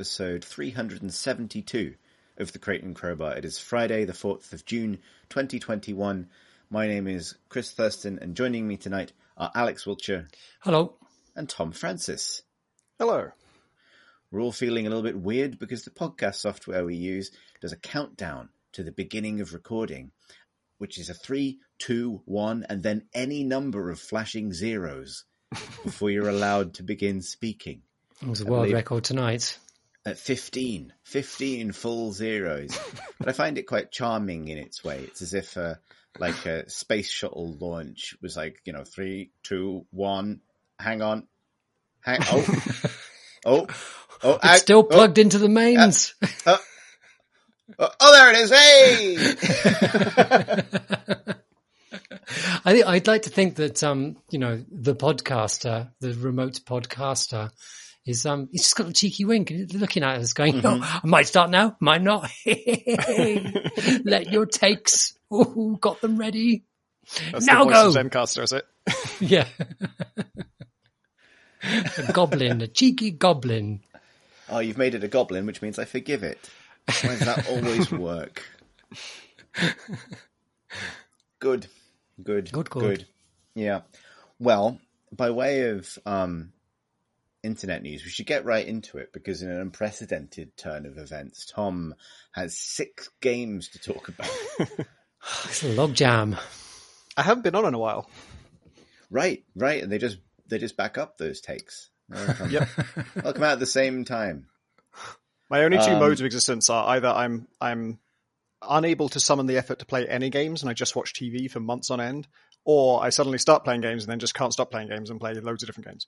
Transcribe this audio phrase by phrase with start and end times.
[0.00, 1.94] episode 372
[2.38, 3.36] of the Crate and Crowbar.
[3.36, 4.96] It is Friday, the 4th of June,
[5.28, 6.26] 2021.
[6.70, 10.26] My name is Chris Thurston and joining me tonight are Alex Wiltshire
[10.60, 10.94] Hello.
[11.36, 12.40] and Tom Francis.
[12.98, 13.28] Hello.
[14.32, 17.76] We're all feeling a little bit weird because the podcast software we use does a
[17.76, 20.12] countdown to the beginning of recording,
[20.78, 25.24] which is a three, two, one, and then any number of flashing zeros
[25.84, 27.82] before you're allowed to begin speaking.
[28.22, 29.58] It was a world believe- record tonight.
[30.06, 32.78] At 15, 15 full zeros.
[33.18, 35.00] but I find it quite charming in its way.
[35.00, 35.78] It's as if a,
[36.18, 40.40] like a space shuttle launch was like, you know, three, two, one,
[40.78, 41.26] hang on.
[42.02, 42.64] Hang, oh,
[43.44, 43.66] oh,
[44.22, 46.14] oh, It's still oh, plugged into the mains.
[47.78, 48.50] Oh, oh, there it is!
[48.50, 49.16] Hey!
[52.64, 57.50] I think I'd like to think that um, you know, the podcaster, the remote podcaster,
[58.06, 60.82] is um, he's just got a cheeky wink and he's looking at us, going, Mm-hmm.
[60.82, 62.30] "Oh, I might start now, might not.
[64.04, 65.14] Let your takes.
[65.32, 66.64] Ooh, got them ready.
[67.32, 67.88] That's Now the voice go.
[67.88, 68.66] of Zencastr, is it?
[69.20, 69.46] Yeah.
[71.98, 73.80] a goblin, a cheeky goblin.
[74.48, 76.38] oh, you've made it a goblin, which means I forgive it.
[77.02, 78.42] Why does that always work?
[81.38, 81.66] Good,
[82.22, 83.06] good, Good, good.
[83.54, 83.80] Yeah.
[84.38, 84.78] Well,
[85.12, 86.52] by way of um,
[87.42, 91.46] internet news, we should get right into it because in an unprecedented turn of events,
[91.46, 91.94] Tom
[92.32, 94.30] has six games to talk about.
[95.44, 96.36] It's a log jam.
[97.14, 98.08] I haven't been on in a while.
[99.10, 100.16] right, right, and they just
[100.48, 101.90] they just back up those takes.
[102.48, 102.68] Yep.
[103.16, 104.46] they'll come out at the same time.
[105.50, 107.98] My only two Um, modes of existence are either I'm I'm
[108.62, 111.60] unable to summon the effort to play any games and I just watch TV for
[111.60, 112.26] months on end,
[112.64, 115.34] or I suddenly start playing games and then just can't stop playing games and play
[115.34, 116.06] loads of different games.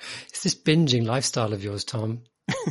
[0.28, 2.22] It's this binging lifestyle of yours, Tom.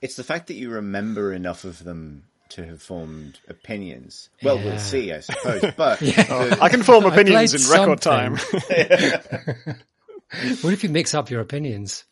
[0.00, 4.28] It's the fact that you remember enough of them to have formed opinions.
[4.44, 4.64] Well, Yeah.
[4.64, 5.60] we'll see, I suppose.
[5.76, 6.00] But
[6.30, 8.36] Oh, I can form opinions in record something.
[8.36, 9.76] time.
[10.62, 12.04] What if you mix up your opinions?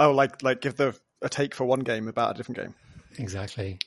[0.00, 2.74] oh, like like give the a take for one game about a different game.
[3.18, 3.78] Exactly.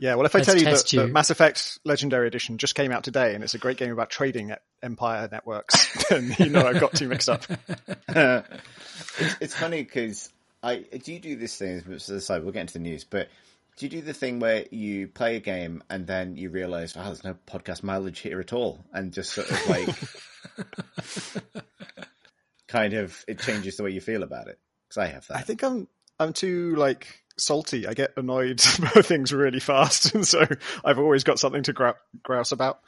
[0.00, 1.00] Yeah, well, if I Let's tell you that, test you.
[1.00, 4.08] that Mass Effect Legendary Edition just came out today and it's a great game about
[4.08, 7.44] trading at Empire Networks, then you know I've got too mixed up.
[8.08, 11.82] it's, it's funny because I do you do this thing.
[11.86, 13.28] Aside, we'll get into the news, but
[13.76, 17.02] do you do the thing where you play a game and then you realize, oh,
[17.02, 21.54] there's no podcast mileage here at all, and just sort of like,
[22.68, 24.58] kind of, it changes the way you feel about it.
[24.88, 25.36] Because I have that.
[25.36, 25.88] I think I'm
[26.18, 27.86] I'm too like salty.
[27.86, 30.46] I get annoyed about things really fast, and so
[30.84, 32.80] I've always got something to grou- grouse about.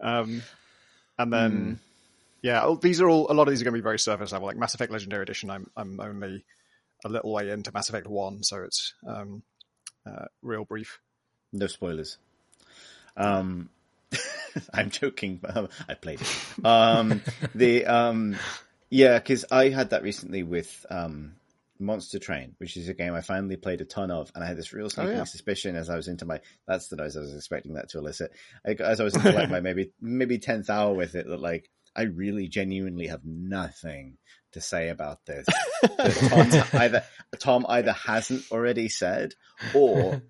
[0.00, 0.42] Um,
[1.18, 1.80] and then,
[2.42, 4.32] yeah, oh, these are all a lot of these are going to be very surface
[4.32, 4.46] level.
[4.46, 6.44] Like Mass Effect Legendary Edition, I'm I'm only
[7.04, 9.42] a little way into Mass Effect One, so it's um,
[10.06, 11.00] uh, real brief.
[11.52, 12.18] No spoilers.
[13.16, 13.68] Um,
[14.72, 16.64] I'm joking, but I played it.
[16.64, 17.22] Um,
[17.54, 18.36] the um,
[18.90, 21.34] yeah, because I had that recently with um,
[21.78, 24.56] Monster Train, which is a game I finally played a ton of, and I had
[24.56, 25.24] this real oh, sneaking yeah.
[25.24, 26.40] suspicion as I was into my.
[26.66, 28.32] That's the noise I was expecting that to elicit.
[28.66, 31.70] I, as I was into like my maybe maybe tenth hour with it, that like
[31.94, 34.18] I really genuinely have nothing
[34.52, 35.46] to say about this.
[36.28, 37.04] Tom either
[37.38, 39.34] Tom either hasn't already said
[39.74, 40.22] or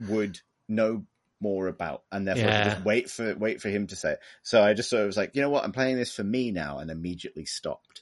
[0.00, 0.38] would
[0.68, 1.04] know
[1.40, 2.74] more about, and therefore Yeah.
[2.74, 4.20] just wait for wait for him to say it.
[4.42, 6.52] So I just sort of was like, you know what, I'm playing this for me
[6.52, 8.01] now, and immediately stopped.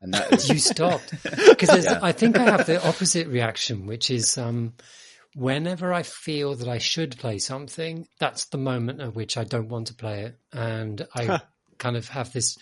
[0.00, 1.98] And that is You stopped because Yeah.
[2.02, 4.74] I think I have the opposite reaction, which is um,
[5.34, 9.68] whenever I feel that I should play something, that's the moment at which I don't
[9.68, 11.40] want to play it, and I
[11.78, 12.56] kind of have this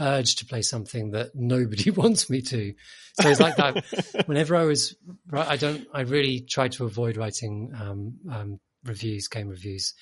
[0.00, 2.74] urge to play something that nobody wants me to.
[3.20, 3.84] So it's like that.
[4.26, 4.96] Whenever I was,
[5.30, 5.86] right, I don't.
[5.92, 9.94] I really try to avoid writing um, um, reviews, game reviews.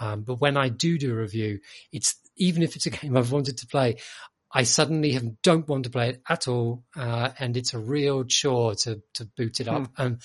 [0.00, 1.58] Um, but when I do do a review,
[1.92, 3.96] it's even if it's a game I've wanted to play,
[4.50, 8.24] I suddenly have, don't want to play it at all, uh, and it's a real
[8.24, 9.90] chore to to boot it up.
[9.98, 10.20] And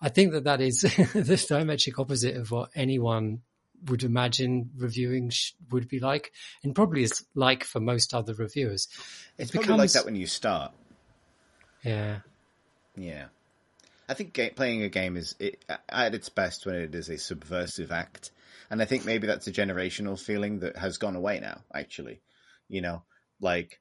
[0.00, 3.40] I think that that is the diametric opposite of what anyone
[3.86, 6.32] would imagine reviewing sh- would be like,
[6.62, 8.88] and probably is like for most other reviewers.
[9.38, 10.72] it's It probably like that when you start.
[11.82, 12.20] Yeah,
[12.96, 13.26] Yeah,
[14.08, 17.92] I think playing a game is it, at its best when it is a subversive
[17.92, 18.30] act,
[18.70, 21.60] and I think maybe that's a generational feeling that has gone away now.
[21.74, 22.20] Actually,
[22.68, 23.02] you know,
[23.40, 23.80] like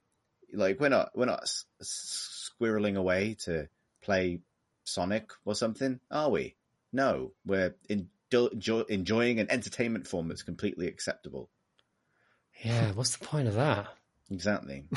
[0.54, 3.68] like we're not we're not s- s- squirreling away to
[4.02, 4.40] play
[4.86, 6.56] Sonic or something, are we?
[6.94, 11.50] No, we're in, enjoy, enjoying an entertainment form that's completely acceptable.
[12.64, 12.92] yeah.
[12.94, 13.88] What's the point of that?
[14.32, 14.86] Exactly.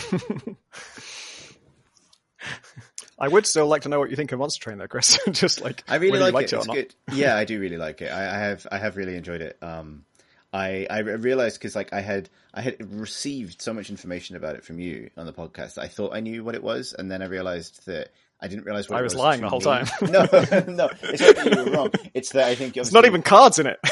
[3.19, 5.19] I would still like to know what you think of Monster Train, though, Chris.
[5.31, 6.41] Just like I really whether like you it.
[6.41, 6.75] liked It's or not.
[6.77, 6.95] good.
[7.13, 8.07] Yeah, I do really like it.
[8.11, 9.59] I, I have I have really enjoyed it.
[9.63, 10.05] Um,
[10.53, 14.65] I I realized because like I had I had received so much information about it
[14.65, 17.27] from you on the podcast I thought I knew what it was, and then I
[17.27, 18.11] realized that.
[18.43, 19.65] I didn't realize what I it was was lying the whole me.
[19.65, 19.87] time.
[20.01, 20.21] No,
[20.67, 21.91] no, it's not that you were wrong.
[22.15, 23.79] It's that I think It's not even cards in it.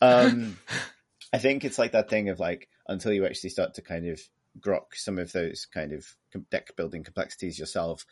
[0.00, 0.56] um,
[1.34, 4.22] I think it's like that thing of like until you actually start to kind of
[4.58, 6.06] grok some of those kind of
[6.50, 8.06] deck building complexities yourself,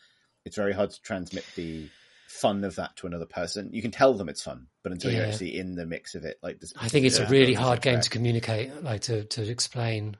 [0.45, 1.89] it's very hard to transmit the
[2.31, 3.69] fun of that to another person.
[3.73, 6.37] You can tell them it's fun, but until you're actually in the mix of it,
[6.41, 7.27] like this, I think it's Yeah.
[7.27, 10.17] a really hard game to communicate, like to to explain.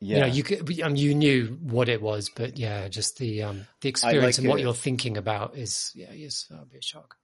[0.00, 3.42] yeah, You know, you could, um, you knew what it was, but yeah, just the
[3.42, 4.62] um the experience like and what it.
[4.62, 7.16] you're thinking about is yeah, yes, that'll be a shock.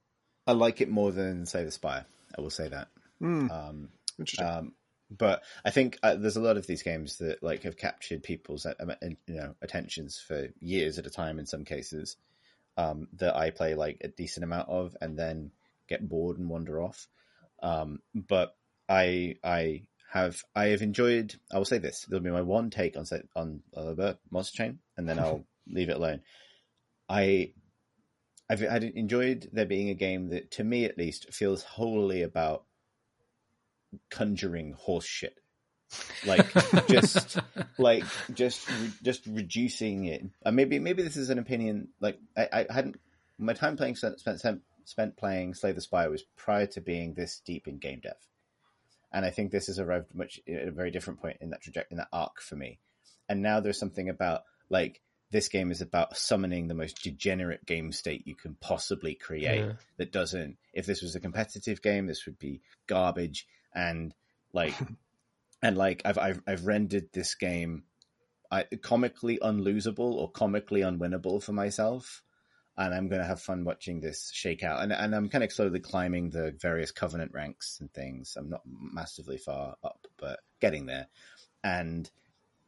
[0.45, 2.05] I like it more than Slay the Spire.
[2.37, 2.89] I will say that.
[3.19, 3.89] Hmm, Um,
[4.19, 4.47] interesting.
[4.47, 4.73] Um,
[5.09, 8.65] but I think uh, there's a lot of these games that like have captured people's
[8.65, 8.91] uh, um,
[9.27, 12.17] you know attentions for years at a time in some cases
[12.77, 15.51] um, that I play like a decent amount of and then
[15.87, 17.07] get bored and wander off.
[17.61, 18.55] Um, but
[18.89, 21.35] I I have I have enjoyed.
[21.51, 23.05] I will say this: there'll be my one take on
[23.35, 26.21] on uh, Monster Train, and then I'll leave it alone.
[27.09, 27.53] I
[28.49, 32.65] I've I'd enjoyed there being a game that, to me at least, feels wholly about
[34.09, 35.35] conjuring horse shit.
[36.25, 36.51] Like
[36.87, 37.39] just
[37.77, 38.03] like
[38.33, 40.23] just re- just reducing it.
[40.45, 41.89] Uh, maybe maybe this is an opinion.
[41.99, 42.99] Like I, I hadn't
[43.37, 47.41] my time playing spent spent spent playing Slay the Spire was prior to being this
[47.45, 48.15] deep in game dev,
[49.11, 51.93] and I think this has arrived much at a very different point in that trajectory
[51.95, 52.79] in that arc for me.
[53.29, 55.01] And now there's something about like
[55.31, 59.71] this game is about summoning the most degenerate game state you can possibly create Yeah.
[59.97, 64.13] that doesn't if this was a competitive game this would be garbage and
[64.53, 64.75] like
[65.63, 67.83] and like I've I've, I've rendered this game
[68.51, 72.21] I, comically unlosable or comically unwinnable for myself.
[72.75, 74.81] And I'm going to have fun watching this shake out.
[74.81, 78.35] And and I'm kind of slowly climbing the various covenant ranks and things.
[78.37, 81.07] I'm not massively far up but getting there.
[81.63, 82.09] And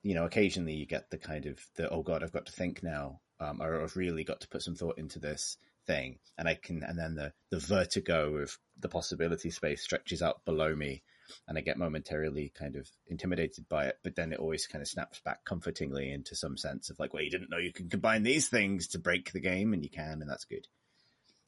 [0.03, 2.83] you know, occasionally you get the kind of the oh god, I've got to think
[2.83, 5.57] now, um, or I've really got to put some thought into this
[5.87, 10.45] thing, and I can, and then the the vertigo of the possibility space stretches out
[10.45, 11.01] below me,
[11.47, 14.87] and I get momentarily kind of intimidated by it, but then it always kind of
[14.87, 18.23] snaps back comfortingly into some sense of like, well, you didn't know you can combine
[18.23, 20.67] these things to break the game, and you can, and that's good.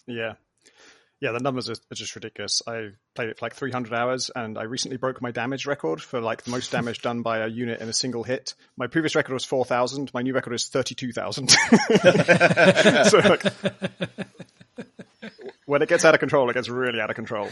[0.06, 0.34] Yeah.
[1.20, 2.62] Yeah, the numbers are, just ridiculous.
[2.68, 6.22] I played it for like 300 hours, and I recently broke my damage record for
[6.22, 8.54] like the most damage done by a unit in a single hit.
[8.78, 10.14] My previous record was 4,000.
[10.14, 11.50] My new record is 32,000.
[13.10, 13.44] so like,
[15.66, 17.50] when it gets out of control, it gets really out of control.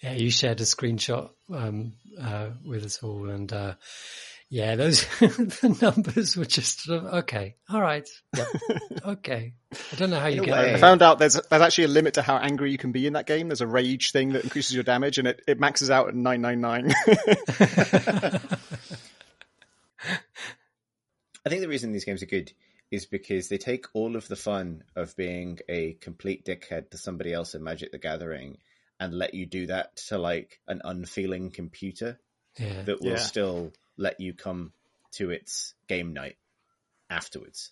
[0.00, 3.74] Yeah, you shared a screenshot um, uh, with us all, and uh,
[4.48, 7.56] yeah, those the numbers were just sort of okay.
[7.68, 8.44] All right, yeah,
[9.06, 9.54] okay.
[9.92, 10.74] I don't know how you get way.
[10.74, 13.14] I found out there's there's actually a limit to how angry you can be in
[13.14, 13.48] that game.
[13.48, 16.94] There's a rage thing that increases your damage, and it, it maxes out at 999.
[21.44, 22.52] I think the reason these games are good
[22.90, 27.32] is because they take all of the fun of being a complete dickhead to somebody
[27.32, 28.58] else in Magic the Gathering
[29.00, 32.18] and let you do that to like an unfeeling computer
[32.58, 33.16] Yeah, that will Yeah.
[33.16, 34.72] still let you come
[35.12, 36.36] to its game night
[37.10, 37.70] afterwards.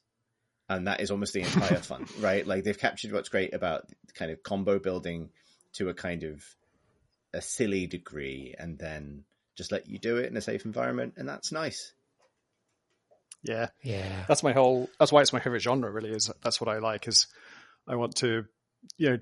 [0.69, 2.47] And that is almost the entire fun, right?
[2.47, 5.31] Like they've captured what's great about kind of combo building
[5.75, 6.45] to a kind of
[7.33, 9.25] a silly degree and then
[9.57, 11.15] just let you do it in a safe environment.
[11.17, 11.93] And that's nice.
[13.43, 13.69] yeah.
[13.83, 16.79] yeah, that's my whole that's why it's my favorite genre really is that's what i
[16.79, 17.27] like is
[17.87, 18.45] i want to
[18.99, 19.19] you know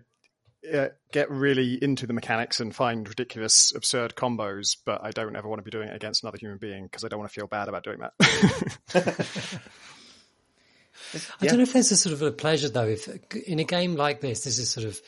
[0.72, 5.48] uh, get really into the mechanics and find ridiculous absurd combos but i don't ever
[5.48, 7.46] want to be doing it against another human being because i don't want to feel
[7.46, 9.60] bad about doing that
[11.40, 12.88] I don't know if there's a sort of a pleasure though.
[12.88, 15.00] If in a game like this, this is sort of,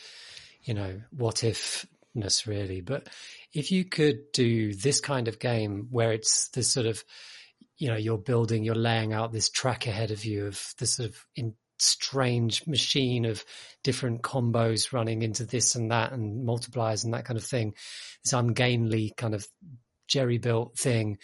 [0.62, 2.80] you know, what ifness really.
[2.80, 3.08] But
[3.52, 7.02] if you could do this kind of game where it's this sort of,
[7.78, 11.10] you know, you're building, you're laying out this track ahead of you of this sort
[11.10, 13.44] of in, strange machine of
[13.84, 17.74] different combos running into this and that and multipliers and that kind of thing,
[18.24, 19.46] this ungainly kind of
[20.08, 21.18] jerry built thing.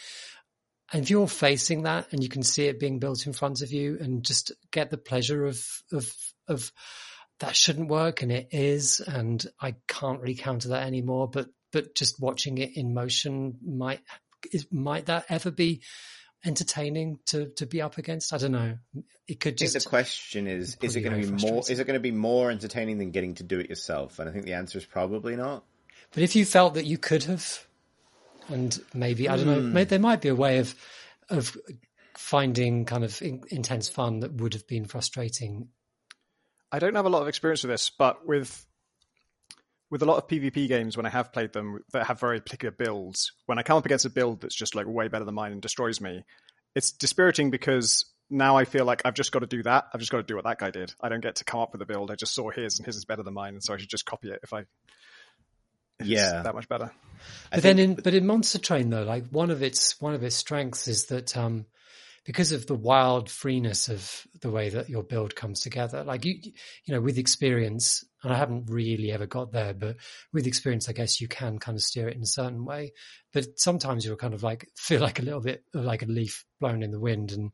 [0.92, 3.72] And if you're facing that and you can see it being built in front of
[3.72, 6.12] you and just get the pleasure of, of,
[6.48, 6.70] of
[7.40, 11.94] that shouldn't work and it is, and I can't really counter that anymore, but, but
[11.94, 14.00] just watching it in motion might,
[14.70, 15.82] might that ever be
[16.44, 18.32] entertaining to, to be up against?
[18.32, 18.78] I don't know.
[19.28, 21.62] It could I think just, the question is: Is it going to be more?
[21.68, 24.18] Is it going to be more entertaining than getting to do it yourself?
[24.18, 25.64] And I think the answer is probably not.
[26.12, 27.66] but if you felt that you could have,
[28.48, 29.72] and maybe, I don't know, hmm.
[29.72, 30.74] maybe there might be a way of,
[31.30, 31.56] of
[32.16, 35.68] finding kind of in, intense fun that would have been frustrating?
[36.70, 38.66] I don't have a lot of experience with this, but with
[39.92, 42.72] with a lot of PvP games, when I have played them that have very particular
[42.72, 45.52] builds, when I come up against a build that's just like way better than mine
[45.52, 46.24] and destroys me,
[46.74, 49.88] it's dispiriting because now I feel like I've just got to do that.
[49.92, 50.94] I've just got to do what that guy did.
[51.02, 52.10] I don't get to come up with a build.
[52.10, 54.06] I just saw his and his is better than mine, and so I should just
[54.06, 54.60] copy it if I.
[55.98, 56.40] If Yeah.
[56.42, 56.90] that much better.
[57.52, 60.22] I But then, in but in Monster Train though, like one of its one of
[60.22, 61.66] its strengths is that um,
[62.24, 66.34] because of the wild freeness of the way that your build comes together, like you
[66.84, 69.96] you know with experience, and I haven't really ever got there, but
[70.32, 72.92] with experience, I guess you can kind of steer it in a certain way.
[73.32, 76.82] But sometimes you'll kind of like feel like a little bit like a leaf blown
[76.82, 77.50] in the wind, and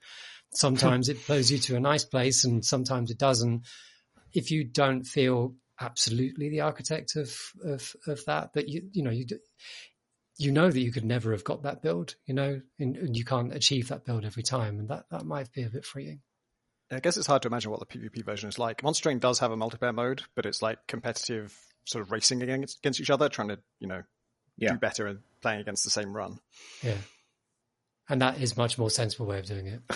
[0.53, 3.67] sometimes it blows you to a nice place, and sometimes it doesn't.
[4.35, 7.35] If you don't feel absolutely the architect of
[7.65, 9.25] of of that, that you you know you
[10.39, 13.25] you know that you could never have got that build, you know, and, and you
[13.25, 16.21] can't achieve that build every time, and that that might be a bit freeing.
[16.91, 18.83] I guess it's hard to imagine what the PvP version is like.
[18.83, 21.55] Monster Train does have a multiplayer mode, but it's like competitive
[21.85, 24.03] sort of racing against, against each other, trying to, you know,
[24.57, 24.73] Yeah.
[24.73, 26.39] do better and playing against the same run.
[26.83, 26.97] Yeah,
[28.09, 29.83] and that is much more sensible way of doing it.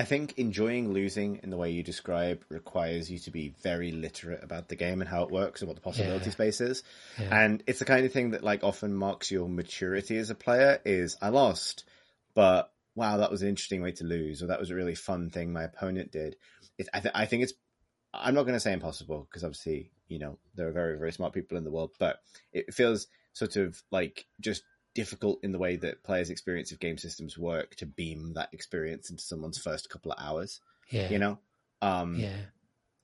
[0.00, 4.42] I think enjoying losing in the way you describe requires you to be very literate
[4.42, 6.30] about the game and how it works and what the possibility Yeah.
[6.30, 6.82] space is.
[7.18, 7.38] Yeah.
[7.44, 10.80] And it's the kind of thing that like often marks your maturity as a player
[10.86, 11.84] is I lost,
[12.32, 15.28] but wow, that was an interesting way to lose, or that was a really fun
[15.28, 16.36] thing my opponent did.
[16.78, 17.52] It, I, th- I think it's
[18.14, 21.34] I'm not going to say impossible because obviously you know there are very very smart
[21.34, 22.20] people in the world, but
[22.54, 24.62] it feels sort of like just
[24.94, 29.10] difficult in the way that players' experience of game systems work to beam that experience
[29.10, 30.60] into someone's first couple of hours.
[30.90, 31.38] Yeah, You know,
[31.82, 32.36] um, yeah,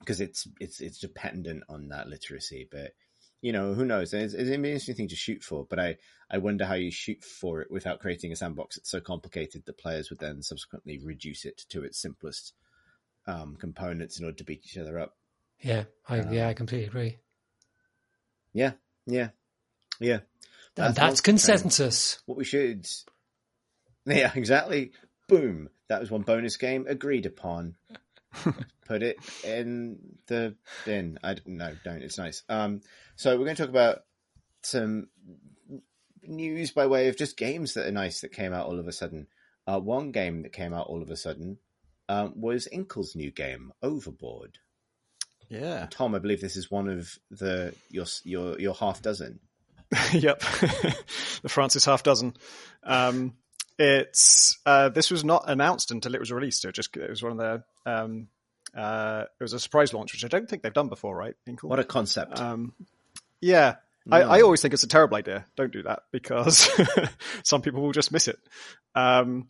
[0.00, 2.68] because it's it's it's dependent on that literacy.
[2.70, 2.92] But
[3.40, 4.12] you know, who knows?
[4.12, 5.66] It's, it's an interesting thing to shoot for.
[5.68, 5.96] But I
[6.30, 9.78] I wonder how you shoot for it without creating a sandbox that's so complicated that
[9.78, 12.52] players would then subsequently reduce it to its simplest
[13.26, 15.16] um, components in order to beat each other up.
[15.60, 15.84] yeah.
[16.08, 17.18] I Um, yeah, I completely agree.
[18.52, 18.72] Yeah,
[19.06, 19.28] yeah,
[20.00, 20.20] yeah.
[20.76, 22.18] And That's that's consensus.
[22.26, 22.86] What we should,
[24.04, 24.92] yeah, exactly.
[25.28, 25.68] Boom.
[25.88, 27.76] That was one bonus game agreed upon.
[28.86, 30.54] Put it in the
[30.84, 31.18] bin.
[31.22, 32.02] I don't- no, don't.
[32.02, 32.42] It's nice.
[32.48, 32.80] Um,
[33.16, 34.00] so we're going to talk about
[34.62, 35.08] some
[36.22, 38.92] news by way of just games that are nice that came out all of a
[38.92, 39.26] sudden.
[39.66, 41.58] Uh, one game that came out all of a sudden
[42.08, 44.58] um, was Inkle's new game, Overboard.
[45.48, 45.86] Yeah.
[45.90, 49.40] Tom, I believe this is one of the your your your half dozen.
[50.12, 50.40] yep,
[51.42, 52.34] the Francis half dozen.
[52.82, 53.34] Um,
[53.78, 56.64] it's uh, this was not announced until it was released.
[56.64, 58.28] It just it was one of their um,
[58.74, 61.34] uh, it was a surprise launch, which I don't think they've done before, right?
[61.62, 62.40] What a concept!
[62.40, 62.72] um,
[63.40, 63.76] yeah,
[64.10, 65.46] I, I always think it's a terrible idea.
[65.56, 66.68] Don't do that because
[67.44, 68.38] some people will just miss it.
[68.94, 69.48] Um,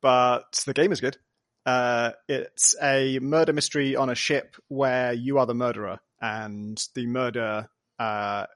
[0.00, 1.18] but the game is good.
[1.64, 7.06] Uh, it's a murder mystery on a ship where you are the murderer, and the
[7.06, 8.46] murder uh,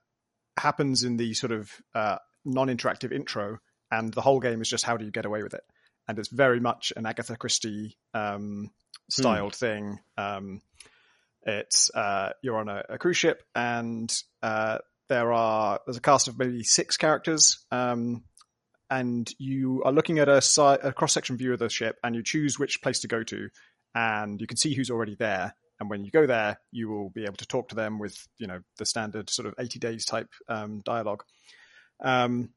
[0.59, 3.59] happens in the sort of uh, non-interactive intro,
[3.91, 5.63] and the whole game is just how do you get away with it.
[6.09, 8.71] And it's very much an Agatha Christie um,
[9.09, 10.01] styled thing.
[10.17, 10.61] Um,
[11.43, 14.79] it's uh, you're on a, a cruise ship, and uh,
[15.09, 18.25] there are there's a cast of maybe six characters, um,
[18.91, 22.15] and you are looking at a, si- a cross section view of the ship, and
[22.15, 23.49] you choose which place to go to,
[23.95, 25.55] and you can see who's already there.
[25.81, 28.47] And when you go there, you will be able to talk to them with you
[28.47, 31.25] know the standard sort of 80 days type um, dialogue.
[32.03, 32.51] Um,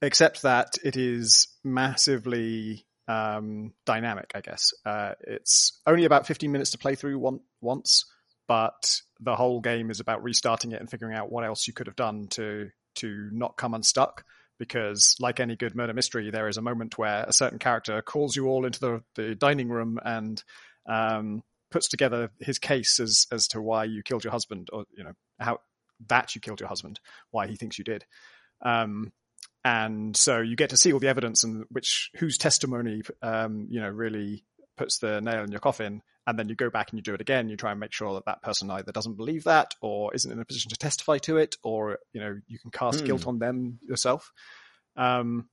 [0.00, 4.72] except that it is massively um, dynamic, I guess.
[4.84, 8.04] Uh, it's only about 15 minutes to play through one, once,
[8.48, 11.86] but the whole game is about restarting it and figuring out what else you could
[11.86, 14.24] have done to to not come unstuck.
[14.58, 18.36] Because, like any good murder mystery, there is a moment where a certain character calls
[18.36, 20.40] you all into the, the dining room and
[20.86, 25.02] um, puts together his case as as to why you killed your husband, or you
[25.04, 25.58] know how
[26.08, 27.00] that you killed your husband,
[27.30, 28.04] why he thinks you did.
[28.60, 29.12] Um,
[29.64, 33.80] and so you get to see all the evidence and which whose testimony um, you
[33.80, 34.44] know really
[34.76, 37.20] puts the nail in your coffin and then you go back and you do it
[37.20, 40.32] again you try and make sure that that person either doesn't believe that or isn't
[40.32, 43.06] in a position to testify to it or you know you can cast Hmm.
[43.06, 44.32] guilt on them yourself
[44.96, 45.48] um,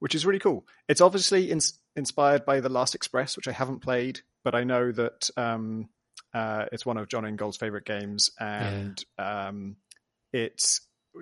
[0.00, 3.80] which is really cool it's obviously ins- inspired by the last express which i haven't
[3.80, 5.90] played but i know that um,
[6.32, 9.76] uh, it's one of Jon Ingold's favorite games and um,
[10.32, 10.62] it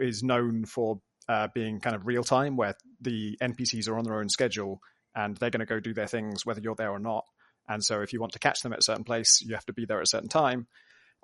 [0.01, 4.19] is known for uh, being kind of real time, where the NPCs are on their
[4.21, 4.81] own schedule
[5.15, 7.25] and they're going to go do their things whether you're there or not.
[7.69, 9.73] And so, if you want to catch them at a certain place, you have to
[9.73, 10.69] be there at a certain time,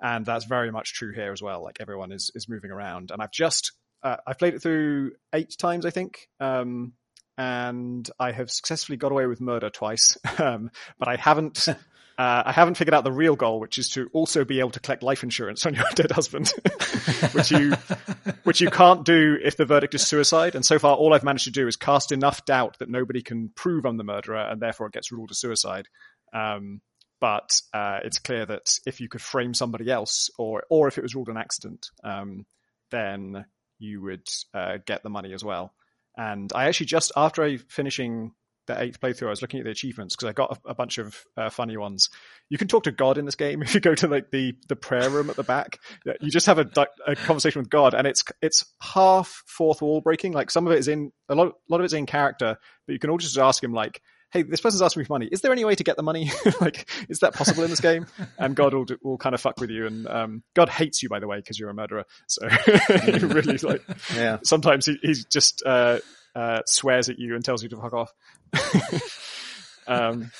[0.01, 1.63] and that's very much true here as well.
[1.63, 5.55] Like everyone is is moving around, and I've just uh, I've played it through eight
[5.57, 6.27] times, I think.
[6.41, 6.93] Um,
[7.37, 10.69] and I have successfully got away with murder twice, um,
[10.99, 11.67] but I haven't.
[12.17, 14.79] Uh, I haven't figured out the real goal, which is to also be able to
[14.79, 16.49] collect life insurance on your dead husband,
[17.31, 17.73] which you
[18.43, 20.53] which you can't do if the verdict is suicide.
[20.53, 23.49] And so far, all I've managed to do is cast enough doubt that nobody can
[23.49, 25.87] prove I'm the murderer, and therefore it gets ruled a suicide.
[26.33, 26.81] Um,
[27.19, 31.03] but uh, it's clear that if you could frame somebody else, or or if it
[31.03, 32.45] was ruled an accident, um,
[32.91, 33.45] then
[33.79, 35.73] you would uh, get the money as well.
[36.15, 38.33] And I actually just after I finishing
[38.67, 40.97] the eighth playthrough, I was looking at the achievements because I got a, a bunch
[40.97, 42.09] of uh, funny ones.
[42.49, 44.75] You can talk to God in this game if you go to like the the
[44.75, 45.79] prayer room at the back.
[46.21, 46.69] You just have a,
[47.07, 50.33] a conversation with God, and it's it's half fourth wall breaking.
[50.33, 52.93] Like some of it is in a lot, a lot of it's in character, but
[52.93, 54.01] you can also just ask him like,
[54.31, 55.27] "Hey, this person's asking me for money.
[55.31, 56.31] Is there any way to get the money?
[56.61, 58.05] like, is that possible in this game?"
[58.37, 59.85] And God will will kind of fuck with you.
[59.87, 62.05] And um, God hates you, by the way, because you're a murderer.
[62.27, 62.47] So
[63.21, 63.83] really, like,
[64.15, 64.37] Yeah.
[64.43, 65.99] sometimes he, he's just uh,
[66.35, 68.13] uh, swears at you and tells you to fuck off.
[69.87, 70.31] um,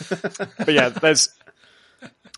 [0.58, 1.30] but yeah, there's.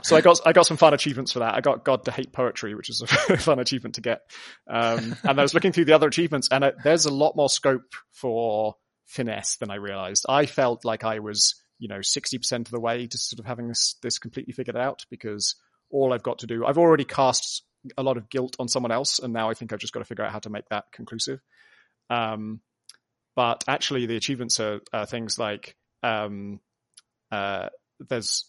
[0.03, 1.55] So I got I got some fun achievements for that.
[1.55, 3.07] I got God to hate poetry, which is a
[3.37, 4.21] fun achievement to get.
[4.69, 7.49] Um, and I was looking through the other achievements, and it, there's a lot more
[7.49, 10.25] scope for finesse than I realized.
[10.29, 13.45] I felt like I was, you know, sixty percent of the way to sort of
[13.45, 15.55] having this this completely figured out because
[15.89, 17.63] all I've got to do, I've already cast
[17.97, 20.05] a lot of guilt on someone else, and now I think I've just got to
[20.05, 21.39] figure out how to make that conclusive.
[22.09, 22.61] Um,
[23.35, 26.59] but actually, the achievements are, are things like um,
[27.31, 28.45] uh, there's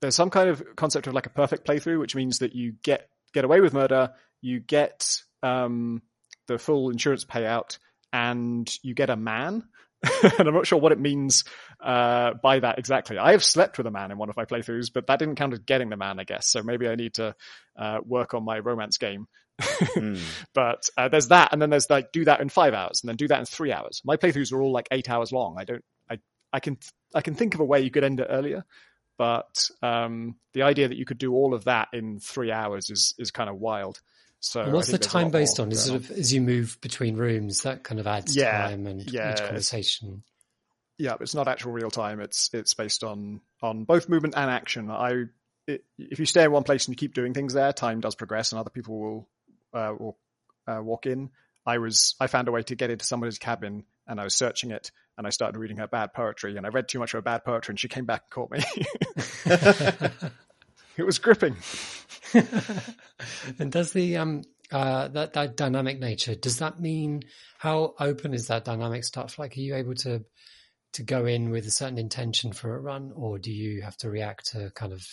[0.00, 3.08] there's some kind of concept of like a perfect playthrough, which means that you get
[3.34, 6.02] get away with murder, you get um,
[6.46, 7.78] the full insurance payout,
[8.12, 9.64] and you get a man.
[10.22, 11.44] and I'm not sure what it means
[11.80, 13.18] uh, by that exactly.
[13.18, 15.52] I have slept with a man in one of my playthroughs, but that didn't count
[15.52, 16.46] as getting the man, I guess.
[16.48, 17.34] So maybe I need to
[17.76, 19.26] uh, work on my romance game.
[19.60, 20.20] Mm.
[20.54, 23.16] But uh, there's that, and then there's like do that in five hours, and then
[23.16, 24.00] do that in three hours.
[24.04, 25.56] My playthroughs are all like eight hours long.
[25.58, 26.18] I don't, I,
[26.52, 26.78] I can,
[27.14, 28.64] I can think of a way you could end it earlier,
[29.18, 33.14] but um, the idea that you could do all of that in three hours is
[33.18, 34.00] is kind of wild.
[34.40, 35.72] So And what's the think there's a time based on?
[35.72, 39.12] Is sort of as you move between rooms that kind of adds Yeah, time and
[39.12, 40.22] yeah, conversation.
[40.96, 42.20] yeah, it's not actual real time.
[42.20, 44.90] It's it's based on on both movement and action.
[44.90, 45.24] I
[45.66, 48.14] it, if you stay in one place and you keep doing things there, time does
[48.14, 49.28] progress, and other people will
[49.72, 50.18] uh, will
[50.66, 51.30] uh, walk in.
[51.66, 54.70] I was I found a way to get into somebody's cabin, and I was searching
[54.70, 57.22] it, and I started reading her bad poetry, and I read too much of her
[57.22, 58.64] bad poetry, and she came back and caught me.
[60.96, 61.56] it was gripping.
[63.58, 67.22] and does the um uh that that dynamic nature does that mean
[67.56, 69.38] how open is that dynamic stuff?
[69.38, 70.24] Like, are you able to
[70.94, 74.10] to go in with a certain intention for a run, or do you have to
[74.10, 75.06] react to kind of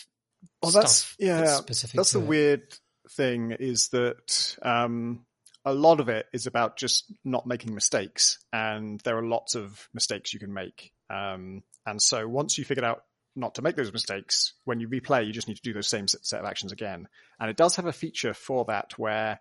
[0.62, 1.42] Well, that's yeah.
[1.42, 1.98] that's specific?
[1.98, 2.26] That's the it?
[2.26, 2.64] weird
[3.12, 5.26] thing is that um,
[5.64, 9.90] a lot of it is about just not making mistakes, and there are lots of
[9.94, 10.92] mistakes you can make.
[11.10, 13.04] Um, and so once you figured out
[13.36, 16.08] not to make those mistakes, when you replay, you just need to do those same
[16.08, 17.08] set of actions again.
[17.40, 19.40] And it does have a feature for that where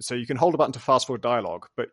[0.00, 1.88] so you can hold a button to fast forward dialogue, but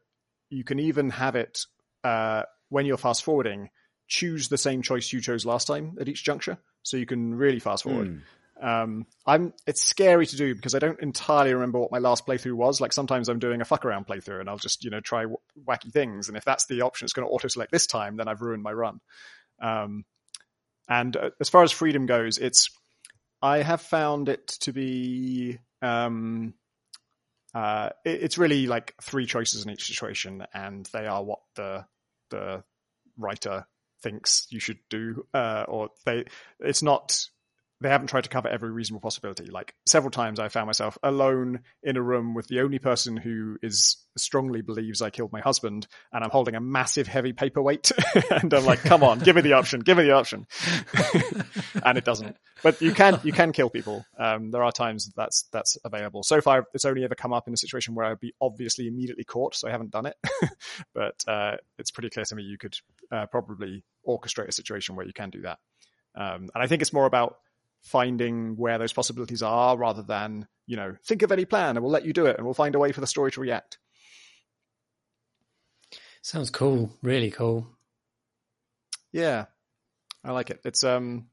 [0.50, 1.66] you can even have it
[2.04, 3.70] uh, when you're fast forwarding.
[4.08, 7.60] Choose the same choice you chose last time at each juncture, so you can really
[7.60, 8.08] fast forward.
[8.08, 8.18] Hmm.
[8.62, 9.54] Um, I'm.
[9.68, 12.80] It's scary to do because I don't entirely remember what my last playthrough was.
[12.80, 15.38] Like sometimes I'm doing a fuck around playthrough and I'll just you know try w-
[15.68, 18.16] wacky things, and if that's the option, it's going to auto select this time.
[18.16, 19.02] Then I've ruined my run.
[19.62, 20.06] Um,
[20.88, 22.70] and uh, as far as freedom goes, it's
[23.42, 26.54] I have found it to be um,
[27.54, 31.86] uh, it, it's really like three choices in each situation, and they are what the
[32.30, 32.64] the
[33.18, 33.66] writer
[34.02, 36.26] thinks you should do, uh, or they.
[36.60, 37.28] It's not
[37.82, 39.46] they haven't tried to cover every reasonable possibility.
[39.46, 43.58] Like several times, I found myself alone in a room with the only person who
[43.62, 47.92] is strongly believes I killed my husband, and I'm holding a massive, heavy paperweight,
[48.32, 50.48] and I'm like, "Come on, give me the option, give me the option,"
[51.86, 52.38] and it doesn't.
[52.64, 54.06] But you can you can kill people.
[54.18, 56.24] Um, there are times that's that's available.
[56.24, 59.26] So far, it's only ever come up in a situation where I'd be obviously immediately
[59.26, 60.16] caught, so I haven't done it.
[60.94, 62.78] but uh, it's pretty clear to me you could
[63.12, 65.60] uh, probably orchestrate a situation where you can do that.
[66.16, 67.38] Um, and I think it's more about
[67.82, 71.92] finding where those possibilities are rather than, you know, think of any plan and we'll
[71.92, 73.78] let you do it and we'll find a way for the story to react.
[76.22, 76.92] Sounds cool.
[77.04, 77.68] Really cool.
[79.12, 79.46] Yeah.
[80.24, 80.60] I like it.
[80.66, 81.28] It's um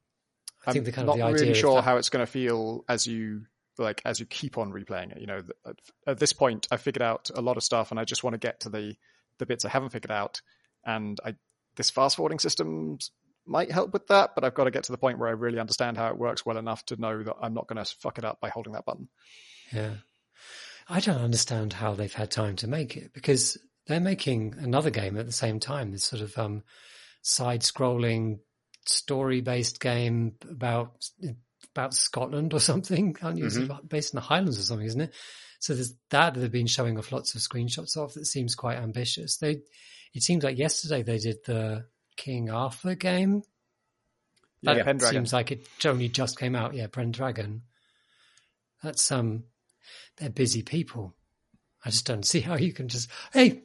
[0.67, 2.25] I I'm think the kind not of the idea really sure that- how it's going
[2.25, 3.47] to feel as you
[3.79, 5.21] like as you keep on replaying it.
[5.21, 5.77] You know, at,
[6.07, 8.39] at this point, I figured out a lot of stuff, and I just want to
[8.39, 8.95] get to the
[9.39, 10.43] the bits I haven't figured out.
[10.85, 11.37] And I
[11.77, 12.99] this fast forwarding system
[13.47, 15.59] might help with that, but I've got to get to the point where I really
[15.59, 18.25] understand how it works well enough to know that I'm not going to fuck it
[18.25, 19.09] up by holding that button.
[19.73, 19.95] Yeah.
[20.89, 25.17] I don't understand how they've had time to make it because they're making another game
[25.17, 25.91] at the same time.
[25.91, 26.63] This sort of um,
[27.23, 28.39] side-scrolling,
[28.87, 30.93] story-based game about
[31.75, 33.17] about Scotland or something.
[33.23, 33.47] Aren't you?
[33.47, 33.71] Mhm.
[33.71, 35.15] It's based in the Highlands or something, isn't it?
[35.61, 39.37] So there's that they've been showing off lots of screenshots of that seems quite ambitious.
[39.37, 39.61] They,
[40.13, 43.43] it seems like yesterday they did the King Arthur game.
[44.63, 45.15] That Yeah, Pendragon.
[45.15, 46.75] seems like it only just came out.
[46.75, 47.63] Yeah, Pendragon.
[48.83, 49.45] That's um,
[50.17, 51.15] they're busy people.
[51.85, 53.63] I just don't see how you can just hey,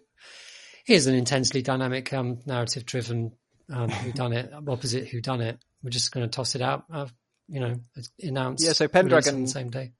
[0.85, 3.33] here's an intensely dynamic um narrative driven
[3.71, 5.59] um who done it opposite who done it.
[5.83, 6.85] We're just going to toss it out.
[6.91, 7.07] Uh,
[7.47, 7.75] you know,
[8.21, 8.63] announce.
[8.65, 9.91] Yeah, so release Pendragon- on the same day.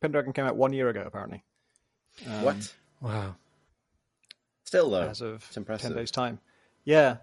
[0.00, 1.44] Pendragon came out one year ago, apparently.
[2.26, 2.74] Um, what?
[3.00, 3.36] Wow.
[4.64, 5.88] Still though, As of it's impressive.
[5.90, 6.40] ten days time.
[6.84, 7.18] Yeah,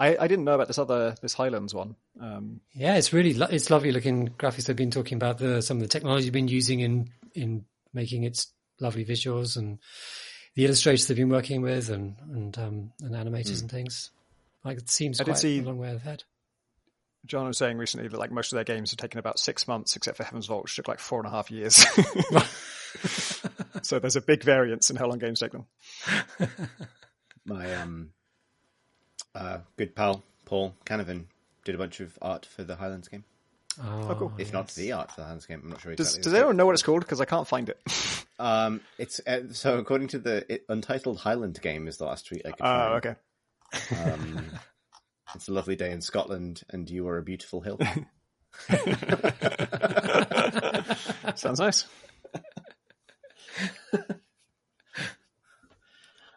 [0.00, 1.94] I, I didn't know about this other this Highlands one.
[2.20, 4.64] Um, Yeah, it's really lo- it's lovely looking graphics.
[4.66, 8.24] They've been talking about the some of the technology they've been using in in making
[8.24, 8.46] its
[8.80, 9.78] lovely visuals and
[10.54, 14.10] the illustrators they've been working with and and um, and animators and things.
[14.64, 16.24] Like it seems I did quite see- a long way ahead.
[17.26, 19.94] Jon was saying recently that like most of their games have taken about six months,
[19.94, 21.74] except for Heaven's Vault, which took like four and a half years.
[23.82, 25.66] so there's a big variance in how long games take them.
[27.44, 28.12] My um,
[29.34, 31.24] uh, good pal Paul Canavan
[31.64, 33.24] did a bunch of art for the Highlands game.
[33.82, 34.32] Oh, cool.
[34.38, 36.22] If not the art for the Highlands game, I'm not sure Does, exactly.
[36.24, 37.02] does the- anyone know what it's called?
[37.02, 37.80] Because I can't find it.
[38.40, 42.40] Um, it's uh, so according to the it, Untitled Highland game is the last tweet
[42.46, 43.06] I could Oh, find.
[43.06, 43.14] okay.
[44.14, 44.46] Um,
[45.34, 47.78] it's a lovely day in Scotland, and you are a beautiful hill.
[51.34, 51.84] Sounds nice.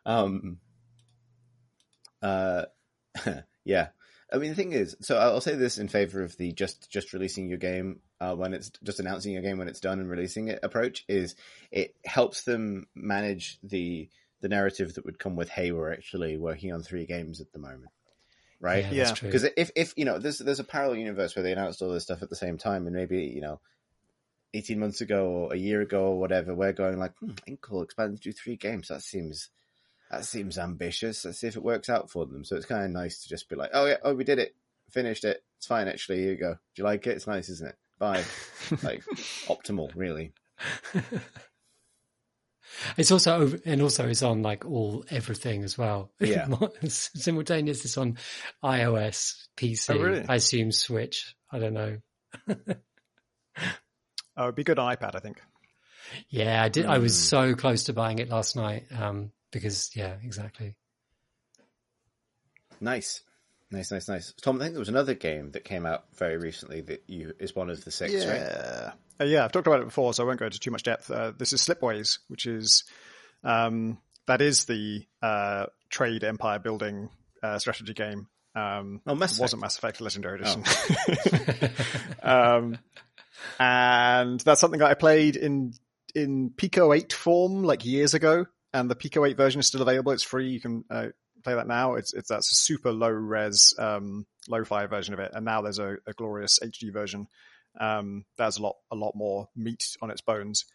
[0.06, 0.58] Um,
[2.22, 2.63] uh,
[3.64, 3.88] yeah.
[4.32, 7.14] I mean, the thing is, so I'll say this in favor of the just just
[7.14, 10.48] releasing your game uh, when it's just announcing your game when it's done and releasing
[10.48, 11.36] it approach is
[11.72, 14.10] it helps them manage the
[14.42, 17.60] the narrative that would come with hey we're actually working on three games at the
[17.60, 17.92] moment,
[18.60, 18.86] right?
[18.86, 19.14] Yeah, Yeah.
[19.22, 22.04] Because if if you know there's there's a parallel universe where they announced all this
[22.04, 23.60] stuff at the same time, and maybe you know.
[24.56, 27.62] 18 months ago or a year ago or whatever, we're going like, hmm, I think
[27.62, 28.90] cool, expand to three games.
[28.90, 29.50] That seems
[30.18, 31.26] that seems ambitious.
[31.26, 32.44] Let's see if it works out for them.
[32.46, 34.56] So it's kind of nice to just be like, oh yeah, oh we did it,
[34.92, 35.44] finished it.
[35.58, 36.20] It's fine actually.
[36.20, 36.54] Here you go.
[36.54, 37.12] Do you like it?
[37.12, 37.76] It's nice, isn't it?
[38.00, 38.24] Bye.
[38.84, 39.04] like
[39.48, 40.34] optimal, really.
[42.98, 46.12] It's also over, and also it's on like all everything as well.
[46.20, 46.48] Yeah.
[46.88, 47.86] Simultaneous.
[47.86, 48.18] It's on
[48.64, 49.96] iOS, PC.
[49.96, 50.26] Oh, really?
[50.28, 51.36] I assume Switch.
[51.52, 51.98] I don't know.
[54.36, 55.40] Oh, it'd be good on iPad, I think.
[56.30, 56.88] Yeah, I did.
[56.88, 57.18] I was Mm.
[57.30, 58.86] so close to buying it last night.
[58.92, 60.76] Um, because yeah, exactly.
[62.82, 63.22] Nice.
[63.72, 64.34] Nice, nice, nice.
[64.42, 67.56] Tom, I think there was another game that came out very recently that you is
[67.56, 68.36] one of the six, right?
[68.36, 68.92] Yeah.
[69.22, 71.10] Uh, yeah, I've talked about it before, so I won't go into too much depth.
[71.10, 72.84] Uh, this is Slipways, which is
[73.44, 77.10] um, that is the uh, trade empire building
[77.42, 78.28] uh, strategy game.
[78.56, 80.64] Um, Oh, Mass it wasn't Mass Effect Legendary Edition.
[82.24, 82.78] um,
[83.60, 85.74] and that's something that I played in
[86.14, 90.12] in Pico 8 form like years ago, and the Pico 8 version is still available.
[90.12, 90.50] It's free.
[90.50, 91.08] You can uh,
[91.44, 91.96] play that now.
[91.96, 95.80] It's it's that's a super low res, um, low-fi version of it, and now there's
[95.80, 97.28] a, a glorious HD version
[97.80, 100.66] um, that has a lot a lot more meat on its bones.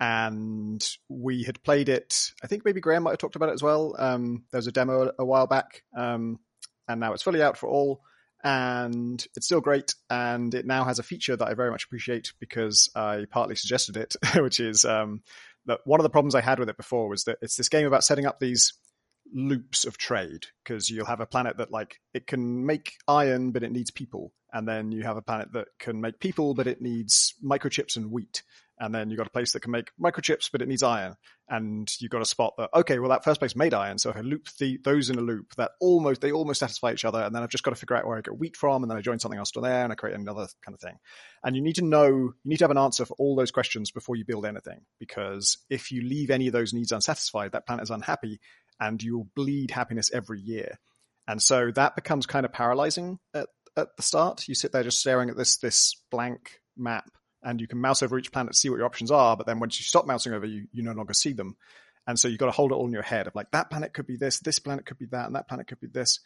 [0.00, 2.32] And we had played it.
[2.42, 3.94] I think maybe Graham might have talked about it as well.
[3.98, 6.40] Um, there was a demo a, a while back, um,
[6.88, 8.00] and now it's fully out for all.
[8.44, 12.32] And it's still great, and it now has a feature that I very much appreciate
[12.40, 15.22] because I partly suggested it, which is um,
[15.66, 17.86] that one of the problems I had with it before was that it's this game
[17.86, 18.72] about setting up these
[19.32, 23.62] loops of trade because you'll have a planet that like it can make iron but
[23.62, 24.32] it needs people.
[24.52, 28.10] And then you have a planet that can make people but it needs microchips and
[28.10, 28.42] wheat
[28.82, 31.14] and then you've got a place that can make microchips but it needs iron
[31.48, 34.16] and you've got a spot that okay well that first place made iron so if
[34.16, 37.34] i loop the, those in a loop that almost they almost satisfy each other and
[37.34, 39.00] then i've just got to figure out where i get wheat from and then i
[39.00, 40.98] join something else to there and i create another kind of thing
[41.44, 43.90] and you need to know you need to have an answer for all those questions
[43.90, 47.84] before you build anything because if you leave any of those needs unsatisfied that planet
[47.84, 48.40] is unhappy
[48.82, 50.78] and you will bleed happiness every year.
[51.28, 54.48] And so that becomes kind of paralyzing at, at the start.
[54.48, 57.04] You sit there just staring at this this blank map
[57.42, 59.60] and you can mouse over each planet to see what your options are, but then
[59.60, 61.56] once you stop mousing over, you, you no longer see them.
[62.06, 63.92] And so you've got to hold it all in your head of like that planet
[63.92, 66.20] could be this, this planet could be that, and that planet could be this.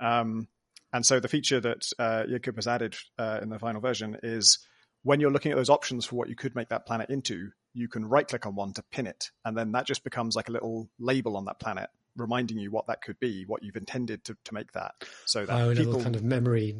[0.00, 0.48] Um,
[0.92, 4.58] and so the feature that uh, Jakub has added uh, in the final version is
[5.02, 7.88] when you're looking at those options for what you could make that planet into, you
[7.88, 9.30] can right click on one to pin it.
[9.44, 12.86] And then that just becomes like a little label on that planet reminding you what
[12.86, 14.92] that could be, what you've intended to, to make that.
[15.26, 16.76] So that oh, a people, little kind of memory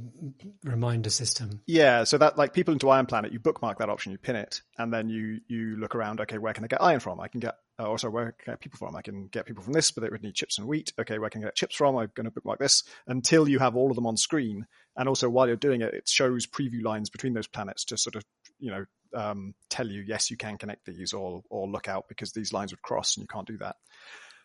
[0.65, 1.61] reminder system.
[1.67, 4.63] yeah, so that like people into Iron Planet, you bookmark that option, you pin it,
[4.79, 6.21] and then you you look around.
[6.21, 7.21] Okay, where can I get iron from?
[7.21, 8.97] I can get uh, also where can I get people from?
[8.97, 10.93] I can get people from this, but it would need chips and wheat.
[10.99, 11.97] Okay, where can I get chips from?
[11.97, 14.67] I'm going to bookmark this until you have all of them on screen.
[14.97, 18.17] And also while you're doing it, it shows preview lines between those planets to sort
[18.17, 18.25] of
[18.59, 22.33] you know um, tell you yes you can connect these or or look out because
[22.33, 23.77] these lines would cross and you can't do that.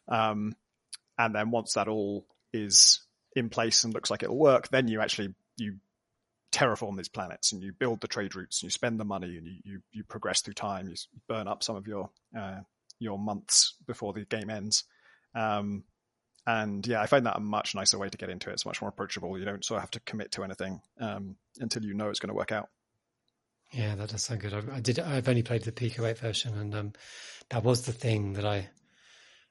[0.07, 0.53] Um,
[1.17, 3.01] and then once that all is
[3.35, 5.77] in place and looks like it'll work, then you actually you
[6.51, 9.47] terraform these planets and you build the trade routes and you spend the money and
[9.47, 10.87] you you, you progress through time.
[10.87, 10.95] You
[11.27, 12.59] burn up some of your uh,
[12.99, 14.83] your months before the game ends.
[15.35, 15.83] Um,
[16.45, 18.53] and yeah, I find that a much nicer way to get into it.
[18.53, 19.37] It's much more approachable.
[19.37, 22.29] You don't sort of have to commit to anything um, until you know it's going
[22.29, 22.69] to work out.
[23.73, 24.53] Yeah, that does sound good.
[24.53, 24.97] I, I, did.
[24.99, 26.93] I've only played the Pico 8 version, and um,
[27.49, 28.69] that was the thing that I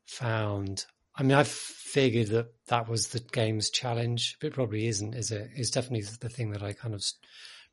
[0.07, 0.87] found.
[1.17, 5.31] I mean, I figured that that was the game's challenge, but it probably isn't, is
[5.31, 5.51] it?
[5.55, 7.03] It's definitely the thing that I kind of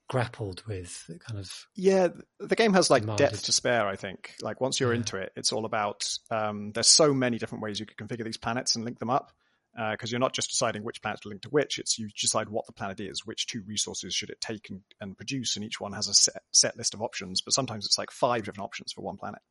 [0.07, 1.09] grappled with.
[1.27, 1.51] Kind of.
[1.75, 2.07] Yeah,
[2.39, 3.31] the game has like demanded.
[3.31, 3.87] depth to spare.
[3.87, 4.35] I think.
[4.41, 4.99] Like once you're Yeah.
[4.99, 6.09] into it, it's all about.
[6.31, 9.31] Um, there's so many different ways you could configure these planets and link them up.
[9.75, 12.67] Because you're not just deciding which planet to link to which, it's you decide what
[12.67, 15.93] the planet is, which two resources should it take and, and produce, and each one
[15.93, 17.41] has a set, set list of options.
[17.41, 19.41] But sometimes it's like five different options for one planet.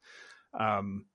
[0.57, 1.07] Um,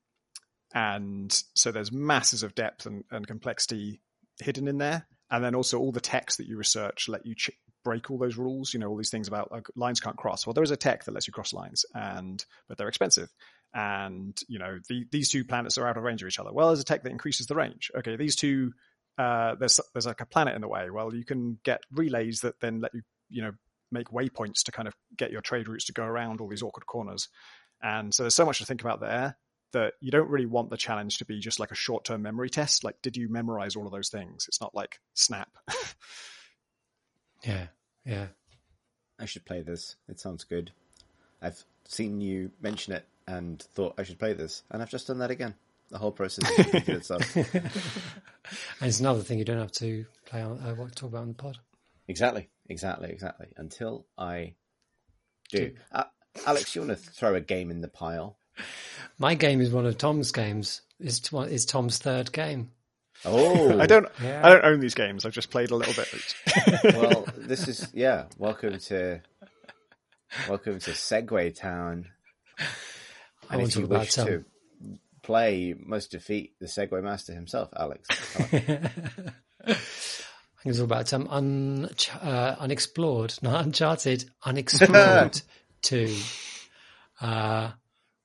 [0.73, 4.01] and so there's masses of depth and, and complexity
[4.39, 5.07] hidden in there.
[5.29, 7.51] And then also all the techs that you research let you ch-
[7.83, 8.73] break all those rules.
[8.73, 10.45] You know, all these things about like, lines can't cross.
[10.45, 13.29] Well, there is a tech that lets you cross lines, and but they're expensive.
[13.73, 16.53] And you know, the, these two planets are out of range of each other.
[16.53, 17.91] Well, there's a tech that increases the range.
[17.97, 18.71] Okay, these two,
[19.17, 20.89] uh, there's there's like a planet in the way.
[20.89, 23.51] Well, you can get relays that then let you, you know,
[23.91, 26.85] make waypoints to kind of get your trade routes to go around all these awkward
[26.85, 27.27] corners.
[27.81, 29.37] And so there's so much to think about there
[29.77, 32.49] that you don't really want the challenge to be just like a short term memory
[32.49, 32.83] test.
[32.83, 34.45] Like, did you memorize all of those things?
[34.47, 35.49] It's not like Snap.
[37.43, 37.67] Yeah,
[38.05, 38.27] yeah.
[39.19, 39.95] I should play this.
[40.09, 40.71] It sounds good.
[41.41, 45.19] I've seen you mention it and thought I should play this, and I've just done
[45.19, 45.53] that again.
[45.89, 47.35] The whole process repeated itself.
[47.35, 47.69] And
[48.81, 51.33] it's another thing you don't have to play on, uh, what- talk about on the
[51.35, 51.57] pod.
[52.07, 53.47] Exactly, exactly, exactly.
[53.57, 54.55] Until I
[55.51, 55.73] do.
[55.91, 56.05] Uh,
[56.45, 58.37] Alex, you want to throw a game in the pile?
[59.19, 60.81] My game is one of Tom's games.
[60.99, 62.71] Is is Tom's third game.
[63.25, 64.07] Oh, I don't.
[64.21, 64.41] Yeah.
[64.45, 65.25] I don't own these games.
[65.25, 66.35] I've just played a little bit.
[66.95, 68.25] Well, this is yeah.
[68.37, 69.21] Welcome to
[70.47, 72.07] welcome to Segue Town.
[72.59, 72.63] I
[73.53, 74.45] And want if to you talk about wish to
[75.23, 78.07] play, you must defeat the Segue Master himself, Alex.
[78.39, 79.73] I
[80.63, 81.89] think it's all about some un,
[82.21, 85.41] uh, unexplored, not uncharted, unexplored
[85.81, 86.15] two,
[87.21, 87.71] uh,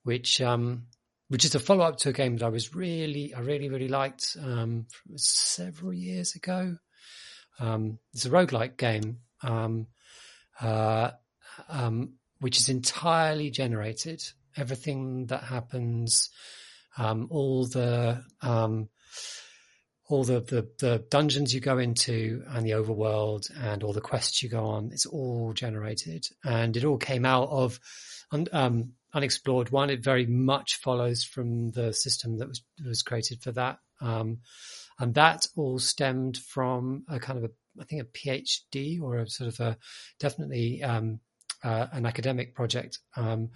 [0.03, 0.87] which um,
[1.33, 3.87] which is a follow up to a game that I was really, I really, really
[3.87, 4.85] liked um,
[5.15, 6.77] several years ago.
[7.59, 9.87] Um, it's a roguelike game, um,
[10.61, 11.11] uh,
[11.69, 14.23] um, which is entirely generated.
[14.55, 16.29] Everything that happens,
[16.97, 18.89] um, all the um,
[20.09, 24.43] all the, the the dungeons you go into and the overworld and all the quests
[24.43, 27.79] you go on, it's all generated, and it all came out of
[29.13, 29.89] unexplored one.
[29.89, 34.39] It very much follows from the system that was was created for that, um,
[34.99, 39.29] and that all stemmed from a kind of a I think a PhD or a
[39.29, 39.77] sort of a
[40.19, 41.19] definitely um,
[41.63, 43.49] uh, an academic project um,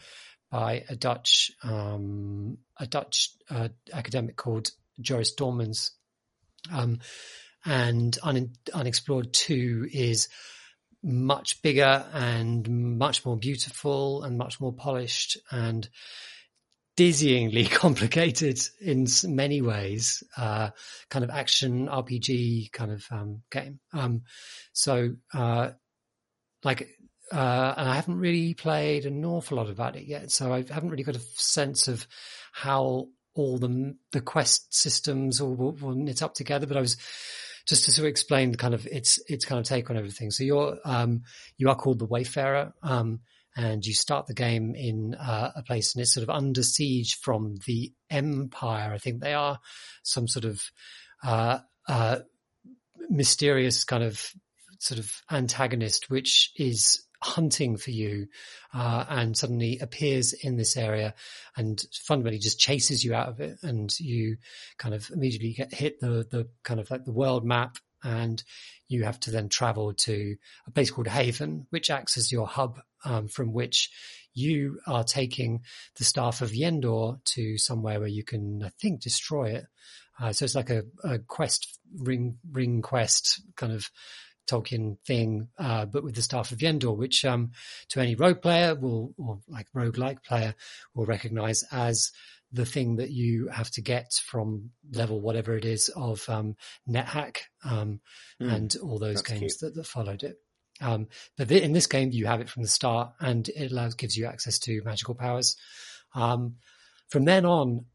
[0.49, 4.69] by a Dutch um, a Dutch uh, academic called
[5.01, 5.91] Joris Dormans.
[6.71, 6.99] Um,
[7.65, 10.29] and Un- Unexplored 2 is
[11.03, 15.87] much bigger and much more beautiful and much more polished and
[16.97, 20.71] dizzyingly complicated in many ways, uh,
[21.09, 23.79] kind of action RPG kind of um, game.
[23.93, 24.23] Um,
[24.73, 25.69] so, uh,
[26.63, 26.89] like,
[27.31, 30.89] uh, and I haven't really played an awful lot about it yet, so I haven't
[30.89, 32.07] really got a sense of
[32.51, 36.65] how all the the quest systems all will, will knit up together.
[36.65, 36.97] But I was
[37.67, 40.31] just to sort of explain kind of its its kind of take on everything.
[40.31, 41.23] So you're um,
[41.57, 43.19] you are called the Wayfarer, um,
[43.55, 47.17] and you start the game in uh, a place, and it's sort of under siege
[47.21, 48.93] from the Empire.
[48.93, 49.59] I think they are
[50.03, 50.61] some sort of
[51.23, 52.19] uh, uh,
[53.09, 54.31] mysterious kind of
[54.79, 58.27] sort of antagonist, which is hunting for you
[58.73, 61.13] uh, and suddenly appears in this area
[61.55, 63.57] and fundamentally just chases you out of it.
[63.61, 64.37] And you
[64.77, 68.43] kind of immediately get hit the the kind of like the world map and
[68.87, 70.35] you have to then travel to
[70.67, 73.89] a place called Haven which acts as your hub um, from which
[74.33, 75.61] you are taking
[75.97, 79.65] the staff of Yendor to somewhere where you can I think destroy it.
[80.19, 83.89] Uh, so it's like a, a, quest ring ring quest kind of
[84.47, 87.51] Tolkien thing, uh, but with the staff of Yendor, which um,
[87.89, 90.55] to any rogue player will or like rogue like player
[90.95, 92.11] will recognize as
[92.51, 96.55] the thing that you have to get from level whatever it is of um,
[96.89, 97.99] NetHack um,
[98.41, 100.37] mm, and all those games that, that, followed it.
[100.79, 101.07] Um,
[101.37, 104.27] but in this game, you have it from the start, and it allows gives you
[104.27, 105.55] access to magical powers.
[106.13, 106.55] Um,
[107.09, 107.85] from then on,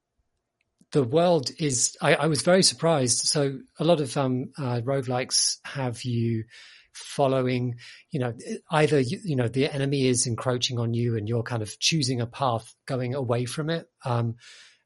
[0.92, 1.96] the world is.
[2.00, 3.26] I, I, was very surprised.
[3.26, 6.44] So a lot of um, uh, roguelikes have you
[6.92, 7.76] following,
[8.10, 8.34] you know,
[8.70, 12.20] either, you, you, know, the enemy is encroaching on you and you're kind of choosing
[12.20, 13.86] a path going away from it.
[14.04, 14.36] Um,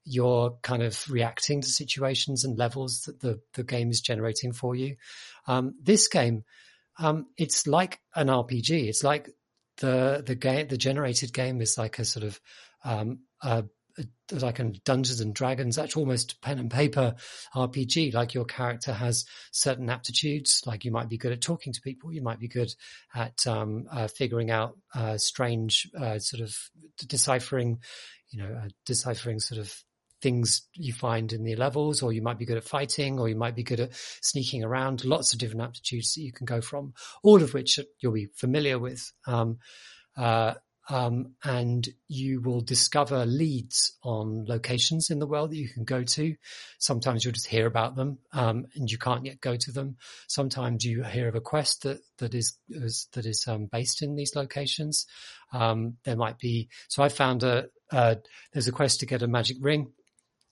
[0.05, 4.75] you're kind of reacting to situations and levels that the, the game is generating for
[4.75, 4.97] you.
[5.49, 6.45] Um, this game,
[6.99, 8.87] um, it's like an RPG.
[8.89, 9.31] It's like
[9.79, 12.41] the, the game, the generated game is like a sort of,
[12.85, 13.65] um, a
[14.33, 17.15] like a Dungeons and Dragons, that's almost pen and paper
[17.55, 18.13] RPG.
[18.13, 22.13] Like your character has certain aptitudes, like you might be good at talking to people,
[22.13, 22.75] you might be good
[23.15, 26.57] at um, uh, figuring out uh, strange uh, sort of
[27.07, 27.79] deciphering,
[28.31, 29.75] you know, uh, deciphering sort of
[30.23, 33.37] things you find in the levels, or you might be good at fighting, or you
[33.37, 35.05] might be good at sneaking around.
[35.05, 38.79] Lots of different aptitudes that you can go from, all of which you'll be familiar
[38.79, 39.13] with.
[39.27, 39.59] Um,
[40.17, 40.55] uh,
[40.89, 46.03] um, and you will discover leads on locations in the world that you can go
[46.03, 46.37] to.
[46.79, 49.97] Sometimes you'll just hear about them, um, and you can't yet go to them.
[50.29, 54.15] Sometimes you hear of a quest that that is, is that is um, based in
[54.15, 55.07] these locations.
[55.53, 56.69] Um, there might be.
[56.89, 58.19] So I found a, a
[58.53, 59.93] there's a quest to get a magic ring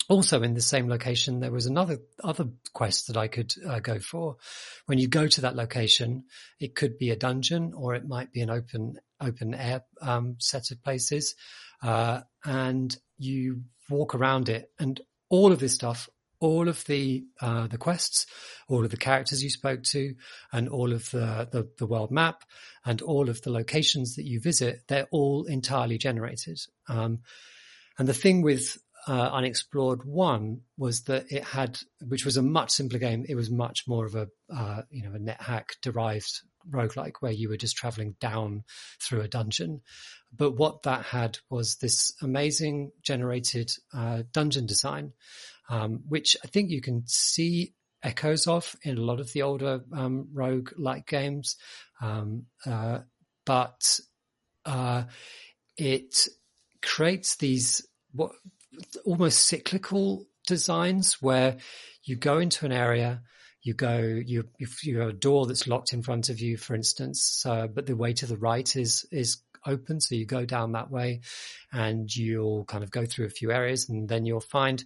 [0.09, 3.99] also in the same location, there was another other quest that I could uh, go
[3.99, 4.37] for.
[4.87, 6.25] When you go to that location,
[6.61, 10.71] it could be a dungeon or it might be an open open air um, set
[10.71, 11.35] of places,
[11.83, 16.09] uh, and you walk around it, and all of this stuff,
[16.41, 18.27] all of the uh, the quests,
[18.69, 20.15] all of the characters you spoke to,
[20.53, 22.43] and all of the, the, the world map,
[22.85, 26.61] and all of the locations that you visit, they're all entirely generated.
[26.89, 27.21] Um,
[27.99, 32.71] and the thing with uh, Unexplored One was that it had, which was a much
[32.71, 33.25] simpler game.
[33.29, 36.41] It was much more of a, uh, you know, a NetHack derived
[36.71, 38.65] roguelike where you were just traveling down
[39.01, 39.83] through a dungeon.
[40.35, 45.13] But what that had was this amazing generated uh, dungeon design,
[45.69, 49.83] um, which I think you can see echoes of in a lot of the older
[49.93, 51.57] um, rogue-like games.
[52.01, 53.01] Um, uh,
[53.45, 54.01] but
[54.65, 55.05] uh,
[55.77, 56.27] it
[56.83, 58.33] creates these what
[59.05, 61.57] almost cyclical designs where
[62.05, 63.23] you go into an area,
[63.63, 64.45] you go, you,
[64.83, 67.97] you have a door that's locked in front of you, for instance, uh, but the
[67.97, 70.01] way to the right is, is open.
[70.01, 71.23] So you go down that way
[71.73, 74.85] and you'll kind of go through a few areas and then you'll find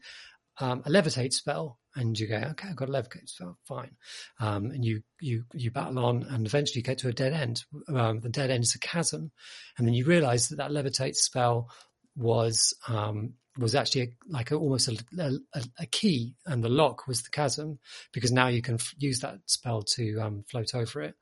[0.60, 3.96] um, a levitate spell and you go, okay, I've got a levitate spell, fine.
[4.38, 7.64] Um, and you, you, you battle on and eventually you get to a dead end.
[7.88, 9.32] Um, the dead end is a chasm.
[9.76, 11.70] And then you realize that that levitate spell
[12.16, 15.38] was, um, was actually a, like a, almost a,
[15.78, 17.78] a, key, and the lock was the chasm
[18.12, 21.14] because now you can f- use that spell to um, float over it,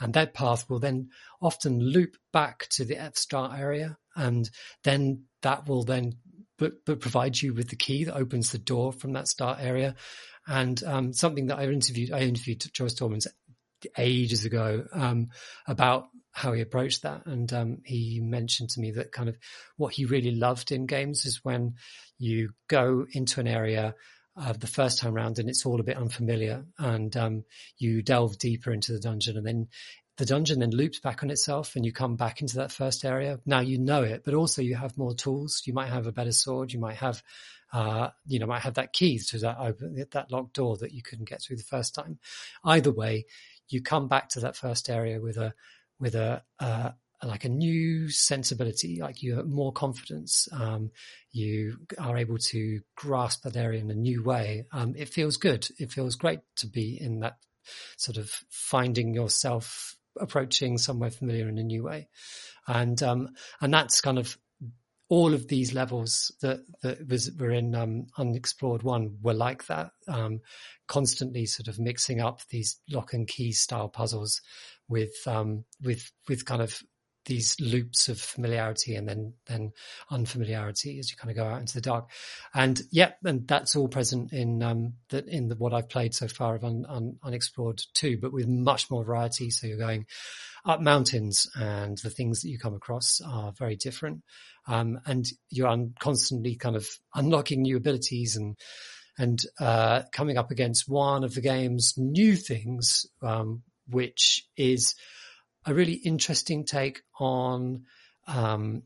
[0.00, 1.10] and that path will then
[1.42, 4.50] often loop back to the F star area, and
[4.82, 6.14] then that will then
[6.58, 9.94] but, but provide you with the key that opens the door from that star area.
[10.46, 13.26] And um, something that I interviewed, I interviewed Joris Dormans
[13.98, 15.28] ages ago um,
[15.66, 17.26] about how he approached that.
[17.26, 19.38] And um, he mentioned to me that kind of
[19.76, 21.76] what he really loved in games is when
[22.18, 23.94] you go into an area
[24.36, 27.44] uh, the first time around and it's all a bit unfamiliar and um,
[27.78, 29.68] you delve deeper into the dungeon and then
[30.16, 33.38] the dungeon then loops back on itself and you come back into that first area.
[33.46, 35.62] Now you know it, but also you have more tools.
[35.66, 36.72] You might have a better sword.
[36.72, 37.22] You might have,
[37.72, 41.02] uh, you know, might have that key to that open, that locked door that you
[41.02, 42.18] couldn't get through the first time.
[42.64, 43.26] Either way,
[43.68, 45.54] you come back to that first area with a
[46.04, 46.90] with a uh,
[47.22, 50.46] like a new sensibility, like you have more confidence.
[50.52, 50.90] Um,
[51.32, 54.66] you are able to grasp that area in a new way.
[54.70, 55.66] Um, it feels good.
[55.78, 57.38] It feels great to be in that
[57.96, 62.08] sort of finding yourself approaching somewhere familiar in a new way.
[62.68, 63.30] And, um,
[63.62, 64.36] and that's kind of
[65.14, 69.92] all of these levels that, that was, were in um, Unexplored One were like that,
[70.08, 70.40] um,
[70.88, 74.42] constantly sort of mixing up these lock and key style puzzles
[74.88, 76.82] with um, with with kind of
[77.26, 79.70] these loops of familiarity and then then
[80.10, 82.10] unfamiliarity as you kind of go out into the dark.
[82.52, 86.26] And yeah, and that's all present in um that in the, what I've played so
[86.26, 89.50] far of un, un, Unexplored 2, but with much more variety.
[89.50, 90.06] So you're going
[90.64, 94.22] up mountains and the things that you come across are very different.
[94.66, 98.56] Um, and you're constantly kind of unlocking new abilities and
[99.16, 104.96] and uh, coming up against one of the game's new things, um, which is
[105.64, 107.84] a really interesting take on
[108.26, 108.82] um,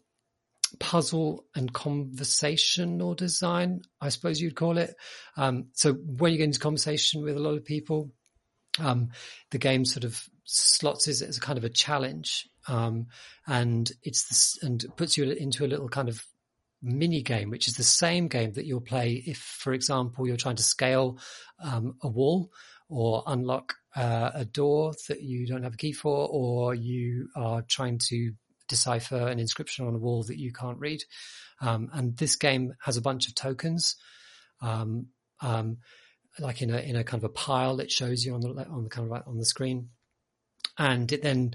[0.78, 4.94] puzzle and conversational design, I suppose you'd call it.
[5.36, 8.12] Um, so when you get into conversation with a lot of people,
[8.78, 9.10] um,
[9.50, 13.06] the game sort of slots is as a kind of a challenge, um,
[13.46, 16.24] and it's and puts you into a little kind of
[16.82, 20.56] mini game, which is the same game that you'll play if, for example, you're trying
[20.56, 21.18] to scale
[21.62, 22.50] um, a wall
[22.88, 27.62] or unlock uh, a door that you don't have a key for, or you are
[27.62, 28.32] trying to
[28.68, 31.02] decipher an inscription on a wall that you can't read.
[31.60, 33.96] Um, and this game has a bunch of tokens,
[34.62, 35.06] um,
[35.40, 35.78] um,
[36.38, 37.80] like in a in a kind of a pile.
[37.80, 39.90] It shows you on the on the kind of on the screen,
[40.78, 41.54] and it then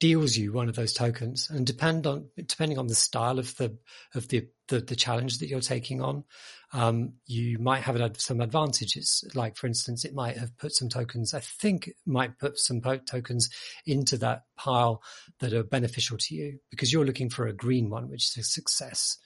[0.00, 1.48] deals you one of those tokens.
[1.50, 3.76] And depend on depending on the style of the
[4.14, 6.24] of the the, the challenge that you're taking on
[6.74, 9.24] um, you might have some advantages.
[9.34, 13.48] Like for instance it might have put some tokens i think might put some tokens
[13.86, 15.02] into that pile
[15.38, 18.42] that are beneficial to you because you're looking for a green one which is a
[18.42, 19.18] success.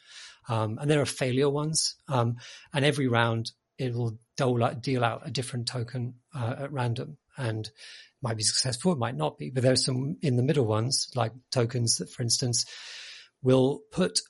[0.48, 1.96] Um, and there are failure ones.
[2.08, 2.36] Um,
[2.72, 4.18] and every round it will
[4.80, 7.70] deal out a different token uh, at random and
[8.22, 11.32] might be successful, it might not be, but there's some in the middle ones, like
[11.50, 12.64] tokens that, for instance,
[13.42, 14.20] will put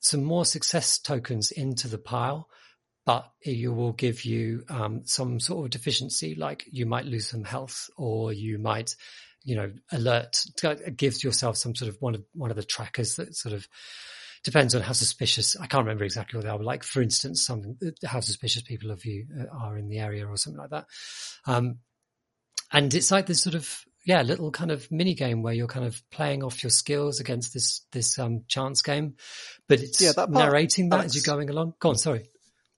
[0.00, 2.48] some more success tokens into the pile,
[3.04, 7.44] but it will give you um, some sort of deficiency, like you might lose some
[7.44, 8.96] health or you might,
[9.44, 10.44] you know, alert,
[10.96, 13.68] gives yourself some sort of one of, one of the trackers that sort of,
[14.46, 15.56] depends on how suspicious.
[15.56, 16.62] I can't remember exactly what they are.
[16.62, 20.36] Like, for instance, something how suspicious people of you uh, are in the area or
[20.36, 20.86] something like that.
[21.46, 21.78] Um,
[22.72, 25.84] and it's like this sort of yeah little kind of mini game where you're kind
[25.84, 29.16] of playing off your skills against this this um, chance game,
[29.68, 31.74] but it's yeah, that part, narrating that Alex, as you're going along.
[31.80, 32.28] Go on, sorry.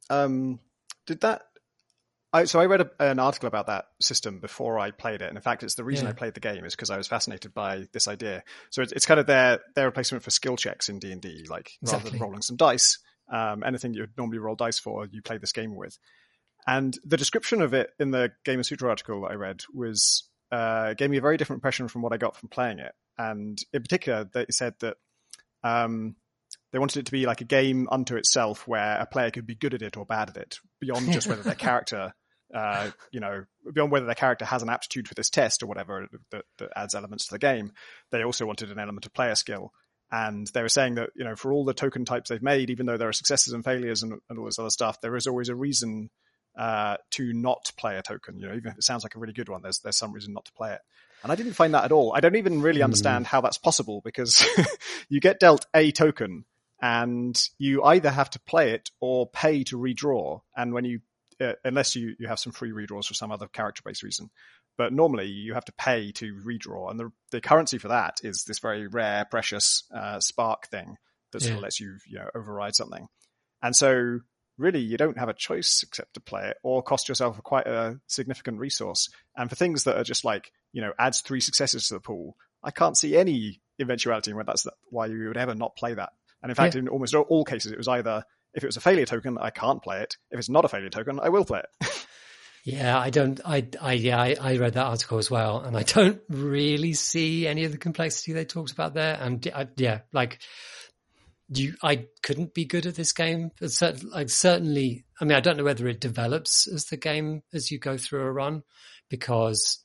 [0.08, 0.60] Um,
[1.06, 1.42] did that?
[2.32, 5.36] I, so I read a, an article about that system before I played it, and
[5.36, 6.10] in fact, it's the reason yeah.
[6.10, 8.42] I played the game is because I was fascinated by this idea.
[8.70, 11.46] So it's, it's kind of their their replacement for skill checks in D and D,
[11.48, 12.04] like exactly.
[12.04, 12.98] rather than rolling some dice.
[13.32, 15.98] Um, anything you would normally roll dice for, you play this game with.
[16.66, 21.10] And the description of it in the Gamasutra article that I read was uh, gave
[21.10, 22.92] me a very different impression from what I got from playing it.
[23.16, 24.96] And in particular, they said that
[25.62, 26.16] um,
[26.72, 29.54] they wanted it to be like a game unto itself, where a player could be
[29.54, 32.12] good at it or bad at it, beyond just whether their character,
[32.54, 36.08] uh, you know, beyond whether their character has an aptitude for this test or whatever
[36.30, 37.72] that, that adds elements to the game.
[38.10, 39.72] They also wanted an element of player skill.
[40.10, 42.86] And they were saying that, you know, for all the token types they've made, even
[42.86, 45.50] though there are successes and failures and, and all this other stuff, there is always
[45.50, 46.08] a reason
[46.58, 48.38] uh, to not play a token.
[48.38, 50.32] You know, even if it sounds like a really good one, there's there's some reason
[50.32, 50.80] not to play it.
[51.22, 52.12] And I didn't find that at all.
[52.14, 52.84] I don't even really hmm.
[52.84, 53.28] understand mm.
[53.28, 54.44] how that's possible because
[55.08, 56.44] you get dealt a token
[56.80, 60.40] and you either have to play it or pay to redraw.
[60.56, 61.00] And when you,
[61.40, 64.30] uh, unless you, you have some free redraws for some other character based reason,
[64.76, 66.90] but normally you have to pay to redraw.
[66.90, 70.96] And the, the currency for that is this very rare, precious uh, spark thing
[71.32, 71.56] that sort yeah.
[71.56, 73.08] of lets you, you know, override something.
[73.60, 74.20] And so
[74.56, 77.98] really you don't have a choice except to play it or cost yourself quite a
[78.06, 79.08] significant resource.
[79.36, 82.36] And for things that are just like, you know, adds three successes to the pool,
[82.62, 86.10] I can't see any eventuality in where that's why you would ever not play that.
[86.42, 86.80] And in fact, yeah.
[86.80, 88.24] in almost all cases, it was either
[88.54, 90.16] if it was a failure token, I can't play it.
[90.30, 92.06] If it's not a failure token, I will play it.
[92.64, 93.40] yeah, I don't.
[93.44, 97.46] I, I, yeah, I, I, read that article as well, and I don't really see
[97.46, 99.18] any of the complexity they talked about there.
[99.20, 100.38] And I, yeah, like
[101.50, 103.50] you, I couldn't be good at this game.
[103.60, 107.78] like certainly, I mean, I don't know whether it develops as the game as you
[107.78, 108.62] go through a run,
[109.08, 109.80] because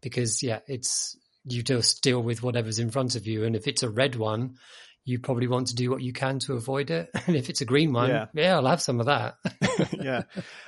[0.00, 3.82] because yeah, it's you just deal with whatever's in front of you, and if it's
[3.82, 4.56] a red one,
[5.04, 7.10] you probably want to do what you can to avoid it.
[7.26, 9.36] And if it's a green one, yeah, yeah I'll have some of that.
[9.92, 10.22] yeah,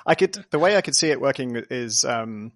[0.06, 0.36] I could.
[0.50, 2.52] The way I could see it working is, um,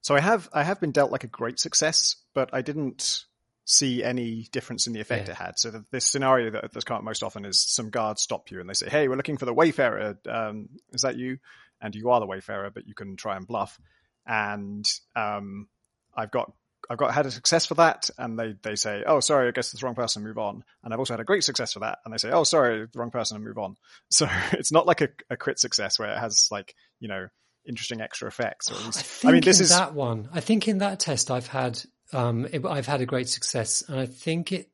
[0.00, 3.24] so I have I have been dealt like a great success, but I didn't
[3.64, 5.32] see any difference in the effect yeah.
[5.32, 5.58] it had.
[5.58, 8.60] So the, this scenario that, that's come up most often is some guards stop you
[8.60, 10.18] and they say, "Hey, we're looking for the Wayfarer.
[10.28, 11.38] Um, is that you?"
[11.80, 13.78] And you are the Wayfarer, but you can try and bluff.
[14.24, 15.68] And um,
[16.14, 16.52] I've got
[16.92, 19.72] I've got had a success for that, and they they say, "Oh, sorry, I guess
[19.72, 20.22] it's the wrong person.
[20.22, 22.44] Move on." And I've also had a great success for that, and they say, "Oh,
[22.44, 23.76] sorry, the wrong person, and move on."
[24.10, 27.28] So it's not like a, a crit success where it has like you know
[27.66, 28.70] interesting extra effects.
[28.70, 30.28] Or at least, I, I mean, this is that one.
[30.34, 31.82] I think in that test I've had
[32.12, 34.70] um, it, I've had a great success, and I think it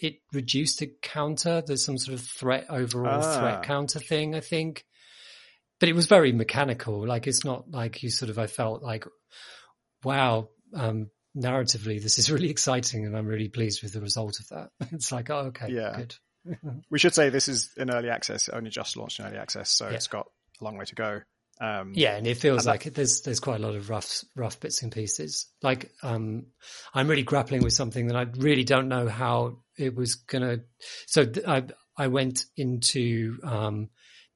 [0.00, 1.62] it reduced the counter.
[1.66, 3.38] There's some sort of threat overall ah.
[3.38, 4.34] threat counter thing.
[4.34, 4.86] I think,
[5.80, 7.06] but it was very mechanical.
[7.06, 8.38] Like it's not like you sort of.
[8.38, 9.04] I felt like,
[10.02, 14.48] wow, um, narratively, this is really exciting, and I'm really pleased with the result of
[14.48, 14.70] that.
[14.92, 15.96] it's like, oh, okay, yeah.
[15.96, 16.14] good.
[16.90, 19.88] we should say this is in early access, only just launched in early access, so
[19.88, 19.94] yeah.
[19.96, 20.26] it's got
[20.60, 21.20] a long way to go.
[21.60, 24.22] Um, Yeah, and it feels And that- like there's there's quite a lot of rough
[24.36, 25.48] rough bits and pieces.
[25.62, 26.46] Like um,
[26.94, 30.58] I'm really grappling with something that I really don't know how it was gonna.
[31.06, 31.64] So th- I
[31.96, 33.88] I went into um,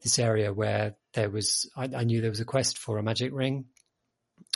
[0.03, 3.33] this area where there was I, I knew there was a quest for a magic
[3.33, 3.67] ring,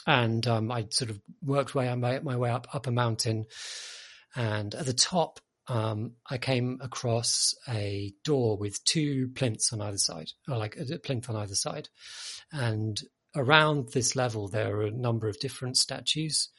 [0.07, 3.47] and um, I sort of worked my my way up up a mountain,
[4.35, 5.41] and at the top.
[5.69, 10.97] Um, I came across a door with two plinths on either side, or like a
[11.01, 11.89] plinth on either side.
[12.53, 13.01] And
[13.35, 16.51] around this level there are a number of different statues.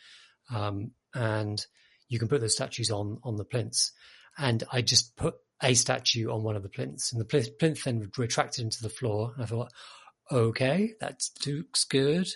[0.53, 1.65] Um, and
[2.07, 3.91] you can put those statues on on the plinths.
[4.37, 7.11] And i just put a statue on one of the plinths.
[7.11, 9.33] And the plinth, plinth then retracted into the floor.
[9.35, 9.71] And i thought
[10.31, 12.27] okay that looks good.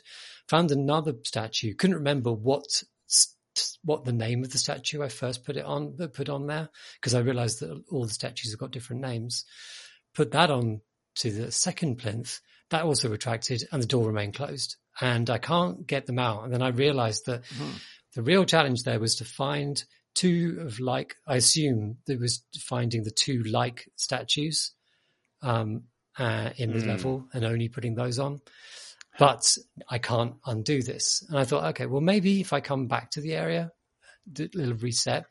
[0.50, 1.74] Found another statue.
[1.74, 2.84] Couldn't remember what
[3.84, 7.14] what the name of the statue i first put it on put on there because
[7.14, 9.44] i realized that all the statues have got different names.
[10.14, 10.80] Put that on
[11.16, 12.40] to the second plinth.
[12.70, 14.78] That also retracted and the door remained closed.
[15.02, 16.44] And I can't get them out.
[16.46, 17.82] And then I realized that Mhm.
[18.16, 19.84] the real challenge there was to find
[20.14, 24.74] two of like, I assume there was finding the two like statues,
[25.42, 25.88] um,
[26.18, 26.88] uh, in the Mm.
[26.88, 28.42] level and only putting those on.
[29.20, 29.58] But
[29.90, 31.24] I can't undo this.
[31.28, 33.72] And I thought, okay, well, maybe if I come back to the area,
[34.40, 35.26] a little reset.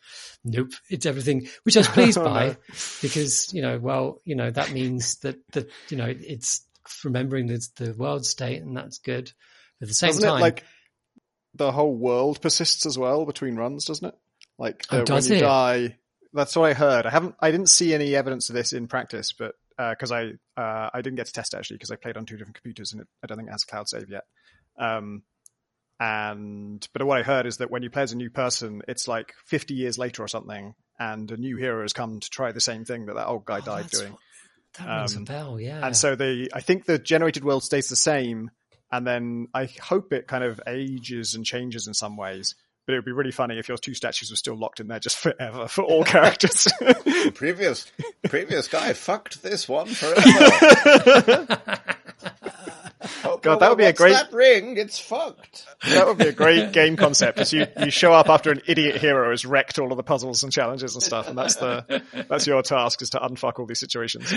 [0.45, 0.73] Nope.
[0.91, 2.57] It's everything, which I was pleased Oh, by no.
[3.01, 6.67] because you know well you know that means that that you know it's
[7.05, 9.33] remembering the the world state and that's good
[9.81, 10.65] at the same doesn't time it like
[11.55, 14.15] the whole world persists as well between runs, doesn't it?
[14.59, 15.47] Like Oh, does when you it?
[15.47, 15.97] die,
[16.33, 17.07] that's what I heard.
[17.07, 19.55] I haven't, I didn't see any evidence of this in practice, but
[19.91, 22.37] because I uh, I didn't get to test it actually because I played on two
[22.37, 24.25] different computers and it, I don't think it has cloud save yet.
[24.79, 25.23] Um,
[25.99, 29.07] and but what I heard is that when you play as a new person, it's
[29.07, 32.61] like 50 years later or something, and a new hero has come to try the
[32.61, 34.17] same thing that that old guy Oh, died doing.
[34.79, 37.89] that rings Um, a bell yeah And so the I think the generated world stays
[37.89, 38.51] the same,
[38.91, 42.55] and then I hope it kind of ages and changes in some ways.
[42.87, 44.99] But it would be really funny if your two statues were still locked in there
[44.99, 46.67] just forever for all characters.
[47.35, 47.91] previous
[48.29, 51.59] previous guy fucked this one forever.
[53.25, 54.77] Oh, God, that would be a great- that ring.
[54.77, 55.67] It's fucked.
[55.89, 57.41] that would be a great game concept.
[57.41, 60.43] Is you, you show up after an idiot hero has wrecked all of the puzzles
[60.43, 63.81] and challenges and stuff, and that's the that's your task is to unfuck all these
[63.81, 64.33] situations.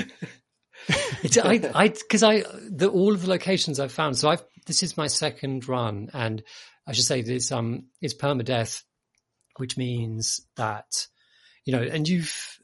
[1.23, 4.17] It's, I, I, because I, the, all of the locations I've found.
[4.17, 6.43] So I've, this is my second run, and
[6.85, 8.83] I should say this, um, it's permadeath,
[9.57, 11.07] which means that,
[11.65, 12.57] you know, and you've,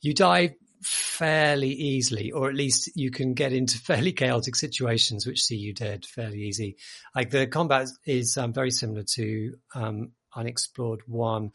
[0.00, 5.42] you die fairly easily, or at least you can get into fairly chaotic situations, which
[5.42, 6.76] see you dead fairly easy.
[7.14, 11.52] Like the combat is um, very similar to um, Unexplored One,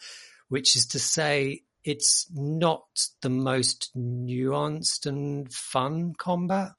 [0.50, 2.84] which is to say it's not
[3.22, 6.72] the most nuanced and fun combat.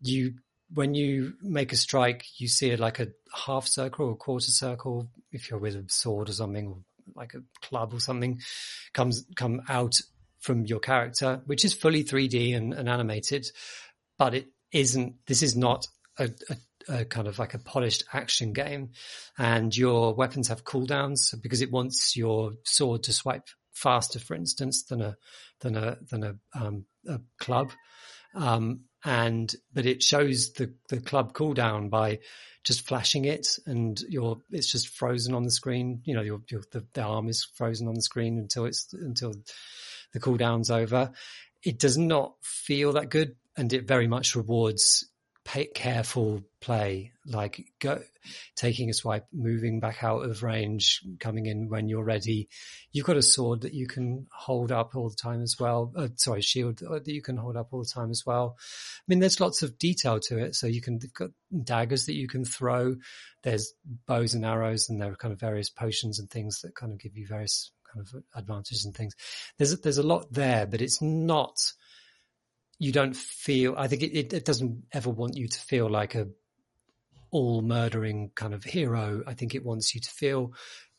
[0.00, 0.34] You
[0.74, 3.08] when you make a strike, you see it like a
[3.46, 5.08] half circle or a quarter circle.
[5.30, 6.78] If you're with a sword or something, or
[7.14, 8.40] like a club or something,
[8.92, 10.00] comes come out
[10.40, 13.46] from your character, which is fully 3D and, and animated,
[14.18, 15.14] but it isn't.
[15.26, 15.86] This is not
[16.18, 18.90] a, a, a kind of like a polished action game,
[19.38, 24.84] and your weapons have cooldowns because it wants your sword to swipe faster, for instance,
[24.84, 25.16] than a
[25.60, 27.70] than a than a, um, a club.
[28.34, 32.20] Um, and but it shows the the club cooldown by
[32.64, 36.00] just flashing it, and your it's just frozen on the screen.
[36.04, 39.34] You know, your, your the, the arm is frozen on the screen until it's until
[40.12, 41.12] the cooldown's over.
[41.62, 45.06] It does not feel that good, and it very much rewards
[45.44, 48.00] pay, careful play, like go
[48.56, 52.48] taking a swipe, moving back out of range, coming in when you're ready.
[52.92, 55.92] You've got a sword that you can hold up all the time as well.
[55.96, 58.56] Uh, sorry, shield that you can hold up all the time as well.
[58.58, 60.54] I mean, there's lots of detail to it.
[60.54, 61.30] So you can got
[61.64, 62.96] daggers that you can throw.
[63.42, 63.72] There's
[64.06, 67.00] bows and arrows, and there are kind of various potions and things that kind of
[67.00, 69.14] give you various kind of advantages and things.
[69.58, 71.56] There's there's a lot there, but it's not.
[72.82, 73.76] You don't feel.
[73.78, 76.26] I think it, it, doesn't ever want you to feel like a
[77.30, 79.22] all murdering kind of hero.
[79.24, 80.52] I think it wants you to feel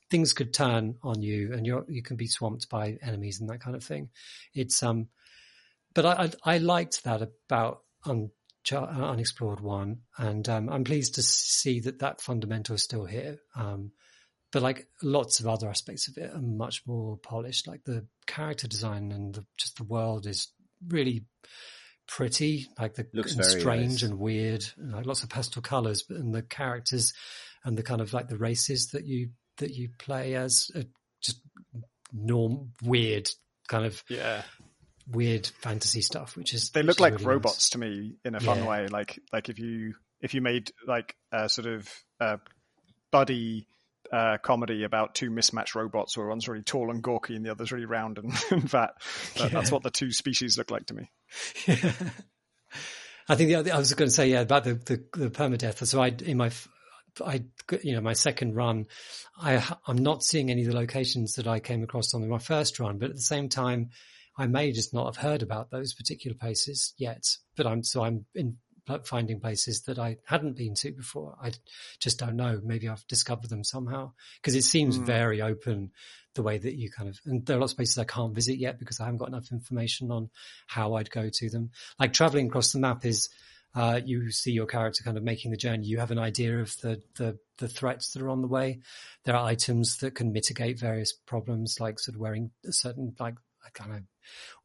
[0.10, 3.60] things could turn on you and you're, you can be swamped by enemies and that
[3.60, 4.10] kind of thing.
[4.54, 5.10] It's, um,
[5.94, 8.32] but I, I, I liked that about Un,
[8.72, 10.04] Unexplored One.
[10.18, 13.40] And, um, I'm pleased to see that that fundamental is still here.
[13.58, 13.92] Um,
[14.54, 17.68] but like lots of other aspects of it are much more polished.
[17.68, 20.48] Like the character design and the, just the world is
[20.88, 21.26] really
[22.08, 24.04] pretty, like the Looks and strange nice.
[24.04, 27.14] and weird, and like lots of pastel colors, but and the characters
[27.64, 30.84] and the kind of like the races that you that you play as are
[31.22, 31.40] just
[32.12, 33.30] norm weird
[33.68, 34.42] kind of Yeah,
[35.08, 37.70] weird fantasy stuff, which is they look like really robots nice.
[37.70, 38.68] to me in a fun Yeah.
[38.70, 38.88] way.
[38.88, 42.38] Like like if you if you made like a sort of uh,
[43.12, 43.68] buddy
[44.12, 47.72] uh, comedy about two mismatched robots, where one's really tall and gawky and the other's
[47.72, 48.94] really round and, and fat.
[49.36, 49.48] That, yeah.
[49.50, 51.12] That's what the two species look like to me.
[51.68, 51.92] Yeah.
[53.30, 55.86] I think the other, I was going to say yeah about the the, the permadeath.
[55.88, 56.52] So I in my
[57.24, 57.44] I
[57.82, 58.88] you know my second run,
[59.38, 62.80] I I'm not seeing any of the locations that I came across on my first
[62.80, 63.92] run, but at the same time,
[64.38, 67.24] I may just not have heard about those particular places yet.
[67.56, 68.58] But I'm so I'm in
[69.06, 71.36] finding places that I hadn't been to before.
[71.42, 71.52] I
[72.00, 72.60] just don't know.
[72.64, 74.12] Maybe I've discovered them somehow
[74.42, 75.06] because it seems mm.
[75.06, 75.92] very open
[76.36, 78.58] the way that you kind of, and there are lots of places I can't visit
[78.58, 80.30] yet because I haven't got enough information on
[80.68, 81.72] how I'd go to them.
[82.00, 83.30] Like traveling across the map is,
[83.76, 85.88] uh, you see your character kind of making the journey.
[85.88, 88.82] You have an idea of the, the, the threats that are on the way.
[89.26, 93.36] There are items that can mitigate various problems, like sort of wearing a certain, like,
[93.72, 94.02] kind of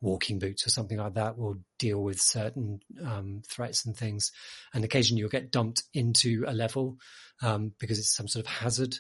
[0.00, 4.32] walking boots or something like that will deal with certain um, threats and things.
[4.74, 6.98] And occasionally you'll get dumped into a level
[7.42, 8.98] um, because it's some sort of hazard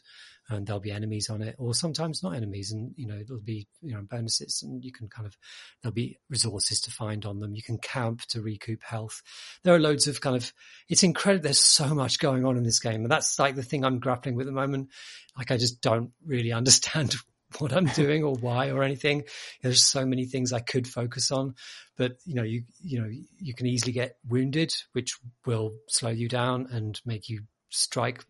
[0.50, 2.72] and there'll be enemies on it or sometimes not enemies.
[2.72, 5.36] And you know there'll be you know bonuses and you can kind of
[5.82, 7.54] there'll be resources to find on them.
[7.54, 9.22] You can camp to recoup health.
[9.64, 10.52] There are loads of kind of
[10.88, 11.44] it's incredible.
[11.44, 13.02] There's so much going on in this game.
[13.02, 14.88] And that's like the thing i'm grappling with at the moment.
[15.36, 17.14] Like i just don't really understand
[17.58, 19.24] what I'm doing or why or anything.
[19.62, 21.54] There's so many things I could focus on,
[21.96, 26.28] but you know, you, you know, you can easily get wounded, which will slow you
[26.28, 28.24] down and make you strike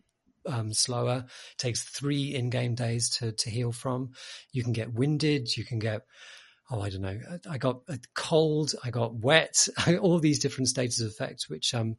[0.45, 1.25] um, slower.
[1.27, 4.11] It takes three in-game days to, to heal from.
[4.51, 5.55] You can get winded.
[5.55, 6.01] You can get,
[6.71, 7.19] oh, I don't know.
[7.49, 7.81] I got
[8.15, 8.73] cold.
[8.83, 9.67] I got wet.
[10.01, 11.97] all these different stages of effect, which, um,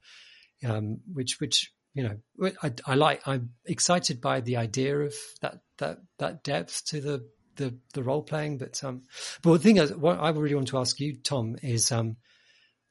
[0.64, 5.60] um, which, which you know, I, I, like, I'm excited by the idea of that,
[5.78, 8.58] that, that depth to the, the, the role playing.
[8.58, 9.02] But, um,
[9.42, 12.16] but the thing is, what I really want to ask you, Tom, is, um,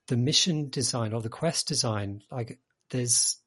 [0.10, 2.22] the mission design or the quest design.
[2.32, 3.38] Like there's,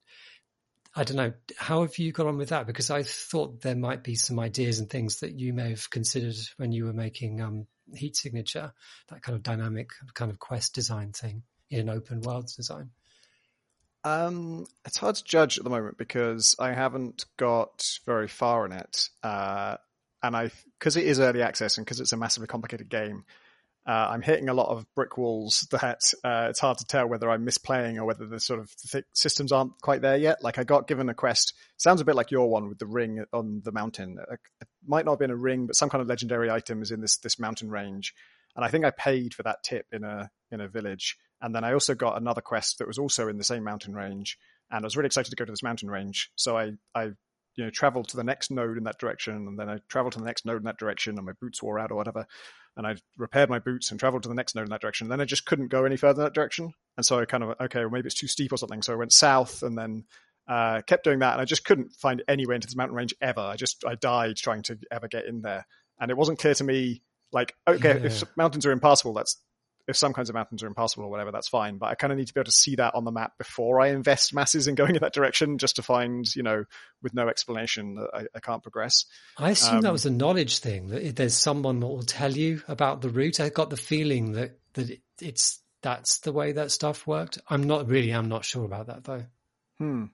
[0.95, 2.67] I don't know, how have you got on with that?
[2.67, 6.37] Because I thought there might be some ideas and things that you may have considered
[6.57, 8.73] when you were making, um, heat signature,
[9.09, 12.91] that kind of dynamic kind of quest design thing in an open world design.
[14.05, 18.73] Um, it's hard to judge at the moment because I haven't got very far in
[18.73, 19.77] it, uh,
[20.23, 23.25] and I because it is early access and because it's a massively complicated game.
[23.85, 27.29] Uh, I'm hitting a lot of brick walls that uh, it's hard to tell whether
[27.29, 28.73] I'm misplaying or whether the sort of
[29.13, 30.43] systems aren't quite there yet.
[30.43, 33.25] Like I got given a quest, sounds a bit like your one with the ring
[33.33, 34.19] on the mountain.
[34.31, 37.01] It might not have been a ring, but some kind of legendary item is in
[37.01, 38.15] this this mountain range,
[38.57, 41.17] and I think I paid for that tip in a in a village.
[41.43, 44.38] And then I also got another quest that was also in the same mountain range,
[44.70, 46.30] and I was really excited to go to this mountain range.
[46.36, 47.11] So I I
[47.57, 50.20] you know traveled to the next node in that direction, and then I traveled to
[50.20, 52.26] the next node in that direction, and my boots wore out or whatever.
[52.76, 55.07] And I repaired my boots and traveled to the next node in that direction.
[55.07, 57.43] And then I just couldn't go any further in that direction, and so I kind
[57.43, 58.82] of okay, well maybe it's too steep or something.
[58.82, 60.05] So I went south, and then
[60.49, 63.14] uh, kept doing that, and I just couldn't find any way into this mountain range
[63.20, 63.40] ever.
[63.40, 65.66] I just I died trying to ever get in there,
[66.01, 68.07] and it wasn't clear to me like, okay, yeah.
[68.07, 69.36] if mountains are impassable, that's
[69.89, 71.78] if some kinds of mountains are impassable or whatever, that's fine.
[71.78, 73.80] But I kind of need to be able to see that on the map before
[73.80, 76.64] I invest masses in going in that direction, just to find, you know,
[77.03, 79.07] with no explanation that I, I can't progress.
[79.37, 80.89] I assume um, that was a knowledge thing.
[80.89, 83.41] That there's someone that will tell you about the route.
[83.41, 87.39] I got the feeling that that it's that's the way that stuff worked.
[87.49, 88.11] I'm not really.
[88.11, 89.24] I'm not sure about that though.
[89.78, 90.05] Hmm.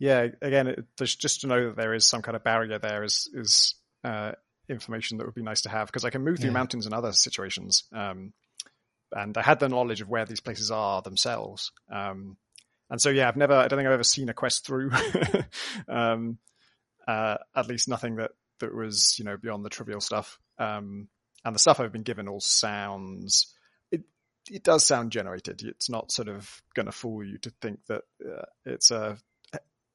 [0.00, 0.28] Yeah.
[0.42, 3.76] Again, it, just to know that there is some kind of barrier there is is
[4.04, 4.32] uh,
[4.68, 6.54] information that would be nice to have because I can move through yeah.
[6.54, 7.84] mountains in other situations.
[7.92, 8.32] Um,
[9.12, 11.72] and I had the knowledge of where these places are themselves.
[11.90, 12.36] Um,
[12.90, 14.90] and so, yeah, I've never, I don't think I've ever seen a quest through.
[15.88, 16.38] um,
[17.06, 20.38] uh, at least nothing that, that was, you know, beyond the trivial stuff.
[20.58, 21.08] Um,
[21.44, 23.54] and the stuff I've been given all sounds,
[23.90, 24.02] it,
[24.50, 25.62] it does sound generated.
[25.62, 29.18] It's not sort of going to fool you to think that uh, it's a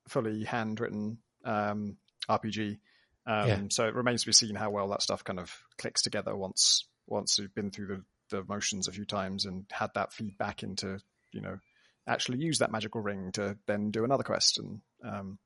[0.08, 1.98] fully handwritten, um,
[2.30, 2.80] RPG.
[3.26, 3.60] Um, yeah.
[3.70, 6.86] So it remains to be seen how well that stuff kind of clicks together once
[7.08, 8.04] once you've been through the,
[8.34, 11.00] the motions a few times and had that feedback into
[11.32, 11.60] you know
[12.08, 15.38] actually use that magical ring to then do another quest and um,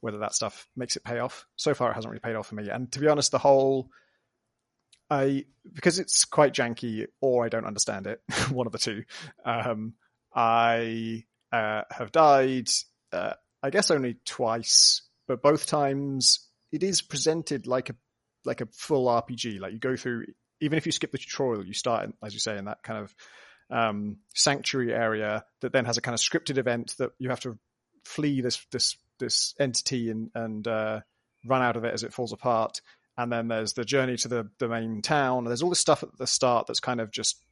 [0.00, 1.46] whether that stuff makes it pay off.
[1.56, 2.68] So far, it hasn't really paid off for me.
[2.70, 3.90] And to be honest, the whole
[5.10, 9.04] I because it's quite janky or I don't understand it, one of the two.
[9.44, 9.94] Um,
[10.34, 12.68] I uh, have died,
[13.12, 17.94] uh, I guess only twice, but both times it is presented like a
[18.44, 19.60] like a full RPG.
[19.60, 20.26] Like you go through,
[20.60, 23.14] even if you skip the tutorial, you start, as you say, in that kind of
[23.70, 27.58] um, sanctuary area that then has a kind of scripted event that you have to
[28.04, 31.00] flee this this this entity and and uh,
[31.46, 32.80] run out of it as it falls apart.
[33.16, 35.44] And then there's the journey to the the main town.
[35.44, 37.42] There's all this stuff at the start that's kind of just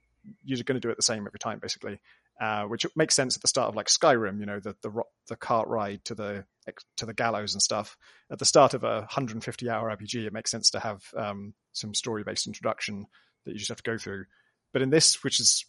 [0.44, 2.00] you're going to do it the same every time, basically.
[2.40, 4.40] Uh, which makes sense at the start of like Skyrim.
[4.40, 4.90] You know, the the
[5.28, 6.44] the cart ride to the
[6.96, 7.96] to the gallows and stuff.
[8.30, 11.94] At the start of a 150 hour RPG, it makes sense to have um, some
[11.94, 13.06] story based introduction
[13.44, 14.24] that you just have to go through.
[14.72, 15.66] But in this, which is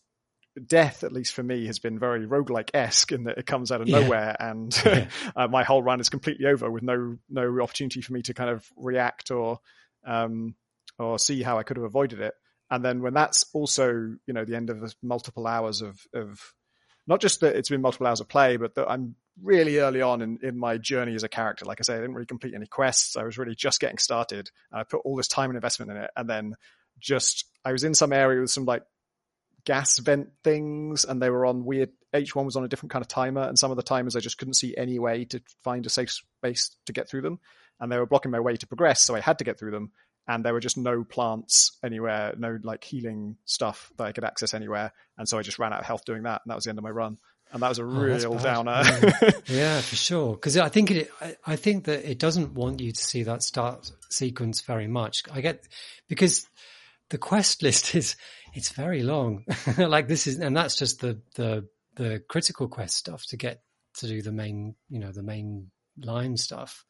[0.68, 3.82] death, at least for me, has been very roguelike esque in that it comes out
[3.82, 4.02] of Yeah.
[4.02, 5.08] nowhere and Yeah.
[5.36, 8.50] uh, my whole run is completely over with no no opportunity for me to kind
[8.50, 9.60] of react or
[10.06, 10.56] um,
[11.00, 12.34] or see how I could have avoided it.
[12.74, 13.92] And then when that's also
[14.26, 16.42] you know the end of multiple hours of of
[17.06, 20.24] not just that it's been multiple hours of play, but that I'm really early on
[20.24, 21.66] in, in my journey as a character.
[21.66, 23.16] Like I say, I didn't really complete any quests.
[23.16, 24.50] I was really just getting started.
[24.72, 26.56] I put all this time and investment in it, and then
[27.00, 28.82] just I was in some area with some like
[29.66, 31.92] gas vent things, and they were on weird.
[32.18, 34.20] Each one was on a different kind of timer, and some of the timers I
[34.20, 37.40] just couldn't see any way to find a safe space to get through them,
[37.80, 39.04] and they were blocking my way to progress.
[39.04, 39.92] So I had to get through them,
[40.28, 44.54] and there were just no plants anywhere, no like healing stuff that I could access
[44.54, 46.70] anywhere, and so I just ran out of health doing that, and that was the
[46.70, 47.18] end of my run.
[47.52, 48.82] And that was a Oh, real downer.
[48.84, 49.32] Yeah.
[49.46, 50.34] Yeah, for sure.
[50.34, 53.44] Because I think it, I, I think that it doesn't want you to see that
[53.44, 55.22] start sequence very much.
[55.32, 55.68] I get
[56.10, 56.48] because
[57.12, 58.16] the quest list is
[58.56, 59.46] it's very long.
[59.78, 63.62] like this is, and that's just the the the critical quest stuff to get
[63.98, 66.84] to do the main, you know, the main line stuff.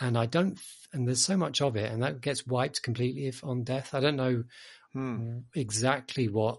[0.00, 0.58] And I don't,
[0.92, 3.94] and there's so much of it, and that gets wiped completely if on death.
[3.94, 4.44] I don't know
[4.92, 5.40] Hmm.
[5.54, 6.58] exactly what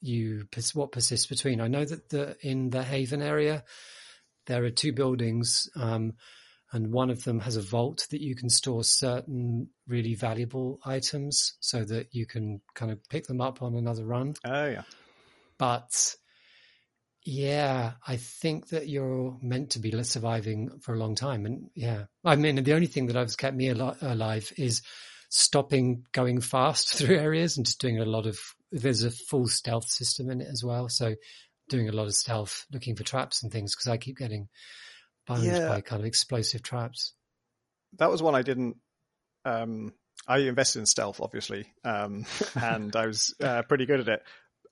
[0.00, 1.60] you what persists between.
[1.60, 3.64] I know that the in the Haven area
[4.46, 6.14] there are two buildings, um,
[6.72, 11.54] and one of them has a vault that you can store certain really valuable items,
[11.60, 14.34] so that you can kind of pick them up on another run.
[14.44, 14.82] Oh yeah.
[15.58, 16.14] But
[17.28, 22.04] yeah, I think that you're meant to be surviving for a long time, and yeah,
[22.24, 24.82] I mean the only thing that has kept me al- alive is
[25.28, 28.38] stopping going fast through areas and just doing a lot of.
[28.70, 31.16] There's a full stealth system in it as well, so
[31.68, 34.48] doing a lot of stealth, looking for traps and things because I keep getting
[35.26, 35.68] boned Yeah.
[35.68, 37.12] by kind of explosive traps.
[37.98, 38.76] that was one I didn't.
[39.44, 39.94] Um,
[40.28, 42.24] I invested in stealth, obviously, um,
[42.54, 44.22] and I was uh, pretty good at it,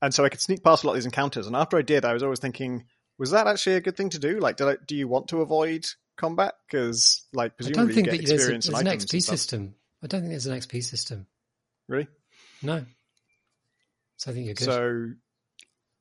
[0.05, 1.47] and so I could sneak past a lot of these encounters.
[1.47, 2.85] And after I did, I was always thinking,
[3.19, 4.39] was that actually a good thing to do?
[4.39, 5.87] Like, did I, do you want to avoid
[6.17, 6.55] combat?
[6.67, 9.23] Because, like, I presumably don't think you that get there's, a, experience there's an XP
[9.23, 9.75] system.
[10.03, 11.27] I don't think there's an XP system.
[11.89, 12.07] Really?
[12.63, 12.85] No.
[14.19, 14.65] So I think you're good.
[14.65, 15.11] So,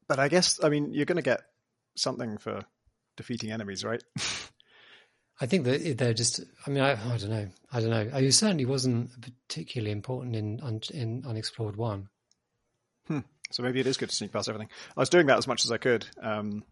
[0.08, 1.42] but I guess I mean you're going to get
[1.96, 2.62] something for
[3.18, 4.04] defeating enemies, right?
[5.42, 6.42] I think that they're just.
[6.68, 7.48] I mean, I, I don't know.
[7.72, 8.18] I don't know.
[8.18, 9.10] It certainly wasn't
[9.48, 10.60] particularly important in
[10.94, 12.10] in Unexplored One.
[13.54, 14.70] So maybe it is good to sneak past everything.
[14.98, 16.64] I was doing that as much as I could, um,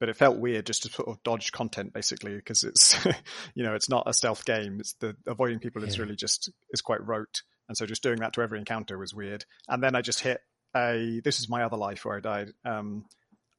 [0.00, 2.96] but it felt weird just to sort of dodge content basically because it's,
[3.54, 4.78] you know, it's not a stealth game.
[4.80, 8.32] It's the avoiding people is really just is quite rote, and so just doing that
[8.32, 9.44] to every encounter was weird.
[9.68, 10.40] And then I just hit
[10.74, 11.20] a.
[11.22, 12.52] This is my other life where I died.
[12.64, 13.04] Um,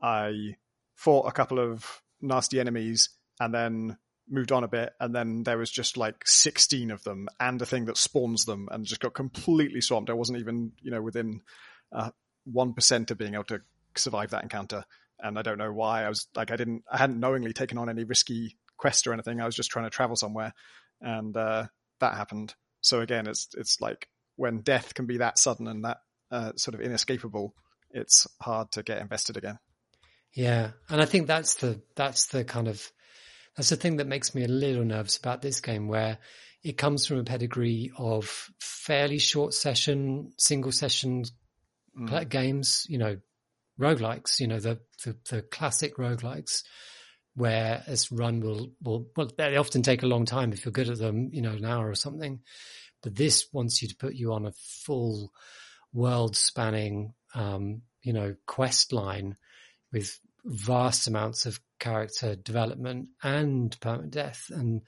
[0.01, 0.55] I
[0.95, 3.09] fought a couple of nasty enemies
[3.39, 3.97] and then
[4.27, 7.65] moved on a bit and then there was just like 16 of them and a
[7.65, 11.41] thing that spawns them and just got completely swamped i wasn't even you know within
[11.91, 12.09] uh,
[12.53, 13.61] 1% of being able to
[13.95, 14.83] survive that encounter.
[15.19, 16.03] And i don't know why.
[16.03, 19.39] I was like i didn't i hadn't knowingly taken on any risky quest or anything.
[19.39, 20.53] I was just trying to travel somewhere.
[21.01, 21.67] And uh,
[21.99, 22.53] that happened.
[22.81, 25.97] So again it's it's like when death can be that sudden and that
[26.31, 27.53] uh, sort of inescapable
[27.95, 29.57] it's hard to get invested again.
[30.33, 32.91] Yeah, and I think that's the that's the kind of
[33.55, 36.17] that's the thing that makes me a little nervous about this game, where
[36.61, 41.23] it comes from a pedigree of fairly short session, single session
[41.97, 42.07] Mm.
[42.07, 42.85] pla- games.
[42.89, 43.17] You know,
[43.79, 44.39] roguelikes.
[44.39, 46.63] You know, the the, the classic roguelikes,
[47.35, 50.89] where this run will will well they often take a long time if you're good
[50.89, 51.29] at them.
[51.31, 52.41] You know, an hour or something.
[53.03, 55.31] But this wants you to put you on a full
[55.93, 59.37] world spanning, um, you know, quest line
[59.93, 64.49] with vast amounts of character development and permanent death.
[64.49, 64.81] And,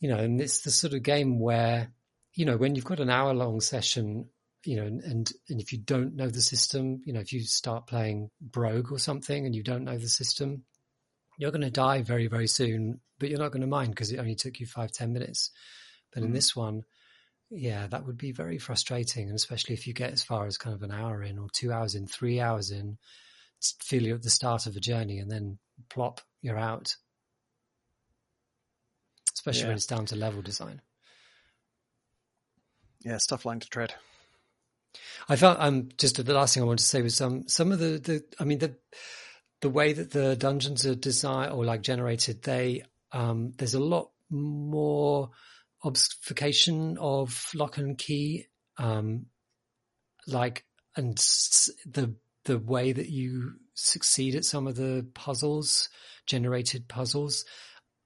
[0.00, 1.92] you know, and it's the sort of game where,
[2.34, 4.28] you know, when you've got an hour long session,
[4.64, 7.40] you know, and, and, and if you don't know the system, you know, if you
[7.40, 10.64] start playing Brogue or something and you don't know the system,
[11.38, 14.18] you're going to die very, very soon, but you're not going to mind because it
[14.18, 15.50] only took you five, ten minutes.
[16.12, 16.34] But in Mhm.
[16.34, 16.84] this one,
[17.50, 19.28] yeah, that would be very frustrating.
[19.28, 21.72] And especially if you get as far as kind of an hour in or two
[21.72, 22.98] hours in, three hours in,
[23.82, 25.58] feel you're at the start of a journey and then
[25.88, 26.94] plop, you're out.
[29.32, 29.66] Especially Yeah.
[29.68, 30.82] when it's down to level design.
[33.02, 33.94] yeah it's tough line to tread
[35.28, 37.78] I felt um just the last thing I wanted to say was um some of
[37.78, 38.76] the the I mean the
[39.60, 42.82] the way that the dungeons are designed or like generated they
[43.12, 45.30] um there's a lot more
[45.84, 48.46] obfuscation of lock and key
[48.78, 49.26] um
[50.26, 50.64] like
[50.96, 52.14] and the
[52.44, 55.88] the way that you succeed at some of the puzzles,
[56.26, 57.44] generated puzzles,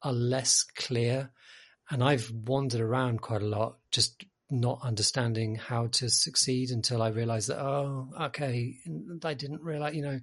[0.02, 1.30] are less clear.
[1.90, 7.08] And I've wandered around quite a lot, just not understanding how to succeed until I
[7.08, 8.76] realized that, oh, okay,
[9.24, 10.20] I didn't realize, you know,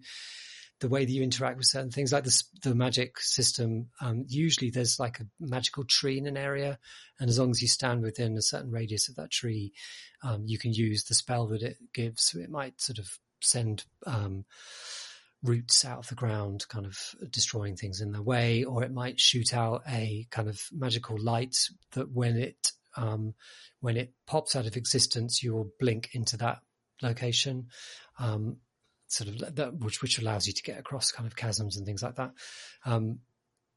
[0.79, 3.89] the way that you interact with certain things, like the, the magic system.
[4.01, 6.79] Um, usually there's like a magical tree in an area.
[7.19, 9.73] And as long as you stand within a certain radius of that tree,
[10.23, 12.23] um, you can use the spell that it gives.
[12.23, 13.07] So it might sort of
[13.41, 14.45] send, um,
[15.43, 16.97] roots out of the ground, kind of
[17.31, 21.55] destroying things in their way, or it might shoot out a kind of magical light
[21.93, 23.33] that when it um,
[23.79, 26.59] when it pops out of existence, you will blink into that
[27.01, 27.67] location,
[28.19, 28.57] um,
[29.07, 32.03] sort of that, which which allows you to get across kind of chasms and things
[32.03, 32.31] like that.
[32.85, 33.19] Um,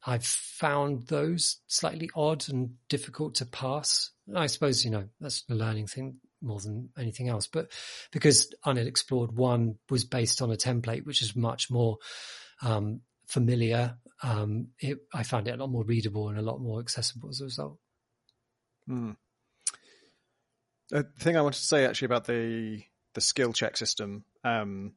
[0.06, 4.10] I've found those slightly odd and difficult to pass.
[4.34, 7.46] I suppose you know that's the learning thing more than anything else.
[7.46, 7.72] But
[8.12, 11.98] because Unexplored One was based on a template which is much more
[12.62, 16.80] um, familiar, um, it, I found it a lot more readable and a lot more
[16.80, 17.78] accessible as a result.
[18.86, 19.12] Hmm.
[20.90, 22.82] The thing I wanted to say actually about the
[23.14, 24.92] the skill check system, um,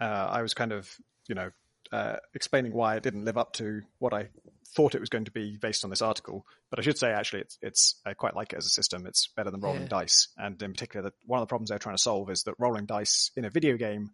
[0.00, 0.88] uh, I was kind of
[1.28, 1.50] you know
[1.92, 4.28] uh, explaining why it didn't live up to what I
[4.74, 6.46] thought it was going to be based on this article.
[6.70, 9.06] But I should say, actually, it's, it's I quite like it as a system.
[9.06, 9.88] It's better than rolling yeah.
[9.88, 10.28] dice.
[10.36, 12.86] And in particular, that one of the problems they're trying to solve is that rolling
[12.86, 14.10] dice in a video game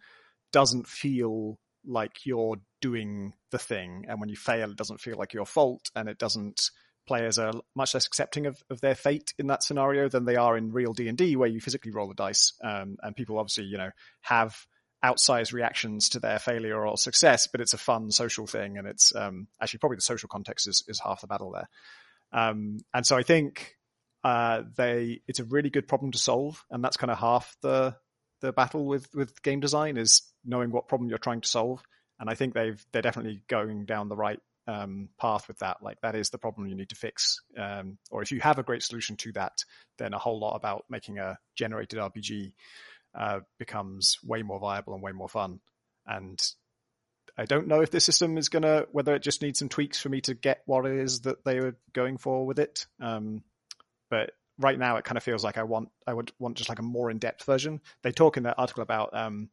[0.53, 4.07] doesn't feel like you're doing the thing.
[4.09, 5.91] And when you fail, it doesn't feel like your fault.
[5.95, 6.71] And it doesn't,
[7.07, 10.57] players are much less accepting of, of their fate in that scenario than they are
[10.57, 12.53] in real D&D where you physically roll the dice.
[12.63, 13.91] Um, and people obviously, you know,
[14.23, 14.57] have
[15.05, 19.15] outsized reactions to their failure or success, but it's a fun social thing, and it's
[19.15, 21.69] um, actually probably the social context is, is half the battle there.
[22.33, 23.77] Um, and so I think
[24.25, 27.97] uh, they it's a really good problem to solve, and that's kind of half the
[28.41, 31.83] the battle with with game design is knowing what problem you're trying to solve.
[32.19, 35.83] And I think they've they're definitely going down the right um, path with that.
[35.83, 37.41] Like that is the problem you need to fix.
[37.57, 39.65] Um, or if you have a great solution to that,
[39.99, 42.53] then a whole lot about making a generated RPG
[43.15, 45.61] uh, becomes way more viable and way more fun.
[46.07, 46.41] And
[47.39, 50.09] I don't know if this system is gonna whether it just needs some tweaks for
[50.09, 52.87] me to get what it is that they were going for with it.
[53.01, 53.43] Um,
[54.11, 56.79] but right now, it kind of feels like I want I would want just like
[56.79, 57.81] a more in depth version.
[58.03, 59.51] They talk in that article about um,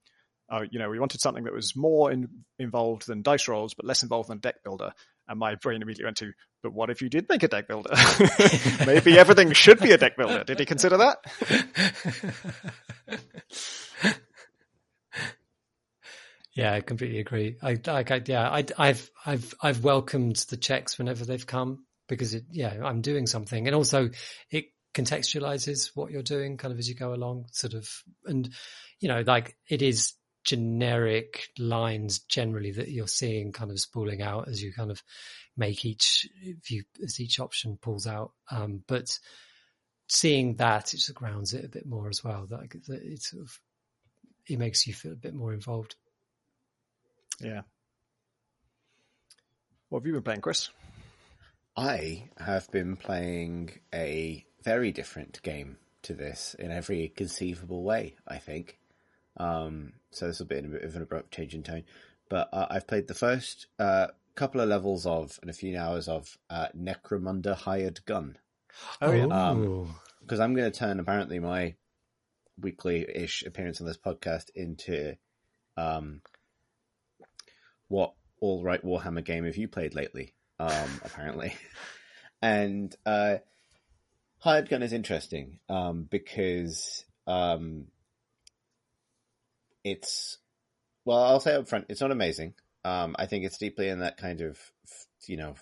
[0.49, 2.27] uh, you know, we wanted something that was more in,
[2.59, 4.91] involved than dice rolls, but less involved than deck builder.
[5.27, 7.91] And my brain immediately went to, but what if you did make a deck builder?
[8.85, 10.43] Maybe everything should be a deck builder.
[10.43, 11.17] Did he consider that?
[16.53, 17.55] yeah, I completely agree.
[17.63, 22.43] I, I, yeah, I, I've, I've, I've welcomed the checks whenever they've come because it,
[22.51, 24.09] yeah, I'm doing something, and also
[24.51, 27.89] it contextualizes what you're doing kind of as you go along, sort of,
[28.25, 28.49] and
[28.99, 30.13] you know, like it is
[30.43, 35.01] generic lines generally that you're seeing kind of spooling out as you kind of
[35.55, 36.27] make each
[36.65, 38.31] view as each option pulls out.
[38.51, 39.17] Um, but
[40.07, 42.45] seeing that, it just grounds it a bit more as well.
[42.47, 43.59] That, that it sort of
[44.47, 45.95] it makes you feel a bit more involved.
[47.39, 47.61] Yeah.
[49.89, 50.69] What have you been playing, Chris?
[51.75, 58.15] I have been playing a very different game to this in every conceivable way.
[58.27, 58.77] I think.
[59.37, 61.83] Um, so this will be a bit of an abrupt change in tone.
[62.29, 66.07] But uh, I've played the first uh, couple of levels of and a few hours
[66.07, 68.37] of uh, Necromunda Hired Gun.
[69.01, 69.25] Oh, yeah.
[70.21, 71.75] Because um, I'm going to turn apparently my
[72.59, 75.15] weekly-ish appearance on this podcast into
[75.77, 76.21] um,
[77.87, 80.33] what all right Warhammer game have you played lately?
[80.59, 81.55] Um, apparently,
[82.41, 83.37] and uh,
[84.39, 87.85] Hired Gun is interesting um, because um,
[89.83, 90.37] it's
[91.05, 92.53] well, I'll say up front, it's not amazing.
[92.85, 94.57] Um, I think it's deeply in that kind of
[95.27, 95.55] you know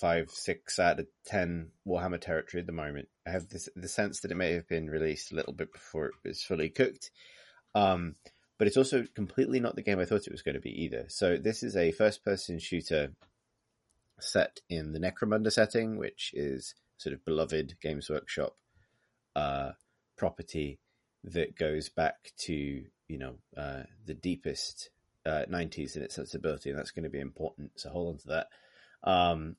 [0.00, 3.08] five, six out of ten Warhammer territory at the moment.
[3.26, 6.06] I have this the sense that it may have been released a little bit before
[6.06, 7.10] it was fully cooked.
[7.74, 8.16] Um,
[8.58, 11.04] but it's also completely not the game I thought it was going to be either.
[11.08, 13.12] So this is a first-person shooter
[14.18, 18.56] set in the Necromunda setting, which is sort of beloved Games Workshop
[19.36, 19.72] uh,
[20.16, 20.80] property
[21.22, 24.90] that goes back to you know uh, the deepest
[25.26, 27.72] uh, 90s in its sensibility, and that's going to be important.
[27.76, 28.48] So hold on to that.
[29.02, 29.56] Um,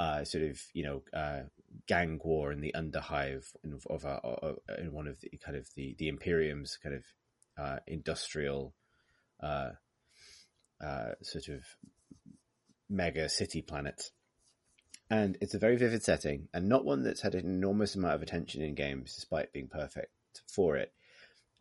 [0.00, 1.42] uh, sort of you know uh,
[1.86, 4.18] gang war in the underhive in, of uh,
[4.78, 7.04] in one of the kind of the the Imperium's kind of
[7.56, 8.74] uh, industrial
[11.22, 11.64] sort of
[12.88, 14.10] mega city planet.
[15.10, 18.22] And it's a very vivid setting, and not one that's had an enormous amount of
[18.22, 20.10] attention in games, despite being perfect
[20.48, 20.92] for it.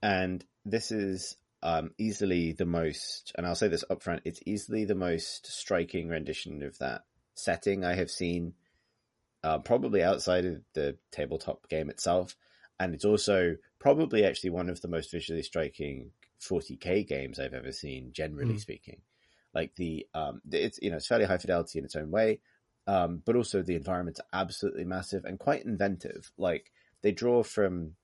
[0.03, 4.83] And this is um, easily the most, and I'll say this up front, it's easily
[4.83, 8.53] the most striking rendition of that setting I have seen,
[9.45, 12.35] uh, probably outside of the tabletop game itself.
[12.81, 17.71] And it's also probably actually one of the most visually striking 40k games I've ever
[17.71, 18.59] seen, generally mm.
[18.59, 18.99] speaking.
[19.53, 22.41] Like the, um, it's, you know, it's fairly high fidelity in its own way.
[22.87, 26.29] Um, but also the environment's are absolutely massive and quite inventive.
[26.37, 26.73] Like
[27.03, 27.95] they draw from,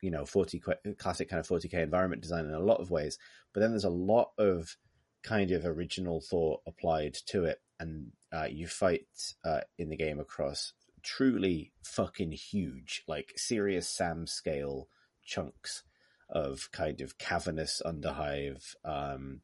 [0.00, 0.62] you know, 40
[0.98, 3.18] classic kind of 40k environment design in a lot of ways,
[3.52, 4.76] but then there's a lot of
[5.22, 7.60] kind of original thought applied to it.
[7.80, 9.06] And uh, you fight
[9.44, 10.72] uh, in the game across
[11.02, 14.88] truly fucking huge, like serious Sam scale
[15.24, 15.82] chunks
[16.30, 19.40] of kind of cavernous underhive, um,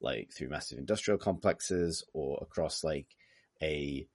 [0.00, 3.16] like through massive industrial complexes or across like
[3.62, 4.06] a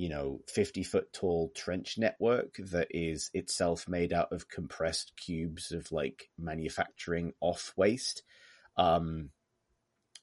[0.00, 5.72] you know 50 foot tall trench network that is itself made out of compressed cubes
[5.72, 8.22] of like manufacturing off waste
[8.78, 9.28] um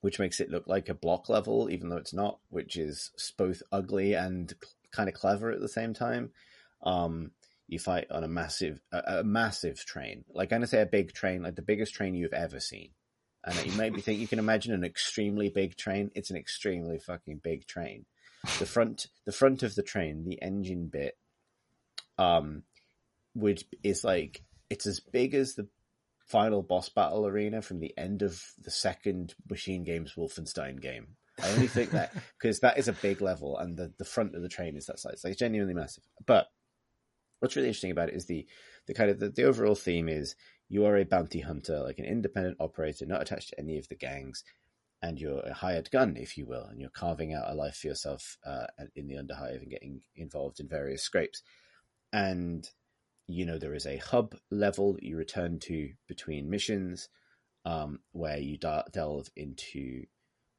[0.01, 3.61] which makes it look like a block level even though it's not which is both
[3.71, 4.55] ugly and
[4.91, 6.31] kind of clever at the same time.
[6.81, 7.29] Um
[7.67, 10.25] you fight on a massive a, a massive train.
[10.33, 12.89] Like i'm gonna say a big train like the biggest train you've ever seen.
[13.45, 16.09] And you maybe think you can imagine an extremely big train.
[16.15, 18.05] It's an extremely fucking big train
[18.59, 21.17] the front the front of the train, the engine bit,
[22.17, 22.63] um,
[23.35, 25.67] would is like it's as big as the
[26.27, 31.07] final boss battle arena from the end of the second Machine Games Wolfenstein game.
[31.41, 34.41] I only think that because that is a big level, and the, the front of
[34.41, 35.21] the train is that size.
[35.23, 36.03] Like it's genuinely massive.
[36.25, 36.47] But
[37.39, 38.45] what's really interesting about it is the
[38.87, 40.35] the kind of the, the overall theme is
[40.69, 43.95] you are a bounty hunter, like an independent operator, not attached to any of the
[43.95, 44.43] gangs
[45.01, 47.87] and you're a hired gun, if you will, and you're carving out a life for
[47.87, 51.43] yourself uh, in the underhive and getting involved in various scrapes.
[52.11, 52.67] And
[53.27, 57.09] you know there is a hub level that you return to between missions,
[57.65, 60.05] um, where you delve into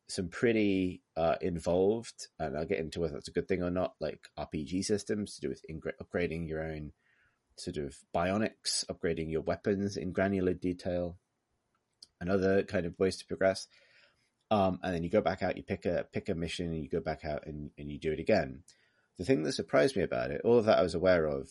[0.08, 3.94] some pretty uh, involved, and I'll get into whether that's a good thing or not,
[4.00, 5.62] like RPG systems to do with
[6.00, 6.92] upgrading your own
[7.56, 11.18] sort of bionics, upgrading your weapons in granular detail,
[12.20, 13.66] and other kind of ways to progress
[14.50, 16.88] um, and then you go back out, you pick a pick a mission, and you
[16.88, 18.62] go back out and, and you do it again.
[19.18, 21.48] The thing that surprised me about it, all of that I was aware of,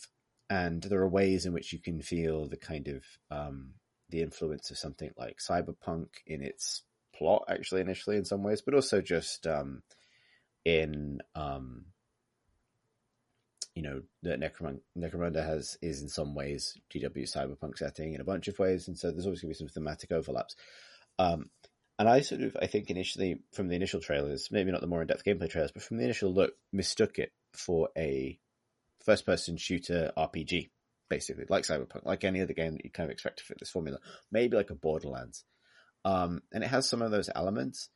[0.50, 3.74] and there are ways in which you can feel the kind of um,
[4.10, 6.82] the influence of something like cyberpunk in its
[7.14, 9.82] plot, actually initially in some ways, but also just um,
[10.64, 11.86] in um,
[13.74, 18.48] you know that Necromunda has is in some ways GW cyberpunk setting in a bunch
[18.48, 20.56] of ways, and so there's always going to be some thematic overlaps.
[21.18, 21.50] Um,
[21.98, 25.02] and I sort of, I think initially from the initial trailers, maybe not the more
[25.02, 28.38] in-depth gameplay trailers, but from the initial look, mistook it for a
[29.04, 30.70] first-person shooter RPG,
[31.08, 33.70] basically, like Cyberpunk, like any other game that you kind of expect to fit this
[33.70, 33.98] formula.
[34.30, 35.44] Maybe like a Borderlands.
[36.04, 37.88] Um, and it has some of those elements,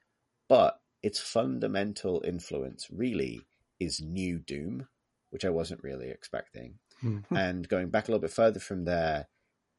[0.48, 3.42] but its fundamental influence really
[3.78, 4.88] is New Doom,
[5.30, 6.78] which I wasn't really expecting.
[7.04, 7.36] Mm-hmm.
[7.36, 9.28] And going back a little bit further from there,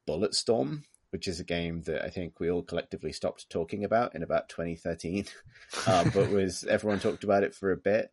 [0.08, 0.84] Bulletstorm,
[1.14, 4.48] which is a game that I think we all collectively stopped talking about in about
[4.48, 5.26] 2013,
[5.86, 8.12] uh, but was everyone talked about it for a bit.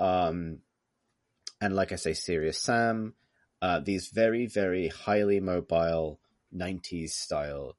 [0.00, 0.58] Um,
[1.60, 3.14] and like I say, Serious Sam,
[3.62, 6.18] uh, these very very highly mobile
[6.52, 7.76] 90s style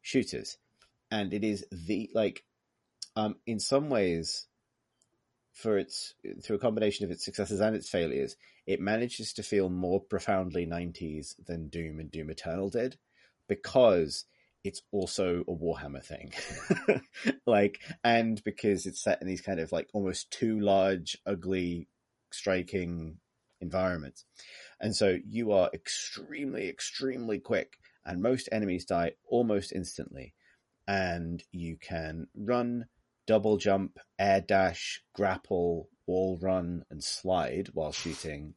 [0.00, 0.58] shooters,
[1.10, 2.44] and it is the like
[3.16, 4.46] um, in some ways
[5.52, 9.68] for its through a combination of its successes and its failures, it manages to feel
[9.68, 12.96] more profoundly 90s than Doom and Doom Eternal did
[13.48, 14.24] because
[14.64, 16.32] it's also a Warhammer thing.
[17.46, 21.88] like, and because it's set in these kind of like almost too large, ugly,
[22.32, 23.18] striking
[23.60, 24.24] environments.
[24.80, 30.34] And so you are extremely, extremely quick, and most enemies die almost instantly.
[30.86, 32.86] And you can run,
[33.26, 38.54] double jump, air dash, grapple, wall run, and slide while shooting.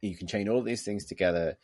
[0.00, 1.56] You can chain all these things together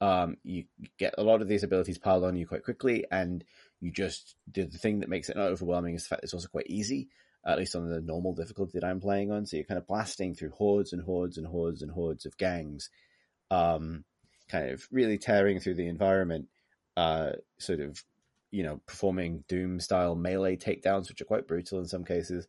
[0.00, 0.64] um, you
[0.98, 3.44] get a lot of these abilities piled on you quite quickly, and
[3.80, 6.68] you just the thing that makes it not overwhelming is the fact it's also quite
[6.68, 7.08] easy,
[7.44, 9.46] at least on the normal difficulty that I'm playing on.
[9.46, 12.90] So you're kind of blasting through hordes and hordes and hordes and hordes of gangs,
[13.50, 14.04] um,
[14.48, 16.48] kind of really tearing through the environment,
[16.96, 18.02] uh, sort of,
[18.50, 22.46] you know, performing Doom style melee takedowns, which are quite brutal in some cases.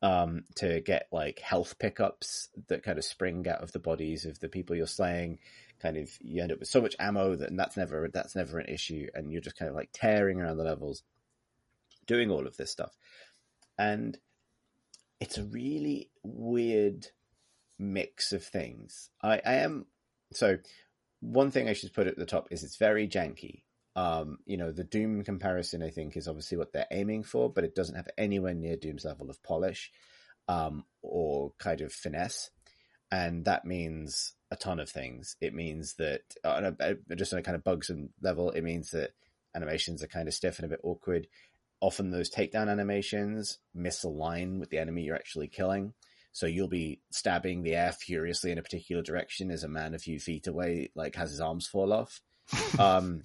[0.00, 4.38] Um, to get like health pickups that kind of spring out of the bodies of
[4.38, 5.40] the people you're slaying,
[5.80, 8.58] kind of you end up with so much ammo that and that's never that's never
[8.58, 11.02] an issue, and you're just kind of like tearing around the levels,
[12.06, 12.96] doing all of this stuff,
[13.78, 14.18] and
[15.20, 17.06] it's a really weird
[17.78, 19.10] mix of things.
[19.22, 19.86] I, I am
[20.32, 20.58] so
[21.20, 23.62] one thing I should put at the top is it's very janky.
[23.98, 27.64] um, you know, the Doom comparison, I think, is obviously what they're aiming for, but
[27.64, 29.90] it doesn't have anywhere near Doom's level of polish
[30.46, 32.50] um, or kind of finesse.
[33.10, 35.36] And that means a ton of things.
[35.40, 36.72] It means that, uh,
[37.16, 39.12] just on a kind of bugs and level, it means that
[39.54, 41.26] animations are kind of stiff and a bit awkward.
[41.80, 45.94] Often those takedown animations misalign with the enemy you're actually killing.
[46.32, 49.98] So you'll be stabbing the air furiously in a particular direction as a man a
[49.98, 52.20] few feet away, like, has his arms fall off
[52.78, 53.22] um,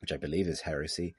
[0.00, 1.14] which I believe is heresy.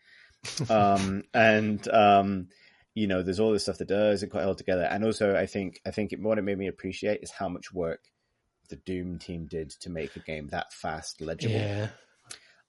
[0.70, 2.47] Um, and um,
[2.96, 4.84] you know, there's all this stuff that doesn't quite hold together.
[4.84, 7.74] And also, I think I think it, what it made me appreciate is how much
[7.74, 8.00] work
[8.70, 11.56] the Doom team did to make a game that fast legible.
[11.56, 11.89] Yeah.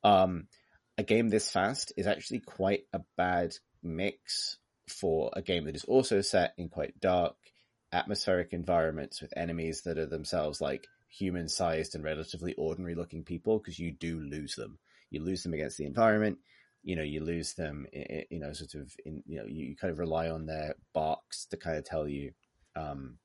[0.05, 0.49] Um,
[0.99, 4.59] a game this fast is actually quite a bad mix
[4.89, 7.37] for a game that is also set in quite dark,
[7.93, 13.59] atmospheric environments with enemies that are themselves like human sized and relatively ordinary looking people
[13.59, 14.79] because you do lose them.
[15.11, 16.39] You lose them against the environment.
[16.87, 19.99] You know, you lose them, you know, sort of in, you know, you kind of
[19.99, 22.33] rely on their barks to kind of tell you,
[22.77, 23.19] um,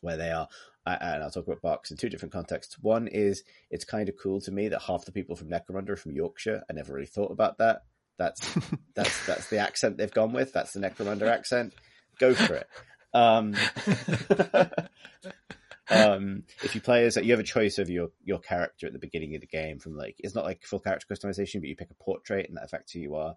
[0.00, 0.48] where they are.
[0.84, 2.78] And I'll talk about barks in two different contexts.
[2.80, 5.96] One is it's kind of cool to me that half the people from Necromunda are
[5.96, 6.62] from Yorkshire.
[6.70, 7.82] I never really thought about that.
[8.18, 8.56] That's
[8.94, 10.52] that's that's the accent they've gone with.
[10.52, 11.74] That's the Necromunda accent.
[12.18, 12.68] Go for it.
[13.12, 13.54] Um,
[15.90, 18.98] um, if you play as you have a choice of your your character at the
[18.98, 21.90] beginning of the game from like it's not like full character customization, but you pick
[21.90, 23.36] a portrait and that affects who you are.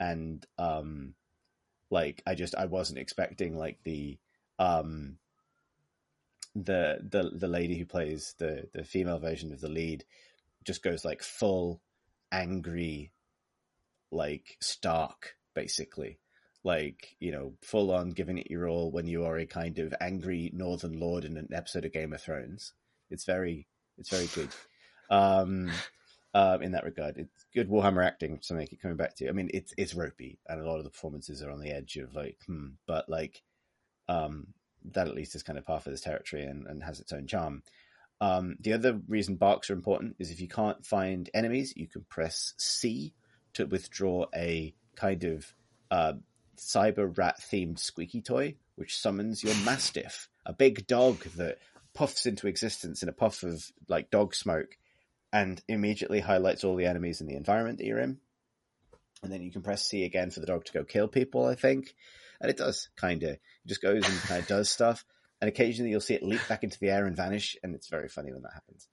[0.00, 1.14] And um,
[1.90, 4.18] like I just I wasn't expecting like the
[4.58, 5.18] um
[6.54, 10.04] the the the lady who plays the the female version of the lead
[10.64, 11.80] just goes like full
[12.32, 13.12] angry
[14.10, 16.18] like stark basically
[16.64, 19.94] like you know full on giving it your all when you are a kind of
[20.00, 22.72] angry northern lord in an episode of game of thrones.
[23.10, 24.50] It's very it's very good.
[25.10, 25.70] Um
[26.34, 29.32] um in that regard it's good warhammer acting to make it coming back to i
[29.32, 32.14] mean it's it's ropey and a lot of the performances are on the edge of
[32.14, 33.42] like hmm but like
[34.08, 34.48] um
[34.84, 37.26] that at least is kind of part of this territory and, and has its own
[37.26, 37.62] charm.
[38.20, 42.04] Um the other reason barks are important is if you can't find enemies you can
[42.10, 43.14] press c
[43.54, 45.54] to withdraw a kind of
[45.90, 46.12] uh,
[46.58, 51.58] cyber rat themed squeaky toy, which summons your mastiff, a big dog that
[51.94, 54.76] puffs into existence in a puff of like dog smoke
[55.32, 58.18] and immediately highlights all the enemies in the environment that you're in.
[59.22, 61.54] And then you can press C again for the dog to go kill people, I
[61.54, 61.94] think.
[62.40, 63.30] And it does, kind of.
[63.30, 65.04] It just goes and kind of does stuff.
[65.40, 68.08] And occasionally you'll see it leap back into the air and vanish, and it's very
[68.08, 68.88] funny when that happens.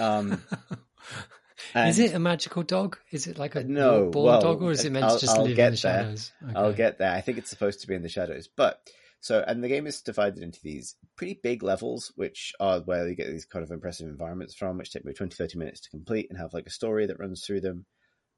[0.00, 0.42] Um,
[1.74, 2.98] and is it a magical dog?
[3.10, 5.36] Is it like a no, born well, dog, or is it meant I'll, to just
[5.36, 6.02] I'll live get in the there.
[6.02, 6.32] shadows?
[6.42, 6.52] Okay.
[6.56, 7.12] I'll get there.
[7.12, 8.80] I think it's supposed to be in the shadows, but
[9.20, 13.14] so and the game is divided into these pretty big levels, which are where you
[13.14, 16.26] get these kind of impressive environments from, which take me 20, 30 minutes to complete
[16.28, 17.86] and have like a story that runs through them.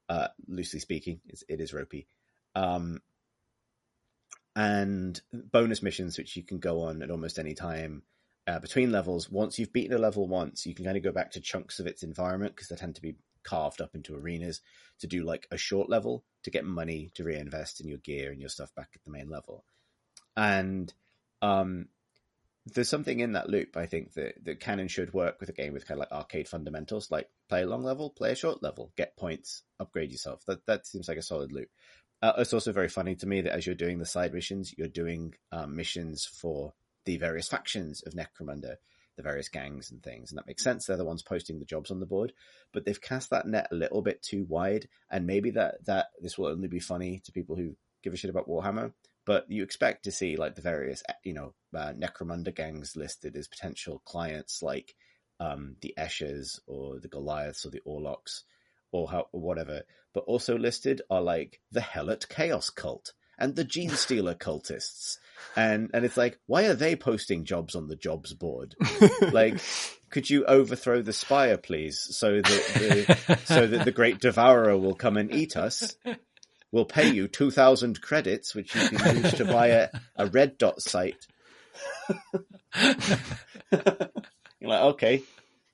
[0.07, 2.07] Uh, loosely speaking, it's, it is ropey.
[2.53, 3.01] Um,
[4.55, 8.03] and bonus missions, which you can go on at almost any time
[8.47, 9.29] uh, between levels.
[9.29, 11.87] Once you've beaten a level once, you can kind of go back to chunks of
[11.87, 14.61] its environment because they tend to be carved up into arenas
[14.99, 18.39] to do like a short level to get money to reinvest in your gear and
[18.39, 19.63] your stuff back at the main level.
[20.35, 20.93] And
[21.41, 21.87] um,
[22.65, 25.53] there's something in that loop, I think, that, that can and should work with a
[25.53, 28.63] game with kind of like arcade fundamentals, like play a long level, play a short
[28.63, 30.43] level, get points, upgrade yourself.
[30.45, 31.69] That that seems like a solid loop.
[32.21, 34.87] Uh, it's also very funny to me that as you're doing the side missions, you're
[34.87, 36.73] doing um, missions for
[37.05, 38.75] the various factions of Necromunda,
[39.15, 40.85] the various gangs and things, and that makes sense.
[40.85, 42.33] They're the ones posting the jobs on the board,
[42.73, 46.37] but they've cast that net a little bit too wide, and maybe that that this
[46.37, 48.93] will only be funny to people who give a shit about Warhammer.
[49.25, 53.47] But you expect to see like the various, you know, uh, Necromunda gangs listed as
[53.47, 54.93] potential clients, like
[55.39, 58.41] um, the Eschers or the Goliaths or the Orlocks
[58.91, 59.81] or, how, or whatever.
[60.13, 65.17] But also listed are like the Helot Chaos Cult and the Genestealer cultists.
[65.55, 68.75] And and it's like, why are they posting jobs on the jobs board?
[69.31, 69.59] like,
[70.09, 74.95] could you overthrow the spire, please, so that the so that the great devourer will
[74.95, 75.95] come and eat us?
[76.71, 80.57] We'll pay you two thousand credits, which you can use to buy a, a red
[80.57, 81.25] dot site.
[84.59, 85.23] You're like, okay,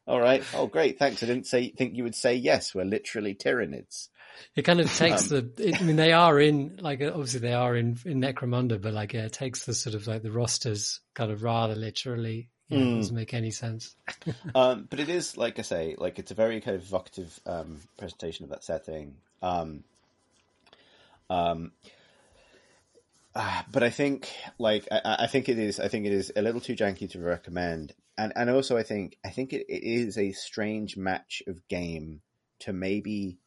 [0.06, 1.24] all right, oh great, thanks.
[1.24, 2.76] I didn't say think you would say yes.
[2.76, 4.10] We're literally Tyranids.
[4.56, 5.70] It kind of takes Um, the.
[5.70, 9.14] It, I mean, they are in like obviously they are in in Necromunda, but like
[9.14, 12.50] yeah, it takes the sort of like the rosters kind of rather literally.
[12.68, 12.84] Yeah, Hmm.
[12.88, 13.96] It doesn't make any sense.
[14.56, 17.82] um, but it is like I say, like it's a very kind of evocative um,
[17.98, 19.16] presentation of that setting.
[19.42, 19.84] Um,
[21.30, 21.72] um,
[23.36, 24.30] ah, but I think,
[24.60, 25.80] like, I, I think it is.
[25.80, 29.18] I think it is a little too janky to recommend, and and also I think
[29.26, 32.22] I think it, it is a strange match of game
[32.60, 33.38] to maybe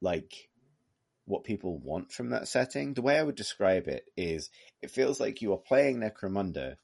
[0.00, 0.48] like
[1.26, 2.94] what people want from that setting.
[2.94, 4.50] The way I would describe it is
[4.82, 6.76] it feels like you are playing Necromunda,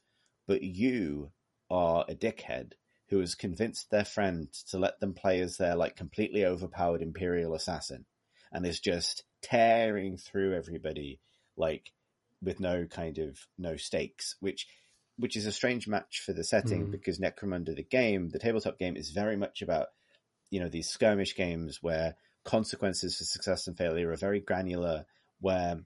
[0.47, 1.31] but you
[1.69, 2.73] are a dickhead
[3.09, 7.53] who has convinced their friend to let them play as their like completely overpowered Imperial
[7.53, 8.05] assassin
[8.51, 11.19] and is just tearing through everybody
[11.55, 11.91] like
[12.41, 14.67] with no kind of no stakes, which
[15.17, 16.91] which is a strange match for the setting Mm.
[16.91, 19.87] because Necromunda the game, the tabletop game is very much about
[20.49, 22.15] you know these skirmish games where
[22.47, 25.05] consequences for success and failure are very granular
[25.41, 25.79] where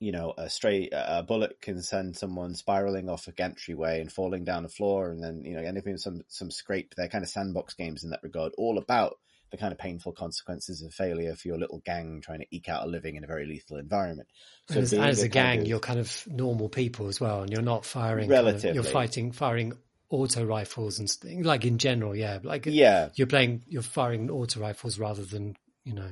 [0.00, 4.44] you know a straight a bullet can send someone spiraling off a entryway and falling
[4.44, 7.74] down the floor and then you know anything some some scrape they're kind of sandbox
[7.74, 9.16] games in that regard all about
[9.50, 12.84] the kind of painful consequences of failure for your little gang trying to eke out
[12.84, 14.28] a living in a very lethal environment
[14.68, 17.60] And as, as a gang, of- you're kind of normal people as well, and you're
[17.60, 18.28] not firing.
[18.28, 18.74] kind of- Relatively.
[18.74, 19.72] you're fighting, firing
[20.10, 22.38] auto rifles and st- like in general, yeah.
[22.42, 26.10] Like uh, yeah you're playing, you're firing auto rifles rather than you know,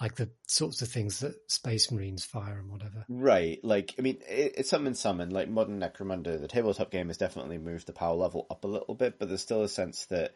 [0.00, 3.04] like the sorts of things that Space Marines fire and whatever.
[3.08, 6.90] Right, like I mean, it, it's some and some, and like modern Necromunda, the tabletop
[6.90, 9.68] game has definitely moved the power level up a little bit, but there's still a
[9.68, 10.34] sense that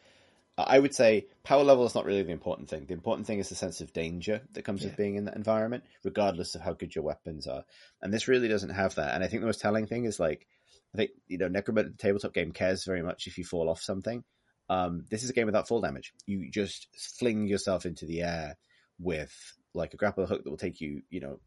[0.57, 2.87] I would say power level is not really the important thing.
[2.87, 4.89] The important thing is the sense of danger that comes Yeah.
[4.89, 7.65] with being in that environment, regardless of how good your weapons are.
[8.01, 9.15] And this really doesn't have that.
[9.15, 10.47] And I think the most telling thing is like,
[10.95, 13.83] I think you know, Necromunda the tabletop game cares very much if you fall off
[13.83, 14.23] something.
[14.69, 16.15] Um, this is a game without fall damage.
[16.27, 16.89] You just
[17.19, 18.57] fling yourself into the air
[18.99, 19.35] with
[19.75, 21.41] like a grapple hook that will take you, you know,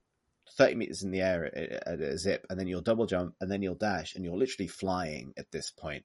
[0.58, 3.52] 30 meters in the air at, at a zip, and then you'll double jump, and
[3.52, 6.04] then you'll dash, and you're literally flying at this point.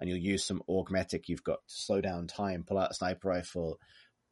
[0.00, 3.28] And you'll use some augmetic you've got to slow down time, pull out a sniper
[3.28, 3.78] rifle,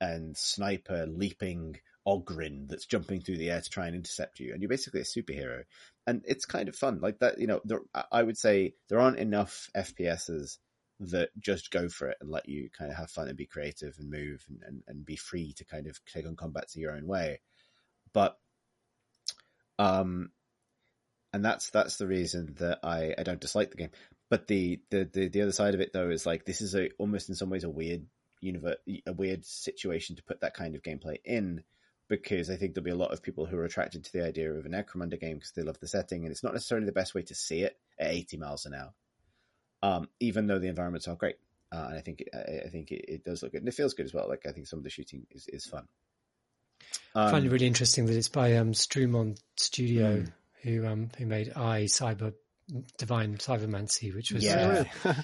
[0.00, 4.52] and sniper leaping Ogryn that's jumping through the air to try and intercept you.
[4.52, 5.62] And you're basically a superhero.
[6.10, 6.98] And it's kind of fun.
[7.00, 10.58] Like that, you know, there, I- would say there aren't enough FPSs
[10.98, 13.94] that just go for it and let you kind of have fun and be creative
[13.96, 16.96] and move and, and, and be free to kind of take on combat to your
[16.96, 17.40] own way.
[18.12, 18.36] But
[19.78, 20.32] um
[21.32, 23.90] and that's that's the reason that I, I don't dislike the game.
[24.30, 26.90] But the, the, the, the other side of it though is like this is a
[26.98, 28.04] almost in some ways a weird
[28.40, 31.62] universe a weird situation to put that kind of gameplay in
[32.10, 34.52] because I think there'll be a lot of people who are attracted to the idea
[34.52, 37.14] of an Necromunda game because they love the setting and it's not necessarily the best
[37.14, 38.92] way to see it at 80 miles an hour.
[39.82, 41.36] Um, even though the environments are great.
[41.72, 43.94] Uh, and I think I, I think it, it does look good and it feels
[43.94, 44.28] good as well.
[44.28, 45.86] Like I think some of the shooting is, is fun.
[47.14, 50.32] I find it Um, really interesting that it's by um, Streum On Studio, Mm.
[50.62, 52.34] who um, who made I Cyber
[52.98, 54.84] Divine Cybermancy, which was Yeah.
[55.04, 55.14] uh,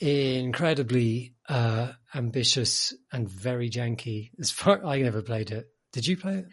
[0.00, 4.30] incredibly uh, ambitious and very janky.
[4.38, 5.68] As far I never played it.
[5.96, 6.46] Did you play it?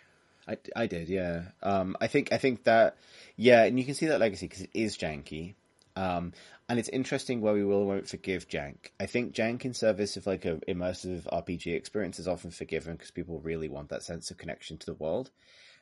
[0.47, 1.47] I, I did, yeah.
[1.61, 2.95] Um, I think I think that,
[3.35, 5.55] yeah, and you can see that legacy because it is janky,
[5.97, 6.31] um,
[6.69, 8.91] and it's interesting where we will won't forgive jank.
[9.01, 13.11] I think jank in service of like a immersive RPG experience is often forgiven because
[13.11, 15.29] people really want that sense of connection to the world.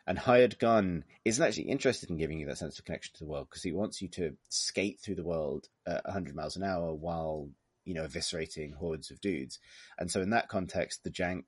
[0.08, 3.30] And Hired Gun isn't actually interested in giving you that sense of connection to the
[3.30, 6.96] world because he wants you to skate through the world at 100 miles an hour
[6.96, 7.48] while
[7.86, 9.60] you know eviscerating hordes of dudes.
[10.00, 11.44] And so in that context, the jank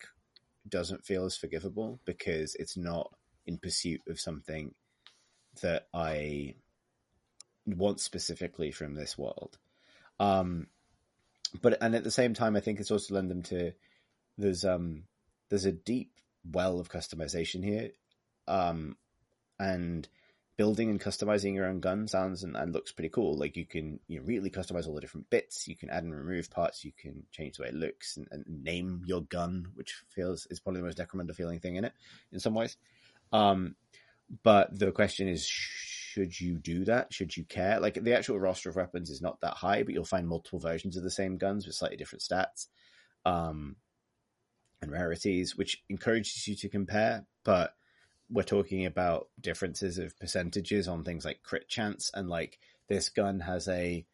[0.67, 3.13] doesn't feel as forgivable because it's not
[3.45, 4.73] in pursuit of something
[5.61, 6.55] that I
[7.65, 9.57] want specifically from this world.
[10.19, 10.67] Um,
[11.61, 13.73] but and at the same time, I think it's also lend them to
[14.37, 15.03] there's um
[15.49, 16.11] there's a deep
[16.49, 17.91] well of customization here,
[18.47, 18.97] um,
[19.59, 20.07] and
[20.55, 23.37] building and customizing your own gun sounds and, and looks pretty cool.
[23.37, 25.67] Like you can you know, really customize all the different bits.
[25.67, 26.85] You can add and remove parts.
[26.85, 30.59] You can change the way it looks and, and name your gun, which feels is
[30.59, 31.93] probably the most Necromunda feeling thing in it
[32.31, 32.77] in some ways.
[33.31, 33.75] Um,
[34.43, 37.13] but the question is, should you do that?
[37.13, 37.79] Should you care?
[37.79, 40.97] Like the actual roster of weapons is not that high, but you'll find multiple versions
[40.97, 42.67] of the same guns with slightly different stats.
[43.25, 43.77] Um,
[44.83, 47.73] and rarities, which encourages you to compare, but
[48.33, 53.39] we're talking about differences of percentages on things like crit chance and like this gun
[53.39, 54.05] has a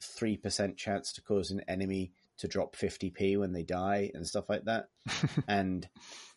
[0.00, 4.64] 3% chance to cause an enemy to drop 50p when they die and stuff like
[4.64, 4.88] that.
[5.48, 5.88] And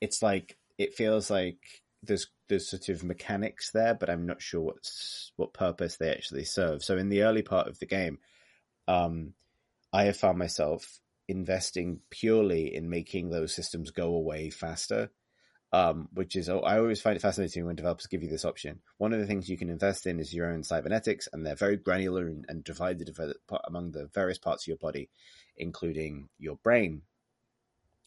[0.01, 1.59] it's like it feels like
[2.03, 6.45] there's there's sort of mechanics there but i'm not sure what's what purpose they actually
[6.45, 6.83] serve.
[6.83, 8.19] So in the early part of the game
[8.87, 9.33] um
[9.91, 15.09] i have found myself investing purely in making those systems go away faster
[15.71, 18.79] um, which is I always find it fascinating when developers give you this option.
[18.97, 21.77] One of the things you can invest in is your own cybernetics, and they're very
[21.77, 23.13] granular and, and divided
[23.65, 25.09] among the various parts of your body,
[25.57, 27.01] including your brain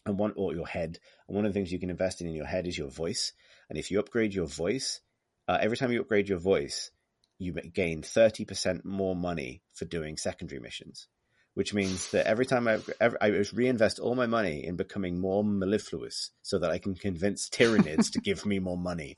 [0.05, 0.97] and one or your head.
[1.27, 3.33] And one of the things you can invest in in your head is your voice.
[3.69, 4.99] And if you upgrade your voice,
[5.47, 6.91] uh, every time you upgrade your voice,
[7.37, 11.07] you gain thirty percent more money for doing secondary missions.
[11.53, 15.43] Which means that every time I, every, I reinvest all my money in becoming more
[15.43, 19.17] mellifluous so that I can convince Tyranids to give me more money,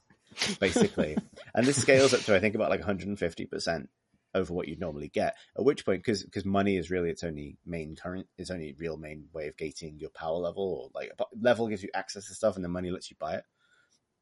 [0.59, 1.17] basically.
[1.53, 3.87] And this scales up to, I think, about like 150%
[4.35, 5.35] over what you'd normally get.
[5.55, 8.97] At which point, because because money is really its only main current, its only real
[8.97, 12.55] main way of gating your power level, or like level gives you access to stuff,
[12.55, 13.43] and the money lets you buy it.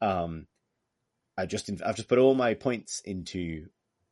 [0.01, 0.47] Um,
[1.37, 3.67] I just I've just put all my points into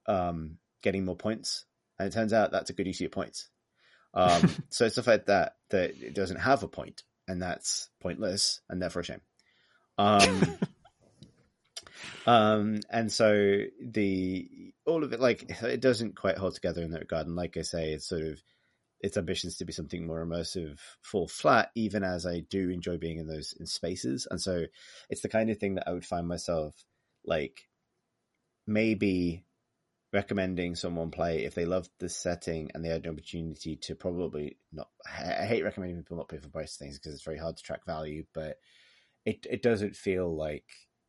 [0.05, 1.65] um getting more points,
[1.97, 3.49] and it turns out that's a good use of your points.
[4.13, 8.61] Um, so it's the fact that that it doesn't have a point, and that's pointless,
[8.69, 9.21] and therefore a shame.
[9.97, 10.57] Um,
[12.25, 14.49] um, and so the
[14.85, 17.27] all of it, like it doesn't quite hold together in that regard.
[17.27, 18.41] And like I say, it's sort of
[19.01, 23.17] its ambitions to be something more immersive fall flat, even as I do enjoy being
[23.17, 24.27] in those in spaces.
[24.29, 24.65] And so
[25.09, 26.73] it's the kind of thing that I would find myself
[27.25, 27.69] like
[28.67, 29.43] maybe
[30.11, 34.57] recommending someone play if they loved the setting and they had an opportunity to probably
[34.71, 34.89] not.
[35.05, 37.85] I hate recommending people not pay for price things because it's very hard to track
[37.85, 38.57] value, but
[39.25, 40.65] it it doesn't feel like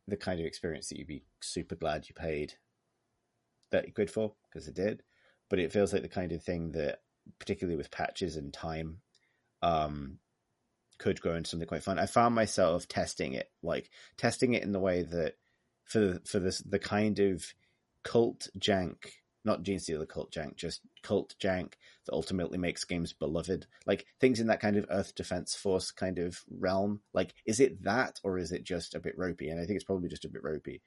[0.07, 2.53] the kind of experience that you'd be super glad you paid
[3.71, 5.03] thirty quid for because it did.
[5.49, 6.99] But it feels like the kind of thing that,
[7.39, 8.99] particularly with patches and time,
[9.61, 10.19] um,
[10.97, 11.99] could grow into something quite fun.
[11.99, 15.33] I found myself testing it, like testing it in the way that
[15.83, 17.53] for the, for this the kind of
[18.03, 18.97] cult jank,
[19.43, 21.73] not Genestealer cult jank, just cult jank
[22.05, 23.67] that ultimately makes games beloved.
[23.85, 27.01] Like things in that kind of Earth Defense Force kind of realm.
[27.13, 29.49] Like, is it that or is it just a bit ropey?
[29.49, 30.81] And I think it's probably just a bit ropey.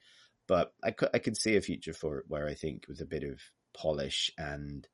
[0.47, 3.07] But I could I could see a future for it where I think with a
[3.07, 3.41] bit of
[3.73, 4.87] polish and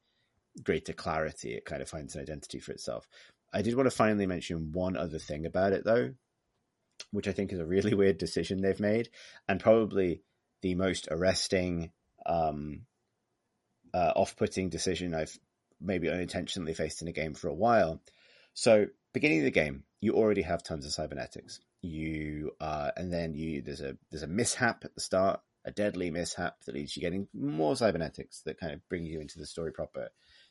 [0.62, 3.08] greater clarity, it kind of finds an identity for itself.
[3.52, 6.12] I did want to finally mention one other thing about it though,
[7.10, 9.10] which I think is a really weird decision they've made,
[9.48, 10.22] and probably
[10.62, 11.90] the most arresting
[12.30, 12.82] um,
[13.92, 15.36] uh, off-putting decision I've
[15.80, 18.00] maybe unintentionally faced in a game for a while.
[18.54, 21.60] So, beginning of the game, you already have tons of cybernetics.
[21.82, 26.10] You uh, and then you there's a there's a mishap at the start, a deadly
[26.10, 29.72] mishap that leads you getting more cybernetics that kind of bring you into the story
[29.72, 30.08] proper.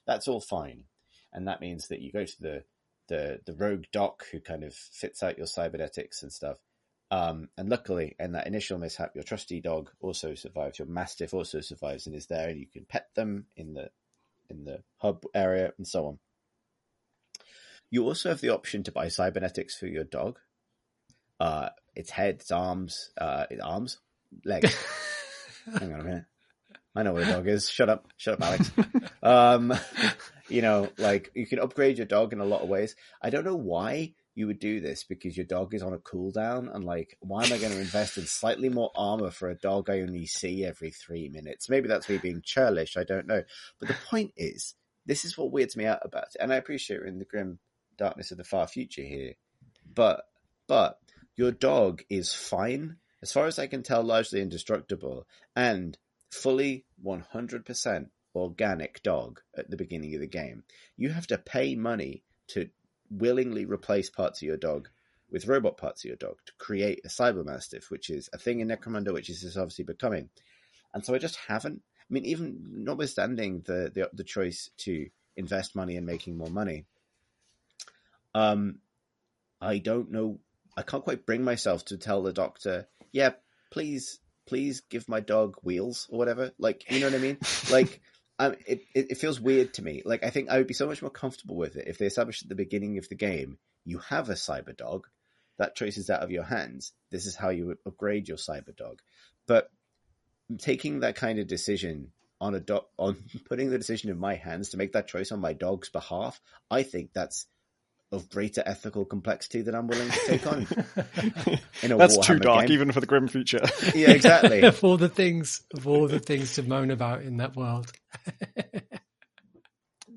[0.07, 0.85] That's all fine,
[1.31, 2.63] and that means that you go to the
[3.07, 6.57] the the rogue doc who kind of fits out your cybernetics and stuff.
[7.11, 10.77] Um, and luckily, in that initial mishap, your trusty dog also survives.
[10.77, 13.89] Your mastiff also survives and is there, and you can pet them in the
[14.49, 16.19] in the hub area and so on.
[17.91, 20.39] You also have the option to buy cybernetics for your dog.
[21.39, 23.97] Uh, its head, its arms, uh, its arms,
[24.45, 24.75] legs.
[25.79, 26.25] Hang on a minute.
[26.95, 27.69] I know what a dog is.
[27.69, 28.07] Shut up.
[28.17, 28.71] Shut up, Alex.
[29.23, 29.73] um,
[30.49, 32.95] you know, like you can upgrade your dog in a lot of ways.
[33.21, 36.73] I don't know why you would do this because your dog is on a cooldown
[36.73, 39.89] and like why am I going to invest in slightly more armor for a dog
[39.89, 41.69] I only see every three minutes?
[41.69, 43.43] Maybe that's me being churlish, I don't know.
[43.79, 44.75] But the point is,
[45.05, 46.37] this is what weirds me out about it.
[46.39, 47.59] And I appreciate we're in the grim
[47.97, 49.33] darkness of the far future here.
[49.93, 50.23] But
[50.67, 50.99] but
[51.35, 55.97] your dog is fine, as far as I can tell, largely indestructible, and
[56.31, 60.63] fully one hundred percent organic dog at the beginning of the game.
[60.95, 62.69] You have to pay money to
[63.09, 64.89] willingly replace parts of your dog
[65.31, 68.59] with robot parts of your dog to create a cyber mastiff, which is a thing
[68.59, 70.29] in Necromunda, which is obviously becoming.
[70.93, 71.81] And so I just haven't.
[72.01, 76.85] I mean, even notwithstanding the the, the choice to invest money in making more money,
[78.33, 78.79] um,
[79.61, 80.39] I don't know.
[80.75, 83.33] I can't quite bring myself to tell the doctor, "Yeah,
[83.69, 87.37] please, please give my dog wheels or whatever." Like, you know what I mean?
[87.71, 88.01] Like,
[88.39, 90.01] it, it, it feels weird to me.
[90.05, 92.43] Like I think I would be so much more comfortable with it if they established
[92.43, 95.07] at the beginning of the game you have a cyber dog.
[95.57, 96.93] That choice is out of your hands.
[97.11, 99.01] This is how you would upgrade your cyber dog.
[99.47, 99.69] But
[100.57, 103.17] taking that kind of decision on a dog, on
[103.49, 106.39] putting the decision in my hands to make that choice on my dog's behalf,
[106.71, 107.47] I think that's
[108.11, 110.59] of greater ethical complexity than I'm willing to take on.
[111.83, 112.73] In a That's Warhammer too dark, game.
[112.73, 113.61] even for the grim future.
[113.93, 114.61] yeah, exactly.
[114.63, 117.91] of all the things, of all the things to moan about in that world.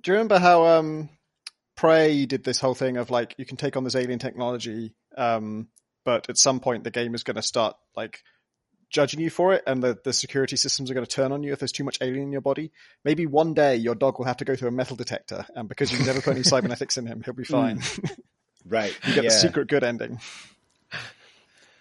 [0.01, 1.11] Do you remember how um,
[1.77, 5.69] Prey did this whole thing of like you can take on this alien technology, um,
[6.05, 8.21] but at some point the game is going to start like
[8.93, 11.53] judging you for it and the, the security systems are going to turn on you
[11.53, 12.71] if there's too much alien in your body.
[13.05, 15.91] Maybe one day your dog will have to go through a metal detector and because
[15.91, 17.79] you've never put any cybernetics in him, he'll be fine.
[17.81, 18.19] Mm.
[18.65, 18.97] Right.
[19.09, 19.31] you get yeah.
[19.31, 20.21] the secret good ending.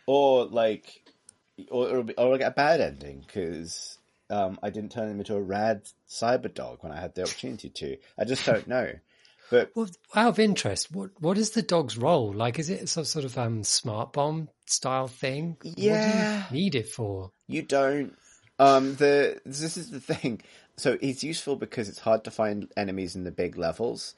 [0.07, 1.03] Or like,
[1.69, 3.99] or, or, or get a bad ending because
[4.31, 7.69] um, I didn't turn him into a rad cyber dog when I had the opportunity
[7.69, 7.97] to.
[8.17, 8.93] I just don't know.
[9.51, 12.31] But well, out of interest, what what is the dog's role?
[12.31, 15.57] Like, is it some sort of um, smart bomb style thing?
[15.61, 17.31] Yeah, do you need it for?
[17.47, 18.15] You don't.
[18.59, 20.41] Um, the this is the thing.
[20.77, 24.15] So it's useful because it's hard to find enemies in the big levels,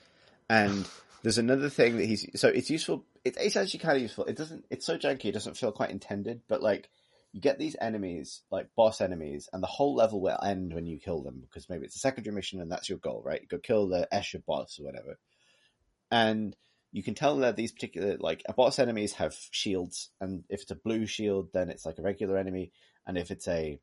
[0.50, 0.88] And
[1.24, 3.04] there's another thing that he's so it's useful.
[3.26, 4.26] It, it's actually kind of useful.
[4.26, 4.66] It doesn't.
[4.70, 5.26] It's so janky.
[5.26, 6.42] It doesn't feel quite intended.
[6.48, 6.90] But like
[7.34, 11.00] you get these enemies, like boss enemies, and the whole level will end when you
[11.00, 13.42] kill them because maybe it's a secondary mission and that's your goal, right?
[13.42, 15.18] You go kill the Escher boss or whatever,
[16.12, 16.56] and
[16.92, 20.72] you can tell that these particular like a boss enemies have shields, and if it's
[20.72, 22.72] a blue shield, then it's like a regular enemy,
[23.08, 23.80] and if it's a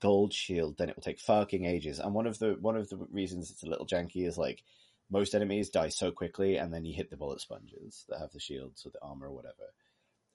[0.00, 1.98] gold shield, then it will take fucking ages.
[1.98, 4.64] And one of the one of the reasons it's a little janky is like
[5.10, 8.40] most enemies die so quickly, and then you hit the bullet sponges that have the
[8.40, 9.74] shields or the armor or whatever.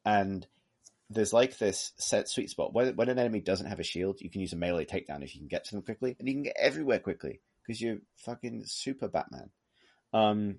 [0.06, 0.45] And
[1.10, 4.30] there's like this set sweet spot when, when an enemy doesn't have a shield, you
[4.30, 6.44] can use a melee takedown if you can get to them quickly, and you can
[6.44, 9.49] get everywhere quickly because you're fucking super Batman.
[10.14, 10.57] Um,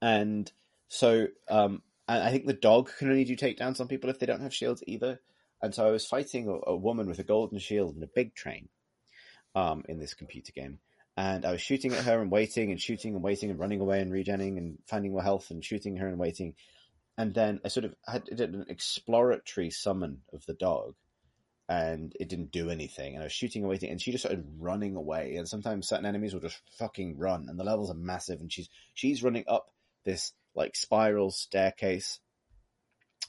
[0.00, 0.50] and
[0.88, 4.26] so um, and I think the dog can only do takedowns on people if they
[4.26, 5.20] don't have shields either.
[5.62, 8.34] And so I was fighting a, a woman with a golden shield and a big
[8.34, 8.68] train
[9.54, 10.78] um, in this computer game.
[11.16, 14.00] And I was shooting at her and waiting and shooting and waiting and running away
[14.00, 16.54] and regenning and finding more health and shooting her and waiting.
[17.18, 20.94] And then I sort of had did an exploratory summon of the dog
[21.68, 23.14] and it didn't do anything.
[23.14, 25.36] And I was shooting away, and she just started running away.
[25.36, 28.68] And sometimes certain enemies will just fucking run and the levels are massive and she's
[28.94, 29.70] she's running up
[30.04, 32.20] this like spiral staircase.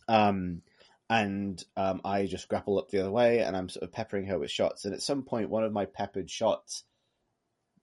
[0.08, 0.62] Um
[1.10, 4.38] and um, I just grapple up the other way, and I'm sort of peppering her
[4.38, 4.84] with shots.
[4.84, 6.84] And at some point, one of my peppered shots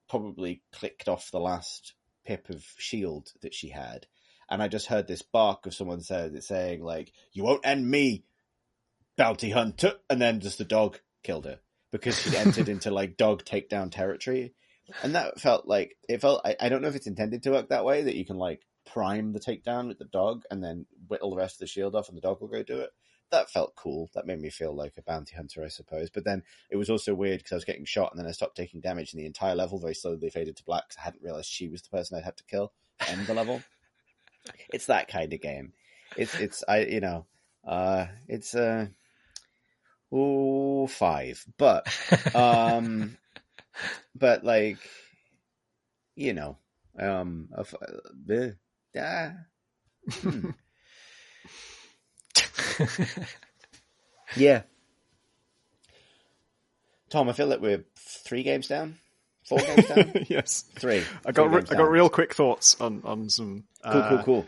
[0.07, 1.95] probably clicked off the last
[2.25, 4.05] pip of shield that she had,
[4.49, 8.25] and I just heard this bark of someone said saying like, "You won't end me,
[9.17, 11.59] bounty hunter," and then just the dog killed her
[11.91, 14.53] because she'd entered into like dog takedown territory,
[15.03, 16.41] and that felt like it felt.
[16.45, 18.61] I, I don't know if it's intended to work that way that you can like
[18.85, 22.09] prime the takedown with the dog and then whittle the rest of the shield off,
[22.09, 22.91] and the dog will go do it
[23.31, 24.09] that felt cool.
[24.13, 26.09] That made me feel like a bounty hunter, I suppose.
[26.09, 28.57] But then it was also weird because I was getting shot and then I stopped
[28.57, 31.49] taking damage and the entire level very slowly faded to black because I hadn't realized
[31.49, 33.61] she was the person I'd had to kill to end the level.
[34.73, 35.73] It's that kind of game.
[36.17, 37.25] It's, it's, I, you know,
[37.67, 38.87] uh, it's, uh,
[40.11, 41.87] oh, five, but,
[42.35, 43.17] um,
[44.15, 44.77] but like,
[46.15, 46.57] you know,
[46.97, 47.63] um, uh,
[48.97, 49.31] uh,
[50.09, 50.49] hmm.
[54.35, 54.61] yeah.
[57.09, 58.97] Tom, I feel like we're three games down,
[59.47, 60.11] four games down.
[60.27, 61.03] yes, three.
[61.25, 63.63] I got re- I got real quick thoughts on on some.
[63.83, 64.45] Cool, uh, cool, cool.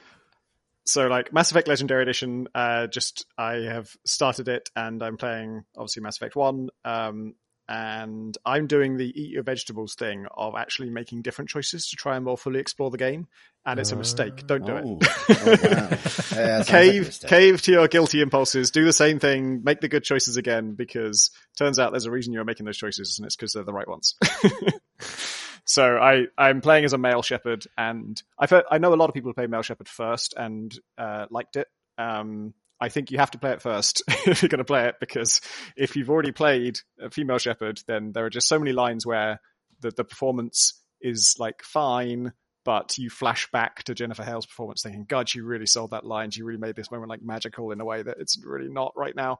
[0.85, 5.63] So, like Mass Effect Legendary Edition, uh, just I have started it and I'm playing
[5.75, 6.69] obviously Mass Effect One.
[6.85, 7.35] Um,
[7.69, 12.15] and I'm doing the eat your vegetables thing of actually making different choices to try
[12.15, 13.27] and more fully explore the game,
[13.65, 14.47] and it's a mistake.
[14.47, 14.77] Don't do Oh.
[14.77, 15.07] it.
[15.29, 15.89] Oh, wow.
[16.37, 19.87] Yeah, sounds like cave cave to your guilty impulses do the same thing make the
[19.87, 23.35] good choices again because turns out there's a reason you're making those choices and it's
[23.35, 24.15] because they're the right ones
[25.65, 29.09] so i i'm playing as a male Shepard and i've heard, i know a lot
[29.09, 31.67] of people who play male Shepard first and uh, liked it
[31.97, 34.95] um I think you have to play it first if you're going to play it
[34.99, 35.41] because
[35.75, 39.39] if you've already played a female Shepard, then there are just so many lines where
[39.81, 42.33] the, the performance is like fine,
[42.65, 46.31] but you flash back to Jennifer Hale's performance thinking, God, she really sold that line.
[46.31, 49.15] She really made this moment like magical in a way that it's really not right
[49.15, 49.39] now.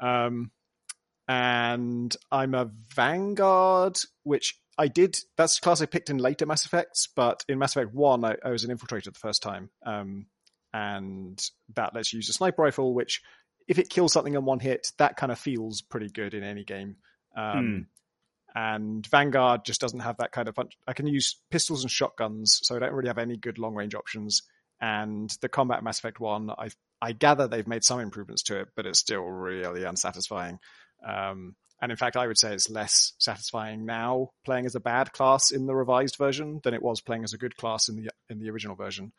[0.00, 0.50] Um,
[1.26, 5.16] and I'm a Vanguard, which I did.
[5.36, 8.36] That's the class I picked in later Mass Effects, but in Mass Effect 1, I,
[8.44, 9.70] I was an infiltrator the first time.
[9.84, 10.26] Um,
[10.72, 11.40] and
[11.74, 13.22] that lets you use a sniper rifle, which
[13.68, 16.64] if it kills something in one hit, that kind of feels pretty good in any
[16.64, 16.96] game.
[17.36, 17.86] Um,
[18.56, 20.56] And Vanguard just doesn't have that kind of.
[20.86, 23.94] I can use pistols and shotguns, so I don't really have any good long range
[23.96, 24.42] options.
[24.80, 26.68] And the combat Mass Effect One, I
[27.00, 30.58] I gather they've made some improvements to it, but it's still really unsatisfying.
[31.06, 35.12] Um, and in fact, I would say it's less satisfying now playing as a bad
[35.12, 38.10] class in the revised version than it was playing as a good class in the
[38.30, 39.12] in the original version.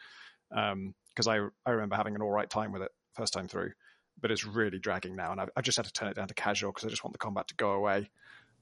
[0.50, 3.72] Because I I remember having an all right time with it first time through,
[4.20, 6.34] but it's really dragging now, and I've, I've just had to turn it down to
[6.34, 8.10] casual because I just want the combat to go away.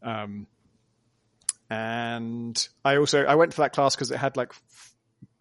[0.01, 0.47] Um,
[1.69, 4.53] and I also I went for that class because it had like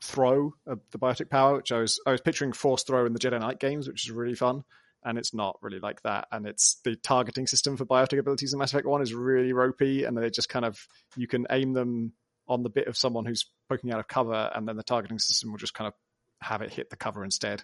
[0.02, 3.18] throw uh, the biotic power, which I was I was picturing force throw in the
[3.18, 4.64] Jedi Knight games, which is really fun.
[5.04, 6.28] And it's not really like that.
[6.30, 10.04] And it's the targeting system for biotic abilities in Mass Effect One is really ropey,
[10.04, 10.78] and they just kind of
[11.16, 12.12] you can aim them
[12.48, 15.50] on the bit of someone who's poking out of cover, and then the targeting system
[15.50, 15.94] will just kind of
[16.40, 17.62] have it hit the cover instead.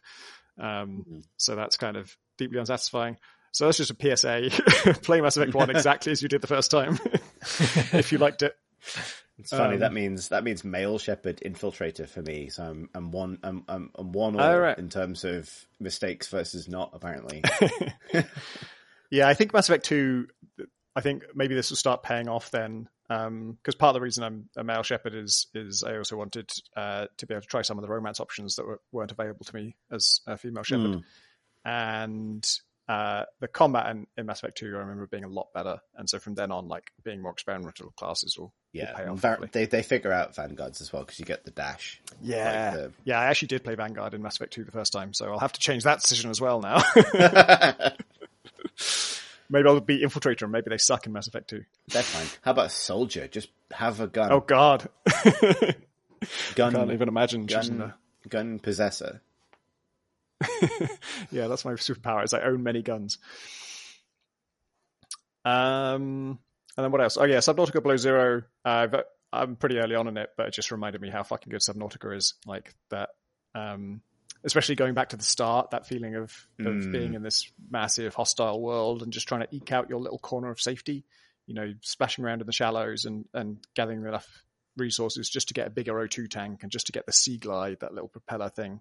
[0.59, 1.24] Um, Mhm.
[1.36, 3.16] So that's kind of deeply unsatisfying.
[3.52, 4.51] So that's just a PSA.
[5.02, 6.98] Play Mass Effect One exactly as you did the first time,
[7.93, 8.56] if you liked it.
[9.39, 9.74] It's funny.
[9.74, 12.48] Um, that means that means male Shepard infiltrator for me.
[12.48, 14.77] So I'm I'm one I'm I'm, I'm one Oh, all right.
[14.77, 15.48] in terms of
[15.78, 16.90] mistakes versus not.
[16.93, 17.44] Apparently,
[19.10, 20.27] yeah, I think Mass Effect Two.
[20.97, 22.89] I think maybe this will start paying off then.
[23.06, 26.51] because um, part of the reason I'm a male Shepard is is I also wanted
[26.77, 29.44] uh, to be able to try some of the romance options that were, not available
[29.44, 31.02] to me as a female Shepard, mm.
[31.65, 32.44] and
[32.89, 36.10] uh, the combat in, in, Mass Effect Two I remember being a lot better, and
[36.10, 39.82] so from then on, like being more experimental classes will yeah will Va- they they
[39.82, 42.01] figure out vanguards as well because you get the dash.
[42.23, 42.93] Yeah, like the...
[43.05, 43.20] yeah.
[43.20, 45.53] I actually did play Vanguard in Mass Effect Two the first time, so I'll have
[45.53, 46.82] to change that decision as well now.
[49.51, 51.65] Maybe I'll be infiltrator, and maybe they suck in Mass Effect 2.
[51.89, 52.27] They're fine.
[52.43, 53.28] How about a soldier?
[53.28, 54.31] Just have a gun.
[54.31, 54.89] Oh God,
[56.55, 56.77] gun.
[56.77, 57.95] I can't even imagine gun, the...
[58.28, 59.23] gun possessor.
[61.31, 62.24] yeah, that's my superpower.
[62.24, 63.19] Is I own many guns.
[65.47, 66.39] Um,
[66.79, 67.17] and then what else?
[67.17, 68.43] Oh yeah, Subnautica Below Zero.
[68.65, 68.87] Uh,
[69.33, 72.17] I'm pretty early on in it, but it just reminded me how fucking good Subnautica
[72.17, 72.35] is.
[72.47, 73.09] Like that.
[73.53, 74.01] Um,
[74.45, 76.93] especially going back to the start, that feeling of, of mm.
[76.93, 80.53] being in this massive hostile world and just trying to eke out your little corner
[80.53, 81.05] of safety,
[81.49, 84.45] you know, splashing around in the shallows and, and gathering enough
[84.77, 87.81] resources just to get a bigger O2 tank and just to get the Sea Glide,
[87.81, 88.79] that little propeller thing,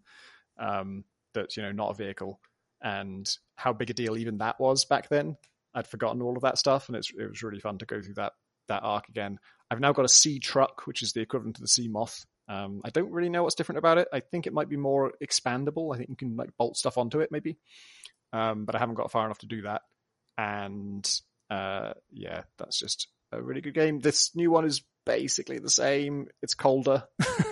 [0.59, 1.03] um,
[1.33, 2.39] that's, you know, not a vehicle.
[2.79, 5.37] And how big a deal even that was back then.
[5.77, 8.33] I'd forgotten all of that stuff, and it was really fun to go through that
[8.67, 9.39] that arc again.
[9.71, 12.89] I've now got a sea truck, which is the equivalent to the Seamoth, um, I
[12.89, 14.07] don't really know what's different about it.
[14.13, 15.93] I think it might be more expandable.
[15.93, 17.57] I think you can like bolt stuff onto it, maybe.
[18.33, 19.81] Um, but I haven't got far enough to do that.
[20.37, 21.09] And
[21.49, 23.99] uh, yeah, that's just a really good game.
[23.99, 26.27] This new one is basically the same.
[26.41, 27.03] It's colder.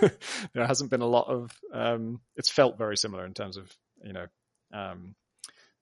[0.54, 1.52] there hasn't been a lot of.
[1.72, 3.70] Um, it's felt very similar in terms of
[4.02, 4.26] you know
[4.72, 5.14] um,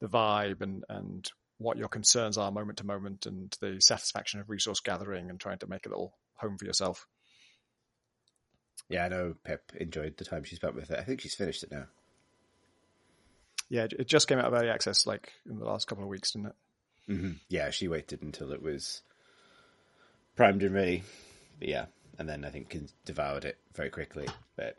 [0.01, 1.29] the vibe and and
[1.59, 5.59] what your concerns are moment to moment and the satisfaction of resource gathering and trying
[5.59, 7.07] to make a little home for yourself.
[8.89, 10.99] Yeah, I know Pip enjoyed the time she spent with it.
[10.99, 11.87] I think she's finished it now.
[13.71, 16.33] Yeah, it just came out of early access like in the last couple of weeks,
[16.33, 16.55] didn't it?
[17.09, 17.33] Mm-hmm.
[17.49, 19.03] Yeah, she waited until it was
[20.37, 21.03] primed and ready.
[21.59, 21.87] But yeah,
[22.19, 24.27] and then I think devoured it very quickly.
[24.57, 24.77] But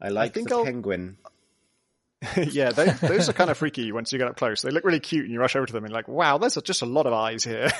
[0.00, 0.64] I like I the I'll...
[0.64, 1.18] penguin.
[2.36, 4.62] yeah, they, those are kind of freaky once you get up close.
[4.62, 6.56] They look really cute, and you rush over to them and you're like, wow, there's
[6.56, 7.70] just a lot of eyes here.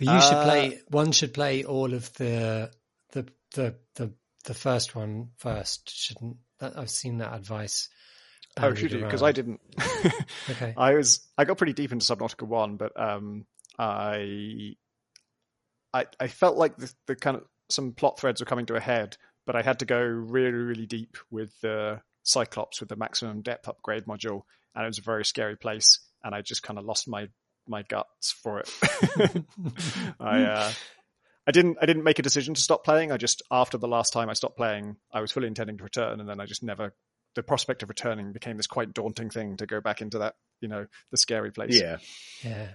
[0.00, 0.80] But you should uh, play.
[0.88, 2.70] One should play all of the
[3.12, 4.12] the the the
[4.44, 6.38] the first one first, shouldn't?
[6.58, 7.90] That, I've seen that advice.
[8.56, 9.04] Oh, should you?
[9.04, 9.60] Because I didn't.
[10.48, 10.72] okay.
[10.78, 13.44] I was I got pretty deep into Subnautica one, but um,
[13.78, 14.76] I
[15.92, 18.80] I I felt like the, the kind of some plot threads were coming to a
[18.80, 23.42] head, but I had to go really really deep with the Cyclops with the maximum
[23.42, 24.42] depth upgrade module,
[24.74, 27.28] and it was a very scary place, and I just kind of lost my
[27.66, 28.70] my guts for it.
[30.20, 30.72] I uh,
[31.46, 33.10] I didn't I didn't make a decision to stop playing.
[33.10, 36.20] I just after the last time I stopped playing, I was fully intending to return,
[36.20, 36.94] and then I just never.
[37.36, 40.68] The prospect of returning became this quite daunting thing to go back into that you
[40.68, 41.80] know the scary place.
[41.80, 41.98] Yeah,
[42.44, 42.68] yeah.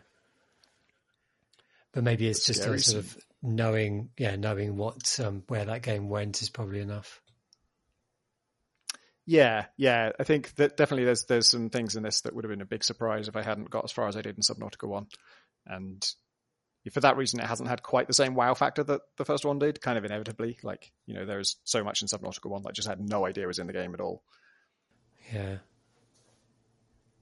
[1.95, 6.09] But maybe it's just a sort of knowing, yeah, knowing what um, where that game
[6.09, 7.21] went is probably enough.
[9.25, 10.11] Yeah, yeah.
[10.19, 12.65] I think that definitely there's there's some things in this that would have been a
[12.65, 15.07] big surprise if I hadn't got as far as I did in Subnautica One,
[15.65, 16.05] and
[16.91, 19.57] for that reason, it hasn't had quite the same wow factor that the first one
[19.57, 19.79] did.
[19.79, 22.89] Kind of inevitably, like you know, there's so much in Subnautica One that I just
[22.89, 24.21] had no idea was in the game at all.
[25.33, 25.59] Yeah.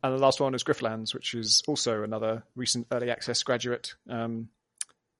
[0.01, 3.93] And the last one is Griftlands, which is also another recent early access graduate.
[4.09, 4.49] Um,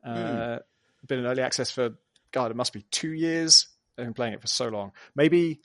[0.05, 0.59] mm.
[1.07, 1.95] Been in early access for
[2.31, 3.67] God, it must be two years.
[3.97, 4.93] I've been playing it for so long.
[5.15, 5.59] Maybe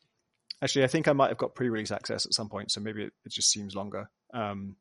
[0.60, 3.12] Actually, I think I might have got pre-release access at some point, so maybe it,
[3.24, 4.10] it just seems longer.
[4.34, 4.74] Um,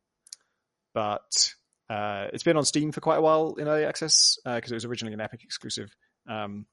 [0.93, 1.53] but
[1.89, 4.77] uh, it's been on Steam for quite a while in early access because uh, it
[4.77, 5.95] was originally an Epic exclusive.
[6.27, 6.65] Um,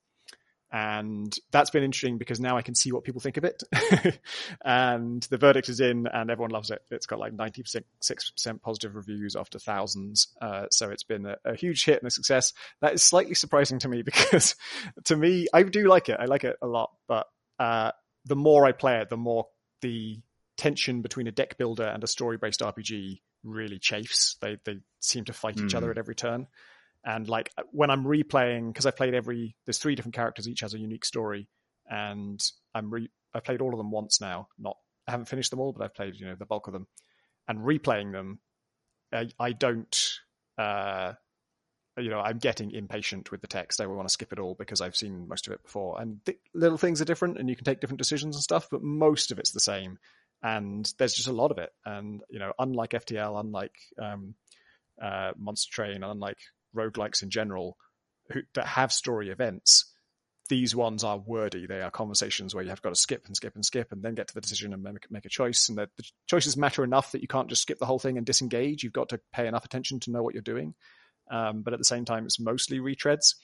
[0.74, 3.62] and that's been interesting because now I can see what people think of it.
[4.64, 6.82] and the verdict is in, and everyone loves it.
[6.90, 7.84] It's got like 96%
[8.60, 10.34] positive reviews after thousands.
[10.42, 12.54] Uh, so it's been a, a, huge hit and a success.
[12.80, 14.56] That is slightly surprising to me because
[15.04, 16.16] to me, I do like it.
[16.18, 17.28] I like it a lot, but
[17.60, 17.92] uh,
[18.24, 19.46] the more I play it, the more
[19.80, 20.18] the
[20.56, 24.38] tension between a deck builder and a story based RPG really chafes.
[24.40, 25.66] They they seem to fight mm.
[25.66, 25.92] each other hmm.
[25.92, 26.48] at every turn.
[27.04, 30.74] And like when I'm replaying, because I played every, there's three different characters, each has
[30.74, 31.48] a unique story,
[31.88, 32.42] and
[32.74, 34.48] I'm re, I've played all of them once now.
[34.58, 34.76] Not,
[35.06, 36.86] I haven't finished them all, but I've played you know the bulk of them,
[37.46, 38.38] and replaying them,
[39.12, 40.18] I, I don't
[40.56, 41.12] uh,
[41.96, 43.80] you know, I'm getting impatient with the text.
[43.80, 46.00] I want to skip it all because I've seen most of it before.
[46.00, 48.82] And th- little things are different, and you can take different decisions and stuff, but
[48.82, 49.98] most of it's the same.
[50.42, 51.70] And there's just a lot of it.
[51.84, 54.34] And you know, unlike FTL, unlike um,
[55.00, 56.38] uh, Monster Train, unlike
[56.74, 57.76] roguelikes in general,
[58.30, 59.90] who, that have story events,
[60.48, 61.66] these ones are wordy.
[61.66, 64.14] They are conversations where you have got to skip and skip and skip and then
[64.14, 65.68] get to the decision and make, make a choice.
[65.68, 65.88] And the,
[66.26, 68.82] choices matter enough that you can't just skip the whole thing and disengage.
[68.82, 70.74] You've got to pay enough attention to know what you're doing.
[71.30, 73.34] Um, but at the same time, it's mostly retreads.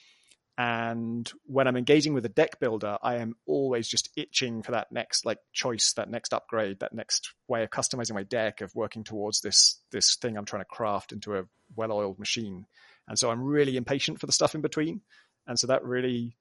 [0.57, 4.91] And when I'm engaging with a deck builder, I am always just itching for that
[4.91, 9.03] next like choice, that next upgrade, that next way of customizing my deck, of working
[9.03, 11.45] towards this this thing I'm trying to craft into a
[11.75, 12.65] well-oiled machine.
[13.07, 15.01] And so I'm really impatient for the stuff in between.
[15.47, 16.37] And so that really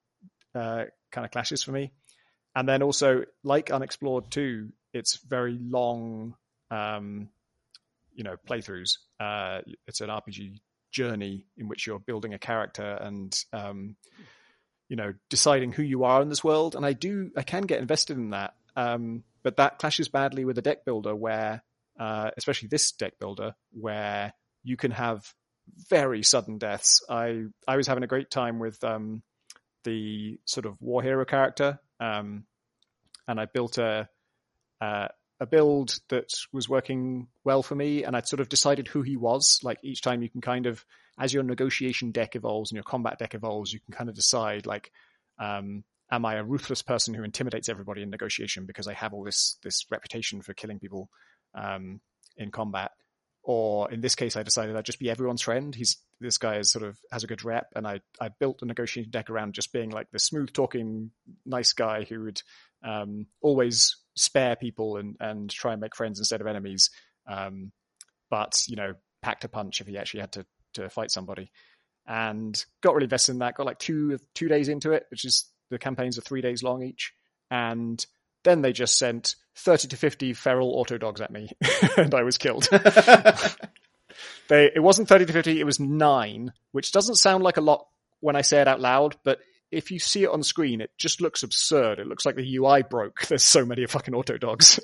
[0.55, 1.93] uh, kind of clashes for me.
[2.55, 6.35] And then also, like Unexplored 2, it's very long,
[6.71, 7.29] um,
[8.13, 8.99] you know, playthroughs.
[9.21, 10.61] Uh, it's an RPG
[10.91, 13.97] journey in which you're building a character and, um,
[14.89, 16.75] you know, deciding who you are in this world.
[16.75, 18.55] And I do, I can get invested in that.
[18.77, 21.63] Um, but that clashes badly with a deck builder where,
[21.99, 24.35] uh, especially this deck builder, where
[24.65, 25.33] you can have
[25.89, 27.03] very sudden deaths.
[27.09, 29.23] I, I was having a great time with, um,
[29.85, 32.45] the sort of war hero character, um,
[33.27, 34.09] and I built a
[34.81, 35.09] uh,
[35.41, 39.17] a build that was working well for me, and I'd sort of decided who he
[39.17, 39.61] was.
[39.63, 40.85] Like each time, you can kind of,
[41.19, 44.67] as your negotiation deck evolves and your combat deck evolves, you can kind of decide
[44.67, 44.91] like,
[45.39, 49.25] um, am I a ruthless person who intimidates everybody in negotiation because I have all
[49.25, 51.09] this this reputation for killing people
[51.55, 52.01] um,
[52.37, 52.91] in combat,
[53.43, 55.75] or in this case, I decided I'd just be everyone's friend.
[55.75, 58.67] He's this guy is sort of has a good rep, and I I built a
[58.67, 61.11] negotiating deck around just being like the smooth talking,
[61.47, 62.43] nice guy who would
[62.85, 66.91] um, always spare people and and try and make friends instead of enemies.
[67.27, 67.73] Um,
[68.29, 71.51] but you know, packed a punch if he actually had to to fight somebody,
[72.07, 73.55] and got really invested in that.
[73.55, 76.83] Got like two two days into it, which is the campaigns are three days long
[76.83, 77.15] each,
[77.51, 78.05] and
[78.45, 81.51] then they just sent 30 to 50 feral auto dogs at me
[81.97, 82.69] and I was killed.
[84.49, 87.87] they, it wasn't 30 to 50, it was nine, which doesn't sound like a lot
[88.21, 91.21] when I say it out loud, but if you see it on screen, it just
[91.21, 92.01] looks absurd.
[92.01, 93.23] It looks like the UI broke.
[93.29, 94.81] There's so many fucking auto dogs.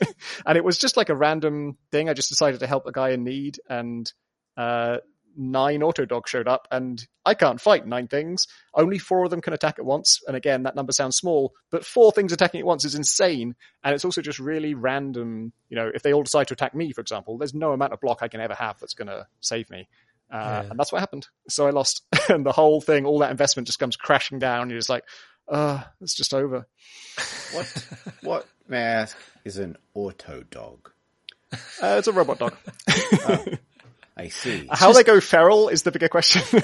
[0.47, 2.09] and it was just like a random thing.
[2.09, 4.11] I just decided to help a guy in need and,
[4.57, 4.99] uh,
[5.37, 8.47] nine auto dogs showed up and I can't fight nine things.
[8.75, 10.21] Only four of them can attack at once.
[10.27, 13.55] And again, that number sounds small, but four things attacking at once is insane.
[13.85, 15.53] And it's also just really random.
[15.69, 18.01] You know, if they all decide to attack me, for example, there's no amount of
[18.01, 19.89] block I can ever have that's going to save me.
[20.31, 20.71] Uh, yeah.
[20.71, 21.29] And that's what happened.
[21.49, 22.03] So I lost.
[22.29, 24.71] and the whole thing, all that investment just comes crashing down.
[24.71, 25.05] You're just like,
[25.49, 26.67] uh, it's just over.
[27.53, 27.89] What,
[28.23, 30.91] what, may I ask, is an auto dog?
[31.53, 32.57] Uh, it's a robot dog.
[32.89, 33.45] oh.
[34.17, 34.67] I see.
[34.71, 34.99] How just...
[34.99, 36.43] they go feral is the bigger question.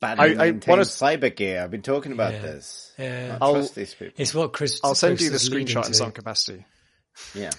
[0.00, 0.82] Badly I, I wanna...
[0.82, 1.62] cyber gear.
[1.62, 2.42] I've been talking about yeah.
[2.42, 2.92] this.
[2.98, 3.38] Yeah.
[3.40, 4.14] I trust these people.
[4.18, 4.80] It's what Chris.
[4.82, 6.66] I'll send Chris you the screenshot in some capacity.
[7.34, 7.52] Yeah.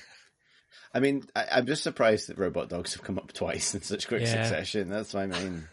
[0.94, 4.08] I mean, I, am just surprised that robot dogs have come up twice in such
[4.08, 4.44] quick yeah.
[4.44, 4.90] succession.
[4.90, 5.68] That's my main,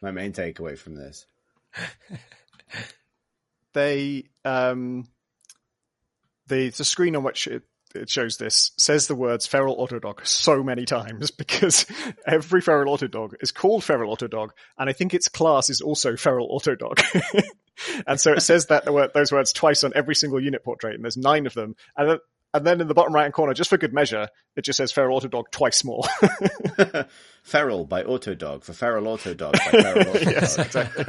[0.00, 1.26] my main takeaway from this.
[3.74, 5.06] they, um,
[6.46, 7.62] the the screen on which it
[7.94, 11.86] it shows this says the words feral autodog so many times because
[12.26, 16.48] every feral autodog is called feral autodog and i think its class is also feral
[16.48, 17.00] autodog
[18.06, 18.84] and so it says that
[19.14, 21.76] those words twice on every single unit portrait and there's nine of them.
[21.96, 22.18] And then,
[22.52, 24.90] and then in the bottom right hand corner just for good measure it just says
[24.92, 26.02] feral autodog twice more.
[27.44, 31.04] Feral by autodog for feral autodog by feral autodog yes exactly.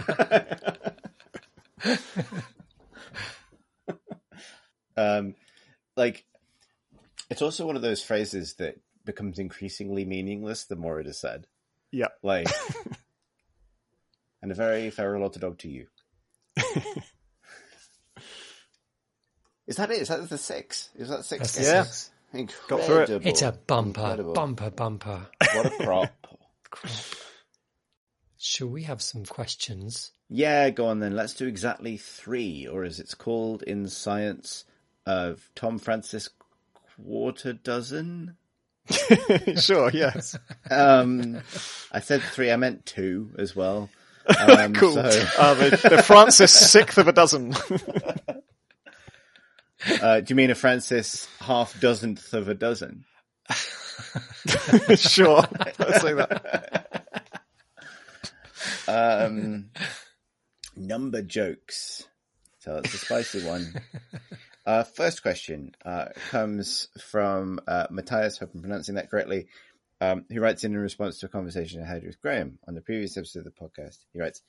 [4.96, 5.36] Um
[5.98, 6.24] like
[7.32, 11.48] it's also one of those phrases that becomes increasingly meaningless the more it is said.
[11.92, 12.10] Yeah.
[12.22, 12.48] Like,
[14.42, 15.88] and a very feral dog to you.
[19.66, 20.02] is that it?
[20.02, 20.90] Is that the six?
[20.96, 21.56] Is that six?
[21.56, 21.84] That's yeah.
[21.84, 22.12] Six.
[22.34, 22.78] Incredible.
[22.78, 23.26] Got through it.
[23.26, 24.34] It's a bumper, Incredible.
[24.34, 25.28] bumper, bumper.
[25.54, 26.10] What a crop.
[26.70, 26.92] crop.
[28.38, 30.12] Should we have some questions?
[30.30, 31.16] Yeah, go on then.
[31.16, 34.66] Let's do exactly three, or as it's called in science,
[35.06, 36.30] of Tom Francis
[37.04, 38.36] quarter dozen.
[39.58, 40.38] sure, yes.
[40.70, 41.42] Um,
[41.92, 42.52] I said three.
[42.52, 43.90] I meant two as well.
[44.40, 44.94] Um, cool.
[44.94, 45.26] So...
[45.38, 47.54] Uh, the, the, Francis sixth of a dozen.
[50.02, 53.04] uh, do you mean a Francis half dozenth of a dozen?
[54.96, 55.44] sure,
[55.80, 57.26] let's say that.
[58.88, 59.72] Um,
[60.76, 62.08] number jokes.
[62.60, 63.74] So that's a spicy one.
[64.66, 69.48] Uh, first question uh, comes from uh, Matthias, hope I'm pronouncing that correctly,
[70.00, 72.82] um, who writes in in response to a conversation I had with Graham on the
[72.82, 73.98] previous episode of the podcast.
[74.14, 74.42] He writes,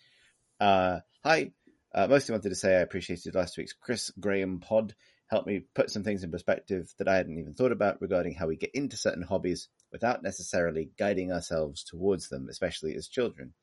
[0.61, 1.53] uh, Hi,
[1.95, 4.95] uh, mostly wanted to say I appreciated last week's Chris Graham pod.
[5.29, 8.49] Helped me put some things in perspective that I hadn't even thought about regarding how
[8.49, 13.55] we get into certain hobbies without necessarily guiding ourselves towards them, especially as children.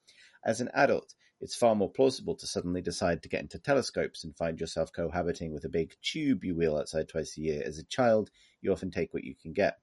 [0.44, 4.36] As an adult, It's far more plausible to suddenly decide to get into telescopes and
[4.36, 7.64] find yourself cohabiting with a big tube you wheel outside twice a year.
[7.66, 8.30] As a child,
[8.62, 9.80] you often take what you can get.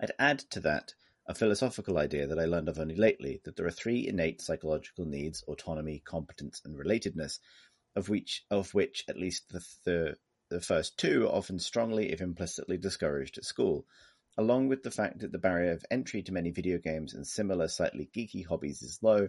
[0.00, 0.94] I'd add to that
[1.26, 5.04] a philosophical idea that I learned of only lately that there are three innate psychological
[5.04, 7.38] needs autonomy, competence, and relatedness,
[7.94, 10.16] of which, of which at least the, the,
[10.48, 13.86] the first two are often strongly, if implicitly, discouraged at school.
[14.36, 17.68] Along with the fact that the barrier of entry to many video games and similar
[17.68, 19.28] slightly geeky hobbies is low,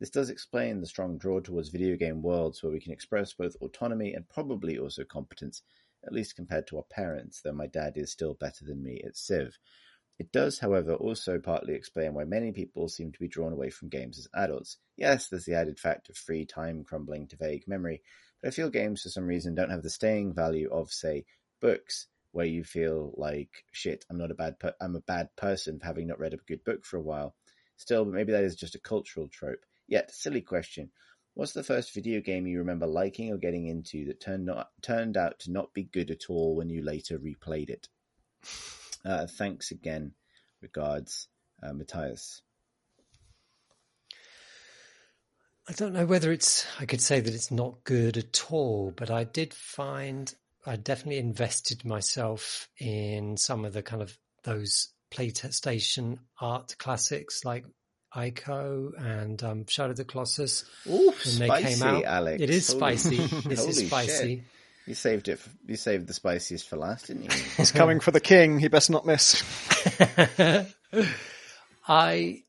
[0.00, 3.56] this does explain the strong draw towards video game worlds where we can express both
[3.60, 5.62] autonomy and probably also competence,
[6.04, 9.16] at least compared to our parents, though my dad is still better than me at
[9.16, 9.58] Civ.
[10.18, 13.88] It does, however, also partly explain why many people seem to be drawn away from
[13.88, 14.76] games as adults.
[14.96, 18.02] Yes, there's the added fact of free time crumbling to vague memory,
[18.40, 21.24] but I feel games for some reason don't have the staying value of, say,
[21.60, 24.04] books, where you feel like shit.
[24.10, 24.58] I'm not a bad.
[24.58, 27.34] Per- I'm a bad person for having not read a good book for a while.
[27.76, 29.64] Still, but maybe that is just a cultural trope.
[29.86, 30.90] Yet, silly question.
[31.34, 35.16] What's the first video game you remember liking or getting into that turned not, turned
[35.16, 37.88] out to not be good at all when you later replayed it?
[39.04, 40.12] Uh, thanks again.
[40.62, 41.28] Regards,
[41.62, 42.42] uh, Matthias.
[45.68, 49.10] I don't know whether it's, I could say that it's not good at all, but
[49.10, 50.32] I did find
[50.66, 57.64] I definitely invested myself in some of the kind of those PlayStation art classics like
[58.14, 60.64] Ico and um, Shadow of the Colossus.
[60.86, 62.04] Ooh, spicy, they came out.
[62.04, 62.42] Alex.
[62.42, 63.16] It is Holy- spicy.
[63.48, 64.36] This is Holy spicy.
[64.36, 64.44] shit.
[64.86, 65.40] You saved it.
[65.66, 67.30] You saved the spiciest for last, didn't you?
[67.56, 68.58] He's coming for the king.
[68.58, 69.42] He best not miss.
[71.88, 72.42] I,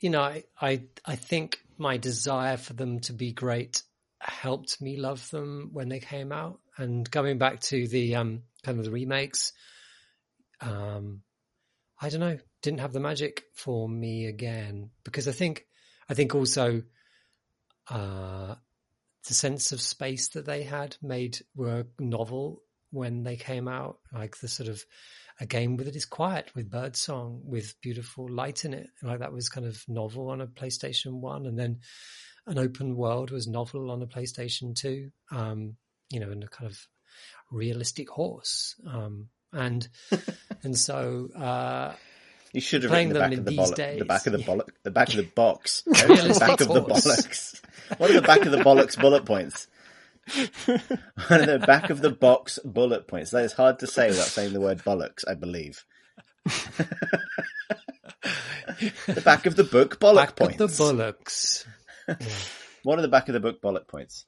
[0.00, 3.82] you know, I, I, I think my desire for them to be great
[4.20, 6.60] helped me love them when they came out.
[6.78, 9.52] And going back to the um, kind of the remakes,
[10.60, 11.22] um,
[12.00, 15.66] I don't know, didn't have the magic for me again because I think,
[16.08, 16.82] I think also,
[17.88, 18.56] uh,
[19.28, 24.38] the sense of space that they had made were novel when they came out, like
[24.38, 24.84] the sort of
[25.38, 28.88] a game with it is quiet with birdsong with beautiful light in it.
[29.00, 31.78] Like that was kind of novel on a PlayStation One, and then
[32.48, 35.10] an open world was novel on a PlayStation Two.
[35.30, 35.76] Um,
[36.10, 36.78] you know, and a kind of
[37.52, 38.74] realistic horse.
[38.88, 39.86] Um, and
[40.64, 41.92] and so uh,
[42.52, 44.38] You should have written the back in of the these bollock, the back of the
[44.38, 47.60] bollock, the back of the box, the back of the bollocks.
[47.98, 49.66] What are the back of the bollocks bullet points?
[51.28, 53.30] What are the back of the box bullet points?
[53.30, 55.24] That is hard to say without saying the word bollocks.
[55.28, 55.84] I believe.
[59.06, 60.60] the back of the book bollock back points.
[60.60, 61.66] of the bullocks.
[62.82, 64.26] What are the back of the book bollock points?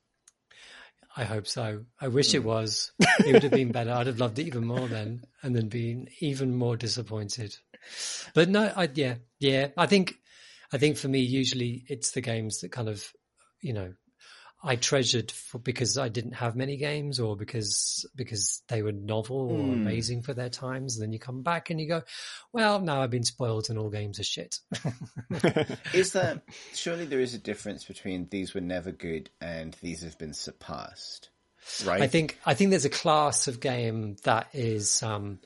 [1.17, 1.85] I hope so.
[2.01, 2.93] I wish it was.
[3.01, 3.91] It would have been better.
[3.91, 7.57] I'd have loved it even more then, and then been even more disappointed.
[8.35, 9.69] But no, I yeah, yeah.
[9.77, 10.15] I think,
[10.73, 13.05] I think for me, usually it's the games that kind of,
[13.61, 13.93] you know,
[14.63, 19.53] I treasured for because I didn't have many games, or because because they were novel
[19.53, 19.83] or Hmm.
[19.83, 20.97] amazing for their times.
[20.97, 22.03] And then you come back and you go,
[22.53, 24.59] well, now I've been spoiled and all games are shit.
[25.93, 26.43] Is that
[26.75, 31.31] surely there is a difference between these were never good and these have been surpassed,
[31.85, 32.03] right?
[32.03, 35.39] I think I think there's a class of game that is um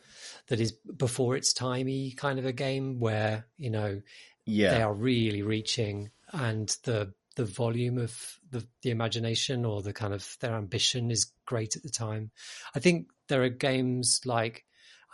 [0.49, 4.01] that is before its timey kind of a game where you know
[4.45, 9.93] yeah, they are really reaching and the the volume of the the imagination or the
[9.93, 12.31] kind of their ambition is great at the time.
[12.75, 14.65] I think there are games like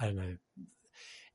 [0.01, 0.37] I don't know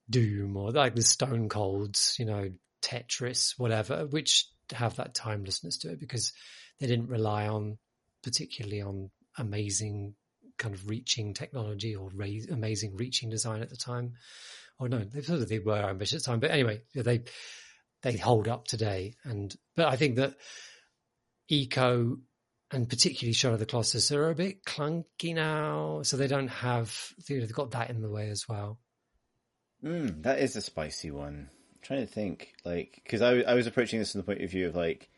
[0.10, 2.50] Doom or like the Stone Colds, you know
[2.82, 6.34] Tetris, whatever, which have that timelessness to it because
[6.80, 7.78] they didn't rely on
[8.24, 10.16] particularly on amazing
[10.58, 12.10] kind of reaching technology or
[12.52, 14.14] amazing reaching design at the time.
[14.80, 17.24] Or no, they sort of they were ambitious at the time, but anyway, they
[18.02, 19.16] they hold up today.
[19.24, 20.36] And but I think that
[21.52, 22.18] Ico
[22.72, 27.14] and particularly Shadow of the Colossus are a bit clunky now, so they don't have
[27.28, 28.80] you know, they've got that in the way as well.
[29.84, 31.50] Mm, that is a spicy one.
[31.52, 34.50] I'm trying to think, like, because I, I was approaching this from the point of
[34.50, 35.10] view of like,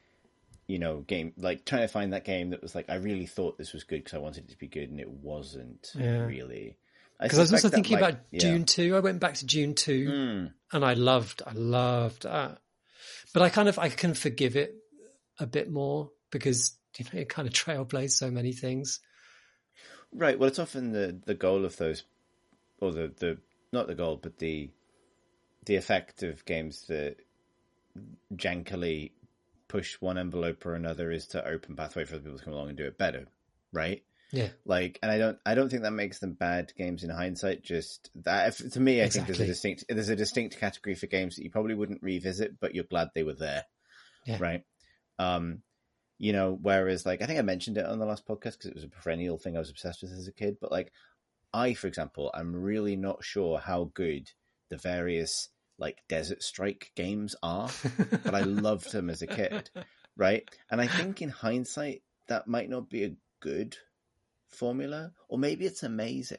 [0.67, 3.57] you know, game, like trying to find that game that was like, I really thought
[3.57, 6.25] this was good because I wanted it to be good, and it wasn't Yeah.
[6.25, 6.77] really.
[7.21, 8.39] Because I was also thinking might- about yeah.
[8.39, 8.95] Dune two.
[8.95, 10.07] I went back to Dune two.
[10.09, 12.59] Mm, and I loved, I loved that.
[13.33, 14.75] But I kind of, I can forgive it
[15.39, 18.99] a bit more because you know it kind of trailblazed so many things.
[20.13, 20.37] right.
[20.39, 22.03] Well, it's often the the goal of those,
[22.79, 23.37] or the the
[23.71, 24.69] not the goal, but the
[25.65, 27.17] the effect of games that
[28.33, 29.11] jankily
[29.67, 32.69] push one envelope or another is to open pathway for other people to come along
[32.69, 33.27] and do it better,
[33.73, 34.03] right?
[34.31, 37.63] Yeah, like and i don't i don't think that makes them bad games in hindsight
[37.63, 41.05] just that if, to me i think there's a distinct there's a distinct category for
[41.05, 43.63] games that you probably wouldn't revisit but you're glad they were there
[44.25, 44.39] Yeah.
[44.39, 44.63] right
[45.19, 45.61] um
[46.17, 48.75] You know, whereas like I think I mentioned it on the last podcast because it
[48.75, 50.57] was a perennial thing I was obsessed with as a kid.
[50.61, 50.91] But like
[51.53, 54.31] I, for example, I'm really not sure how good
[54.69, 57.69] the various like Desert Strike games are,
[58.23, 59.69] but I loved them as a kid,
[60.15, 60.47] right?
[60.71, 63.75] And I think in hindsight that might not be a good
[64.49, 66.37] formula, or maybe it's amazing.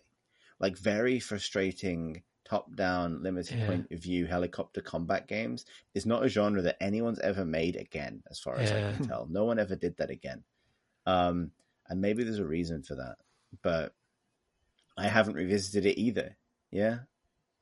[0.59, 3.67] Like very frustrating top-down, limited Yeah.
[3.67, 8.23] point of view helicopter combat games is not a genre that anyone's ever made again,
[8.31, 9.27] as far as I can tell.
[9.29, 10.45] No one ever did that again,
[11.07, 11.51] um,
[11.89, 13.17] and maybe there's a reason for that,
[13.63, 13.93] but
[14.97, 16.37] I haven't revisited it either.
[16.71, 17.01] Yeah,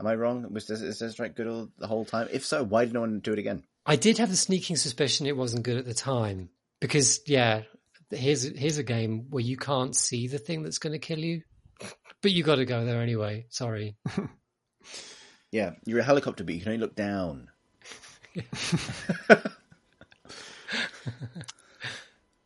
[0.01, 0.53] am I wrong?
[0.53, 2.29] Was this, is this right good all, the whole time?
[2.33, 3.63] If so, why did no one do it again?
[3.87, 6.49] I did have the sneaking suspicion it wasn't good at the time
[6.81, 7.63] because, yeah,
[8.11, 11.43] here's here's a game where you can't see the thing that's going to kill you,
[12.23, 13.47] but you got to go there anyway.
[13.51, 13.97] Sorry.
[15.55, 17.49] Yeah, you're a helicopter, but you can only look down.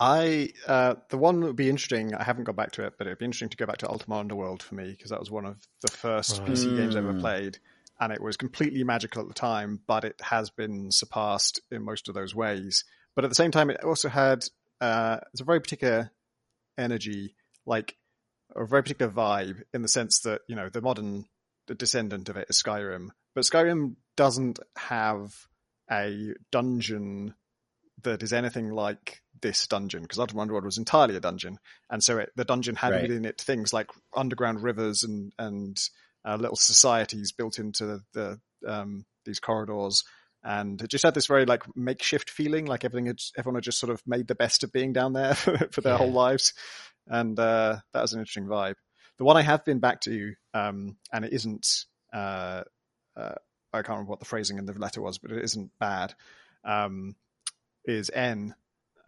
[0.01, 2.15] I uh, the one that would be interesting.
[2.15, 4.19] I haven't gone back to it, but it'd be interesting to go back to Ultima
[4.19, 6.51] Underworld for me because that was one of the first Right.
[6.51, 7.21] PC games I ever Mm.
[7.21, 7.59] played,
[7.99, 9.81] and it was completely magical at the time.
[9.87, 12.85] But it has been surpassed in most of those ways.
[13.17, 14.45] But at the same time, it also had
[14.81, 16.13] uh, it's a very particular
[16.77, 17.35] energy,
[17.67, 17.97] like
[18.55, 21.25] a very particular vibe, in the sense that you know the modern
[21.67, 25.35] the descendant of it is Skyrim, but Skyrim doesn't have
[25.91, 27.35] a dungeon
[28.05, 31.59] that is anything like this dungeon because Ultima Underworld was entirely a dungeon,
[31.91, 33.03] and so it, the dungeon had Right.
[33.03, 35.81] within it things like underground rivers and and
[36.25, 40.05] uh, little societies built into the um, these corridors,
[40.43, 43.79] and it just had this very like makeshift feeling, like everything had, everyone had just
[43.79, 45.35] sort of made the best of being down there
[45.73, 45.99] for their Yeah.
[45.99, 46.55] whole lives,
[47.07, 48.75] and uh, that was an interesting vibe.
[49.19, 51.85] The one I have been back to, um, and it isn't.
[52.13, 52.63] Uh,
[53.17, 53.35] uh,
[53.73, 56.15] I can't remember what the phrasing in the letter was, but it isn't bad.
[56.65, 57.17] Um,
[57.85, 58.55] is N.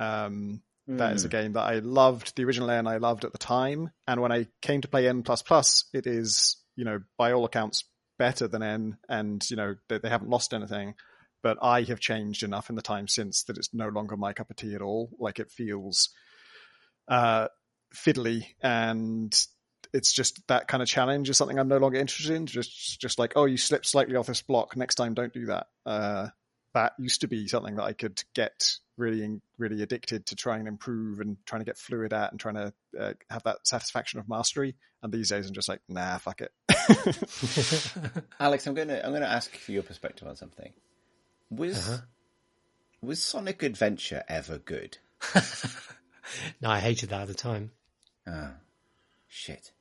[0.00, 1.30] Um, that is a Mm.
[1.30, 2.34] game that I loved.
[2.34, 5.22] The original N I loved at the time, and when I came to play N
[5.22, 7.84] plus plus, it is you know by all accounts
[8.18, 10.94] better than N, and you know they, they haven't lost anything.
[11.42, 14.50] But I have changed enough in the time since that it's no longer my cup
[14.50, 15.10] of tea at all.
[15.18, 16.10] Like it feels
[17.08, 17.48] uh,
[17.94, 19.34] fiddly and
[19.92, 22.46] it's just that kind of challenge is something I'm no longer interested in.
[22.46, 24.76] Just just like, oh, you slipped slightly off this block.
[24.76, 25.66] Next time, don't do that.
[25.86, 26.28] Uh,
[26.74, 30.68] that used to be something that I could get really really addicted to trying and
[30.68, 34.28] improve and trying to get fluid at and trying to uh, have that satisfaction of
[34.28, 34.76] mastery.
[35.02, 36.52] And these days, I'm just like, nah, fuck it.
[38.40, 40.72] Alex, I'm gonna I'm gonna ask for your perspective on something.
[41.50, 41.98] Was Uh-huh.
[43.02, 44.98] was Sonic Adventure ever good?
[46.60, 47.70] no, I hated that at the time.
[48.26, 48.50] Oh,
[49.28, 49.72] shit.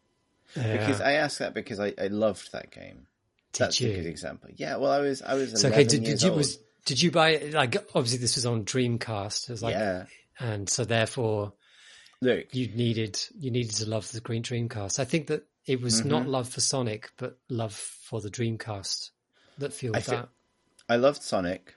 [0.55, 0.77] Yeah.
[0.77, 3.07] Because I ask that because I, I loved that game.
[3.53, 3.91] Did That's you?
[3.91, 4.49] a good example.
[4.55, 6.37] Yeah, well, I was I was So 11 okay, did, years did you old.
[6.37, 6.59] was
[6.89, 7.53] did you buy it?
[7.53, 9.47] Like obviously this was on Dreamcast.
[9.47, 10.05] It was like, yeah.
[10.39, 11.53] and so therefore
[12.19, 14.97] Look, you needed you needed to love the Green Dreamcast.
[14.97, 16.31] I think that it was not Mm-hmm.
[16.31, 19.11] love for Sonic, but love for the Dreamcast
[19.59, 20.29] that fueled I that.
[20.89, 21.75] I loved Sonic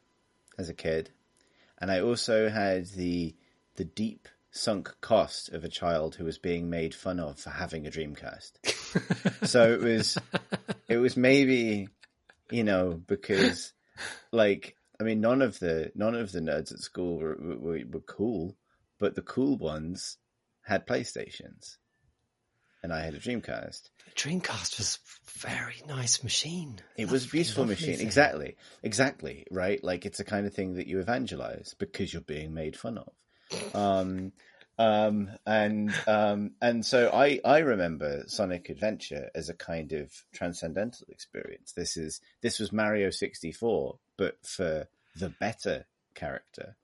[0.58, 1.10] as a kid,
[1.78, 3.34] and I also had the
[3.76, 7.86] the deep sunk cost of a child who was being made fun of for having
[7.86, 8.52] a Dreamcast.
[9.46, 10.16] so it was
[10.88, 11.88] it was maybe
[12.50, 13.74] you know because
[14.32, 18.00] like I mean none of the none of the nerds at school were were, were
[18.00, 18.56] cool,
[19.00, 20.18] but the cool ones
[20.62, 21.78] had PlayStations,
[22.84, 23.90] and I had a Dreamcast.
[24.04, 26.78] The Dreamcast was a very nice machine.
[26.96, 27.96] It was a beautiful machine.
[27.96, 28.06] thing.
[28.06, 28.56] Exactly.
[28.84, 29.44] Exactly.
[29.50, 29.82] Right.
[29.82, 33.74] Like it's the kind of thing that you evangelize because you're being made fun of.
[33.74, 34.32] Um,
[34.78, 41.06] um, and, um, and so I, I remember Sonic Adventure as a kind of transcendental
[41.10, 41.72] experience.
[41.72, 44.86] This is, this was Mario 64, but for
[45.16, 45.84] the better
[46.14, 46.76] character.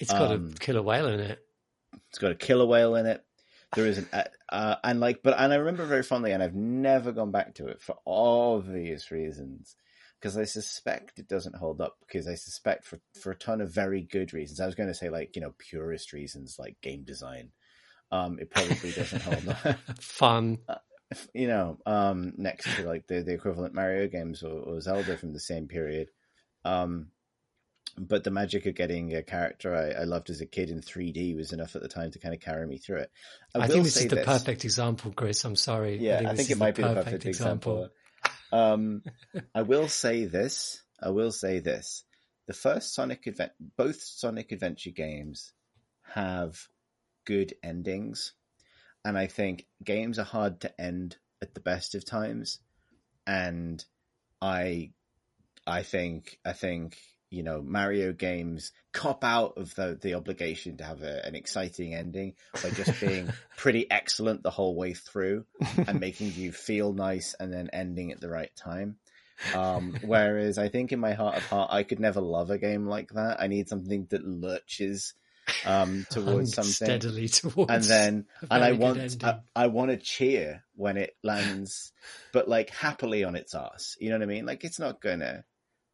[0.00, 1.38] It's got Um, a killer whale in it.
[2.08, 3.24] It's got a killer whale in it.
[3.76, 6.56] There is an uh, uh, and like, but and I remember very fondly, and I've
[6.56, 9.76] never gone back to it for obvious reasons,
[10.18, 11.96] because I suspect it doesn't hold up.
[12.00, 14.58] Because I suspect for for a ton of very good reasons.
[14.60, 17.50] I was going to say like you know purist reasons like game design.
[18.10, 19.78] Um, it probably doesn't hold up.
[20.00, 20.58] Fun.
[21.32, 25.32] you know, um, next to like the, the equivalent Mario games or, or Zelda from
[25.32, 26.08] the same period.
[26.64, 27.08] Um,
[27.98, 31.36] but the magic of getting a character I, I loved as a kid in 3D
[31.36, 33.10] was enough at the time to kind of carry me through it.
[33.54, 35.44] I, will think this is the perfect example, Chris.
[35.44, 35.98] I'm sorry.
[35.98, 37.90] Yeah, I think, this it might be the perfect example.
[38.50, 39.02] Um,
[39.54, 40.82] I will say this.
[41.02, 42.04] I will say this.
[42.46, 45.52] The first Sonic Advent, both Sonic Adventure games
[46.02, 46.58] have
[47.24, 48.32] good endings,
[49.04, 52.58] and I think games are hard to end at the best of times.
[53.26, 53.84] And
[54.40, 54.92] I,
[55.66, 56.96] I think, I think
[57.32, 61.94] you know Mario games cop out of the the obligation to have a, an exciting
[61.94, 65.46] ending by just being pretty excellent the whole way through
[65.78, 68.96] and making you feel nice and then ending at the right time.
[69.54, 72.86] Um, whereas I think in my heart of heart, I could never love a game
[72.86, 73.40] like that.
[73.40, 75.14] I need something that lurches
[75.64, 80.64] um, towards something steadily towards, and then and I want I, I, want to cheer
[80.74, 81.92] when it lands,
[82.32, 83.96] but like happily on its ass.
[83.98, 84.44] You know what I mean?
[84.44, 85.44] Like it's not gonna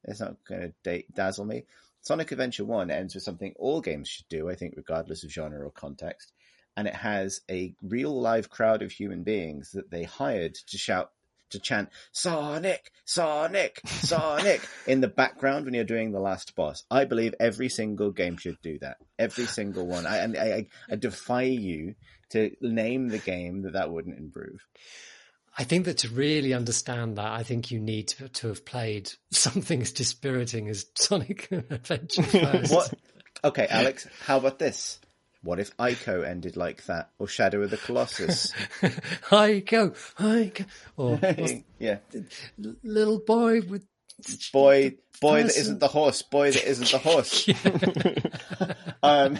[0.04, 0.72] it's not gonna
[1.14, 1.64] dazzle me.
[2.00, 5.64] Sonic Adventure One ends with something all games should do, I think, regardless of genre
[5.64, 6.32] or context.
[6.76, 11.10] And it has a real live crowd of human beings that they hired to shout
[11.50, 16.84] to chant Sonic, Sonic, Sonic in the background when you're doing the last boss.
[16.90, 18.98] I believe every single game should do that.
[19.18, 20.06] Every single one.
[20.06, 21.94] I, and I, I defy you
[22.30, 24.64] to name the game that that wouldn't improve.
[25.58, 29.10] I think that to really understand that, I think you need to, to have played
[29.32, 32.72] something as dispiriting as Sonic Adventure first.
[32.72, 32.94] what?
[33.42, 35.00] Okay, Alex, how about this?
[35.42, 38.52] What if Ico ended like that, or Shadow of the Colossus?
[39.30, 40.66] Ico, Ico,
[40.96, 41.98] or yeah,
[42.82, 43.86] little boy with
[44.52, 45.46] boy, boy person.
[45.46, 47.48] that isn't the horse, boy that isn't the horse.
[49.04, 49.38] um,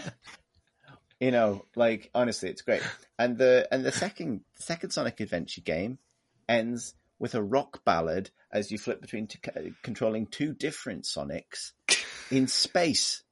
[1.19, 2.81] you know, like honestly, it's great.
[3.17, 5.99] And the and the second second Sonic Adventure game
[6.49, 9.39] ends with a rock ballad as you flip between t-
[9.83, 11.71] controlling two different Sonics
[12.31, 13.23] in space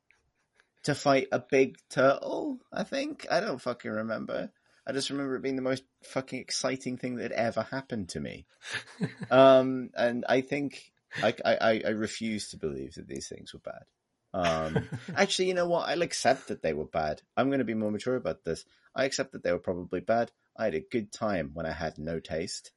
[0.83, 3.25] to fight a big turtle, I think.
[3.29, 4.51] I don't fucking remember.
[4.85, 8.45] I just remember it being the most fucking exciting thing that ever happened to me.
[9.31, 13.83] um, and I think I, I, I refuse to believe that these things were bad.
[14.33, 15.89] Um, actually, you know what?
[15.89, 17.21] I'll accept that they were bad.
[17.35, 18.63] I'm going to be more mature about this.
[18.95, 20.31] I accept that they were probably bad.
[20.57, 22.71] I had a good time when I had no taste.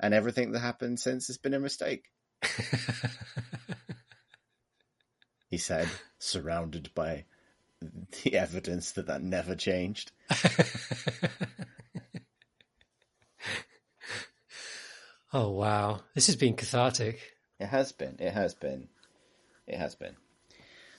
[0.00, 2.04] And everything that happened since has been a mistake.
[5.48, 7.24] he said, surrounded by
[8.22, 10.12] the evidence that that never changed.
[15.32, 17.18] oh wow, this has been cathartic.
[17.58, 18.16] It has been.
[18.18, 18.88] It has been.
[19.66, 20.16] It has been.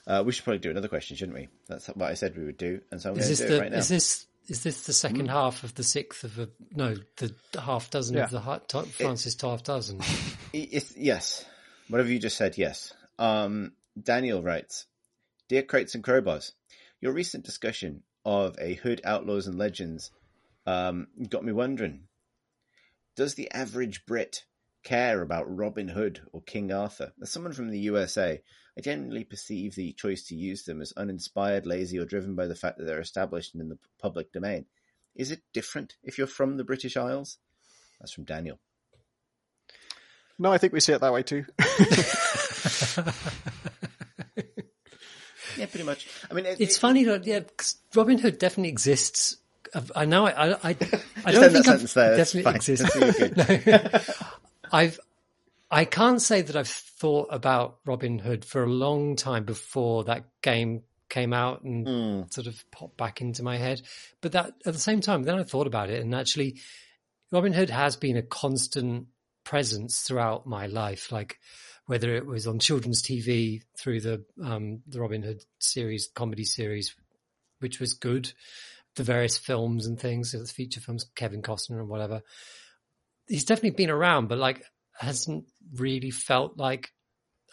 [0.06, 1.48] Uh, we should probably do another question, shouldn't we?
[1.68, 3.60] That's what I said we would do, and so I'm going to do the, it
[3.60, 3.78] right now.
[3.78, 5.30] Is this is this the second mm.
[5.30, 8.24] half of the sixth of a no, the half dozen yeah.
[8.24, 8.40] of the
[8.90, 10.00] Francis it, half dozen?
[10.52, 11.44] yes,
[11.88, 12.56] whatever you just said.
[12.56, 12.94] Yes.
[13.18, 14.86] Um, Daniel writes,
[15.48, 16.52] "Dear Crates and Crowbars,
[17.00, 20.10] your recent discussion of a Hood Outlaws and Legends
[20.66, 22.04] um, got me wondering:
[23.16, 24.44] Does the average Brit
[24.82, 27.12] care about Robin Hood or King Arthur?
[27.20, 28.40] As someone from the USA,
[28.78, 32.54] I generally perceive the choice to use them as uninspired, lazy, or driven by the
[32.54, 34.66] fact that they're established and in the public domain.
[35.16, 37.38] Is it different if you're from the British Isles?
[37.98, 38.60] That's from Daniel.
[40.38, 41.44] No, I think we see it that way too.
[45.58, 46.08] yeah, pretty much.
[46.30, 47.40] I mean, it, it's it, funny that yeah,
[47.96, 49.38] Robin Hood definitely exists.
[49.74, 50.76] Uh, I know I I I,
[51.24, 52.94] I don't think I've there, definitely exists.
[53.66, 54.14] no.
[54.70, 55.00] I've
[55.70, 60.24] I can't say that I've thought about Robin Hood for a long time before that
[60.42, 62.32] game came out and mm.
[62.32, 63.82] sort of popped back into my head.
[64.20, 66.60] But that at the same time, then I thought about it, and actually,
[67.30, 69.08] Robin Hood has been a constant
[69.44, 71.12] presence throughout my life.
[71.12, 71.38] Like
[71.86, 76.94] whether it was on children's TV through the um, the Robin Hood series, comedy series,
[77.60, 78.32] which was good,
[78.96, 82.22] the various films and things, the feature films, Kevin Costner and whatever.
[83.26, 84.64] He's definitely been around, but like
[84.98, 85.44] hasn't
[85.74, 86.92] really felt like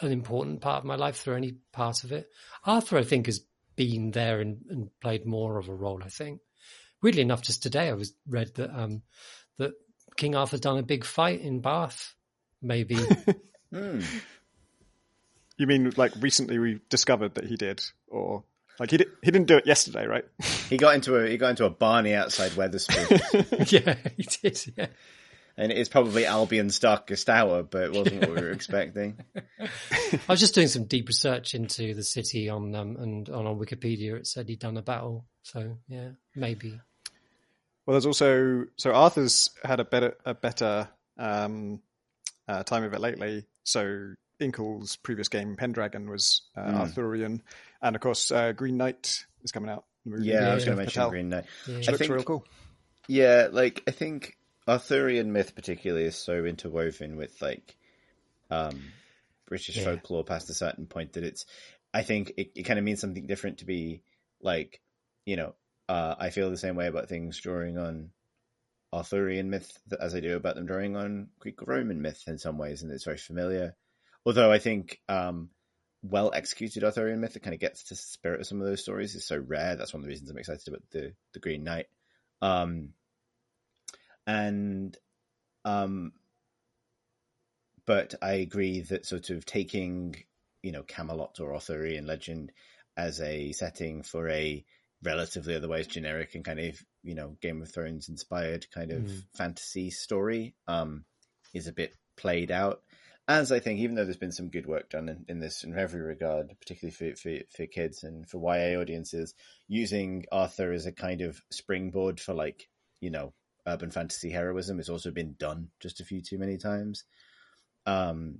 [0.01, 2.27] an important part of my life through any part of it.
[2.65, 3.41] Arthur, I think, has
[3.75, 6.01] been there and, and played more of a role.
[6.03, 6.41] I think.
[7.01, 9.03] Weirdly enough, just today I was read that um,
[9.57, 9.73] that
[10.17, 12.15] King Arthur done a big fight in Bath.
[12.61, 12.95] Maybe.
[13.73, 14.05] mm.
[15.57, 18.43] You mean like recently we discovered that he did, or
[18.79, 20.25] like he did, he didn't do it yesterday, right?
[20.69, 23.71] he got into a he got into a Barney outside Wetherspoon.
[23.71, 24.73] yeah, he did.
[24.75, 24.87] Yeah
[25.57, 29.17] and it's probably Albion's darkest hour, but it wasn't what we were expecting.
[29.61, 33.59] I was just doing some deep research into the city on um, and on, on
[33.59, 34.15] Wikipedia.
[34.15, 36.79] It said he'd done a battle, so yeah, maybe.
[37.85, 41.81] Well, there's also so Arthur's had a better a better um,
[42.47, 43.45] uh, time of it lately.
[43.63, 46.79] So Inkle's previous game, Pendragon, was uh, mm.
[46.79, 47.41] Arthurian,
[47.81, 49.85] and of course uh, Green Knight is coming out.
[50.05, 51.45] Yeah, yeah, I was going to mention Green Knight.
[51.67, 51.77] Yeah.
[51.77, 52.45] Which I looks think, real cool.
[53.07, 54.35] Yeah, like I think
[54.67, 57.75] Arthurian myth particularly is so interwoven with like
[58.49, 58.81] um,
[59.47, 59.83] British yeah.
[59.83, 61.45] folklore past a certain point that it's
[61.93, 64.01] I think it, it kind of means something different to be
[64.41, 64.81] like,
[65.25, 65.55] you know,
[65.87, 68.09] uh, I feel the same way about things drawing on
[68.91, 72.81] Arthurian myth as I do about them drawing on Greek Roman myth in some ways,
[72.81, 73.75] and it's very familiar.
[74.25, 75.49] Although I think um,
[76.01, 78.81] well executed Arthurian myth that kind of gets to the spirit of some of those
[78.81, 79.75] stories is so rare.
[79.75, 81.87] That's one of the reasons I'm excited about the the Green Knight.
[82.41, 82.89] Um,
[84.27, 84.97] and
[85.63, 86.13] um,
[87.85, 90.15] but I agree that sort of taking
[90.61, 92.51] you know Camelot or Arthurian legend
[92.97, 94.65] as a setting for a
[95.03, 99.23] relatively otherwise generic and kind of you know Game of Thrones inspired kind of mm.
[99.35, 101.05] fantasy story um,
[101.53, 102.81] is a bit played out.
[103.27, 105.75] As I think, even though there's been some good work done in, in this in
[105.75, 109.33] every regard, particularly for, for, for kids and for YA audiences,
[109.67, 112.69] using Arthur as a kind of springboard for like
[112.99, 113.33] you know
[113.67, 117.03] urban fantasy heroism has also been done just a few too many times.
[117.85, 118.39] Um,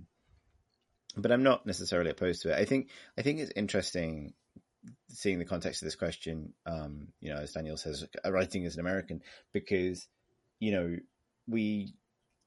[1.18, 2.60] but I'm not necessarily opposed to it.
[2.60, 4.34] I think I think it's interesting
[5.10, 6.54] seeing the context of this question.
[6.66, 9.22] Um, you know, as Daniel says, writing as an American,
[9.54, 10.08] because
[10.60, 10.98] you know
[11.48, 11.96] we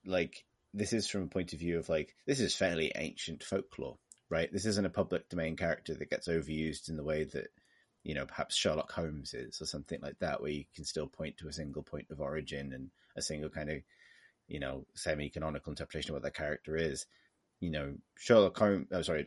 [0.05, 0.45] like
[0.75, 3.99] this is from a point of view of like this is fairly ancient folklore,
[4.29, 4.53] right?
[4.53, 7.49] This isn't a public domain character that gets overused in the way that
[8.05, 11.37] you know perhaps Sherlock Holmes is or something like that, where you can still point
[11.39, 13.79] to a single point of origin and a single kind of
[14.47, 17.07] you know semi-canonical interpretation of what that character is
[17.61, 18.87] you know Sherlock Holmes.
[18.93, 19.27] Oh, sorry,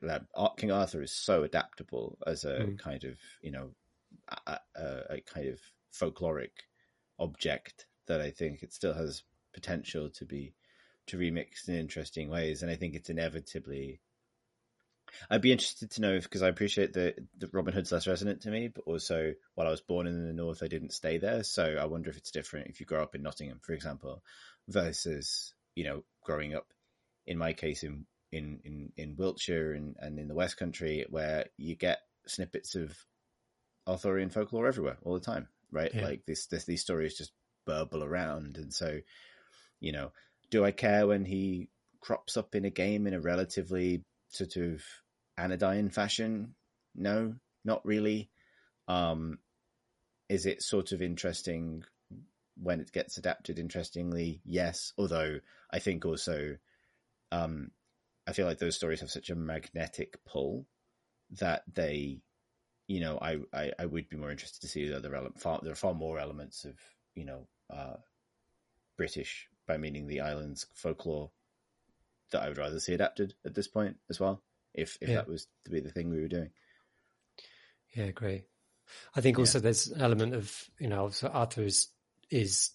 [0.58, 2.80] King Arthur is so adaptable as a mm.
[2.80, 3.70] kind of you know
[4.48, 5.60] a, a, a, kind of
[5.94, 6.52] folkloric
[7.20, 9.24] object that I think it still has
[9.54, 10.54] potential to be
[11.08, 14.00] to remix in interesting ways, and I think it's inevitably.
[15.30, 17.16] I'd be interested to know because I appreciate that
[17.52, 20.64] Robin Hood's less resonant to me, but also while I was born in the north,
[20.64, 23.22] I didn't stay there, so I wonder if it's different if you grow up in
[23.22, 24.24] Nottingham, for example,
[24.68, 26.68] versus you know growing up
[27.26, 31.46] in my case in in, in, in Wiltshire and, and in the West Country where
[31.58, 32.96] you get snippets of
[33.88, 35.94] Arthurian folklore everywhere all the time, right?
[35.94, 36.06] Yeah.
[36.06, 37.34] Like this, this, these stories just
[37.66, 38.58] burble around.
[38.58, 39.00] And so,
[39.80, 40.12] you know,
[40.50, 41.70] do I care when he
[42.00, 44.84] crops up in a game in a relatively sort of
[45.38, 46.56] anodyne fashion?
[46.96, 48.30] No, not really.
[48.88, 49.40] Um,
[50.30, 51.84] is it sort of interesting
[52.58, 54.42] when it gets adapted interestingly?
[54.46, 54.94] Yes.
[54.98, 55.40] Although
[55.72, 56.58] I think also,
[57.32, 57.72] um,
[58.28, 60.66] I feel like those stories have such a magnetic pull
[61.40, 62.22] that they,
[62.88, 65.40] you know, I, I, I would be more interested to see the other element.
[65.40, 66.76] Far, there are far more elements of,
[67.16, 67.98] you know, uh,
[68.98, 71.32] British, by meaning the islands folklore,
[72.32, 74.42] that I would rather see adapted at this point as well.
[74.74, 75.16] If if yeah.
[75.16, 76.50] that was to be the thing we were doing.
[77.96, 78.46] Yeah, great.
[79.16, 79.64] I think also yeah.
[79.64, 81.88] there's an element of you know so Arthur is
[82.30, 82.72] is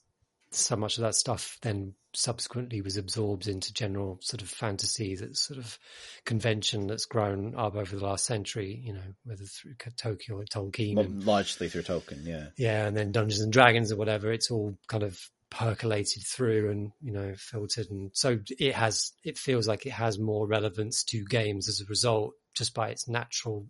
[0.51, 5.37] so much of that stuff then subsequently was absorbed into general sort of fantasy, that
[5.37, 5.79] sort of
[6.25, 10.97] convention that's grown up over the last century, you know, whether through Tolkien or Tolkien.
[10.97, 12.47] Well, and, largely through Tolkien, yeah.
[12.57, 15.21] Yeah, and then Dungeons and Dragons or whatever, it's all kind of
[15.51, 17.91] percolated through and, you know, filtered.
[17.91, 21.87] And so it has, it feels like it has more relevance to games as a
[21.87, 23.67] result, just by its natural,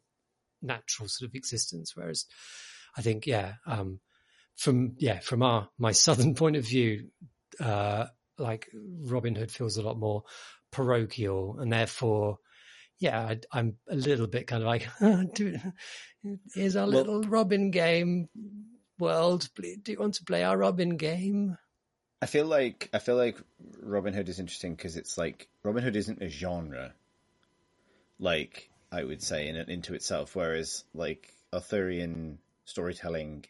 [0.63, 1.93] natural sort of existence.
[1.95, 2.27] Whereas
[2.97, 4.01] I think, yeah, um,
[4.57, 7.09] from yeah from our my southern point of view
[7.61, 8.07] uh
[8.39, 8.69] like
[9.03, 10.23] robin hood feels a lot more
[10.73, 12.39] parochial and therefore
[12.99, 14.89] yeah I, am a little bit kind of like
[16.55, 18.29] here's our well, little robin game
[18.99, 21.57] world do you want to play our robin game
[22.23, 23.39] i feel like i feel like
[23.83, 26.93] robin hood is interesting because it's like robin hood isn't a genre
[28.19, 33.45] like i would say in into itself whereas like arthurian storytelling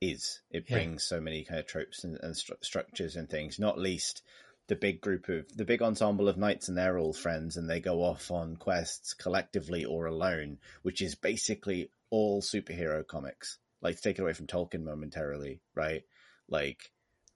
[0.00, 0.40] is.
[0.50, 0.76] It yeah.
[0.76, 4.22] brings so many kind of tropes and, and stru- structures and things, not least
[4.66, 7.80] the big group of the big ensemble of knights and they're all friends and they
[7.80, 13.58] go off on quests collectively or alone, which is basically all superhero comics.
[13.82, 16.02] Like take it away from Tolkien momentarily, right?
[16.48, 16.90] Like,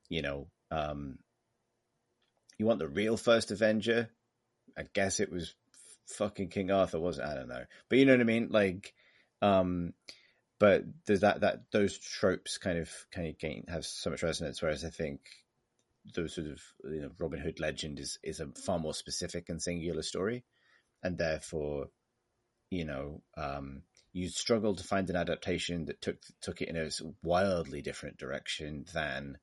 [0.08, 1.18] you know, um,
[2.58, 4.08] you want the real first Avenger?
[4.76, 5.54] I guess it was
[6.06, 7.24] fucking King Arthur, was it?
[7.24, 8.48] I don't know, but you know what I mean.
[8.50, 8.94] Like,
[9.42, 9.92] um,
[10.58, 14.60] but there's that that those tropes kind of kind of gain have so much resonance.
[14.60, 15.20] Whereas I think
[16.14, 19.62] those sort of you know Robin Hood legend is is a far more specific and
[19.62, 20.44] singular story,
[21.02, 21.86] and therefore,
[22.70, 23.82] you know, um,
[24.12, 26.90] you struggle to find an adaptation that took took it in a
[27.22, 29.38] wildly different direction than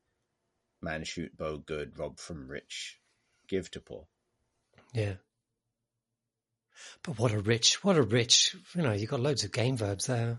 [0.86, 3.00] Man Shoot Bow Good, Rob from Rich,
[3.48, 4.06] Give to Poor.
[4.94, 5.16] Yeah.
[7.02, 10.06] But what a rich, what a rich, you know, you've got loads of game verbs
[10.06, 10.38] there.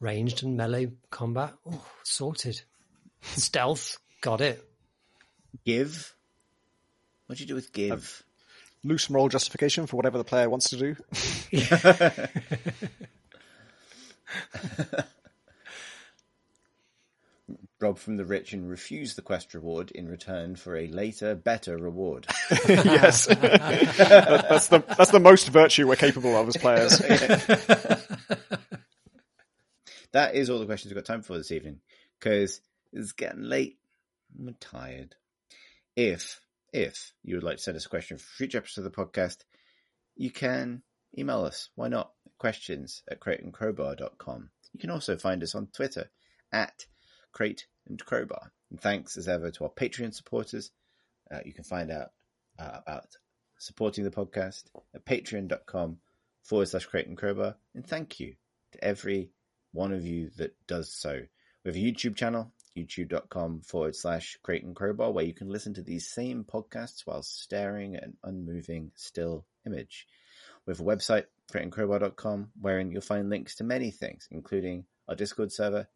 [0.00, 1.52] Ranged and melee combat.
[1.70, 2.62] Oh, sorted.
[3.20, 3.98] Stealth.
[4.22, 4.64] Got it.
[5.66, 6.14] Give.
[7.26, 7.92] What'd you do with give?
[7.92, 10.96] Um, loose moral justification for whatever the player wants to do.
[17.84, 21.76] rob from the rich and refuse the quest reward in return for a later, better
[21.76, 22.26] reward.
[22.68, 26.98] yes, That- that's the that's the most virtue we're capable of as players.
[30.12, 31.80] that is all the questions we've got time for this evening
[32.18, 32.60] because
[32.92, 33.78] it's getting late.
[34.38, 35.14] I'm tired.
[35.96, 36.40] If
[36.72, 39.38] if you would like to send us a question for future episodes of the podcast,
[40.16, 40.82] you can
[41.18, 41.70] email us.
[41.74, 42.10] Why not?
[42.38, 44.50] Questions at crateandcrowbar.com.
[44.72, 46.10] You can also find us on Twitter
[46.52, 46.86] at
[47.32, 48.50] Crate and Crowbar.
[48.70, 50.70] And thanks as ever to our Patreon supporters.
[51.30, 52.10] Uh, you can find out
[52.58, 53.06] uh, about
[53.58, 55.98] supporting the podcast at patreon.com
[56.42, 57.56] forward slash and Crowbar.
[57.74, 58.34] And thank you
[58.72, 59.30] to every
[59.72, 61.20] one of you that does so.
[61.64, 65.82] We have a YouTube channel, youtube.com forward slash and Crowbar, where you can listen to
[65.82, 70.06] these same podcasts while staring at an unmoving still image.
[70.66, 75.52] We have a website, crateandcrowbar.com, wherein you'll find links to many things, including our Discord
[75.52, 75.88] server,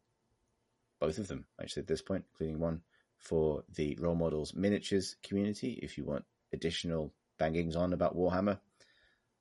[0.99, 2.81] both of them actually at this point, including one
[3.17, 5.79] for the role models miniatures community.
[5.81, 8.59] If you want additional bangings on about Warhammer,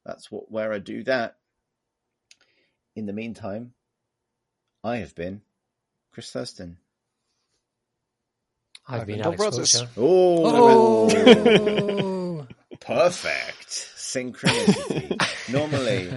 [0.05, 1.37] that's what where I do that.
[2.97, 3.73] In the meantime,
[4.83, 5.43] I have been
[6.13, 6.77] Chris Thursten.
[8.89, 9.83] I've I've been been Tom Alex Rogers.
[9.97, 12.47] Oh, Oh!
[12.81, 15.51] perfect synchronicity.
[15.53, 16.11] normally,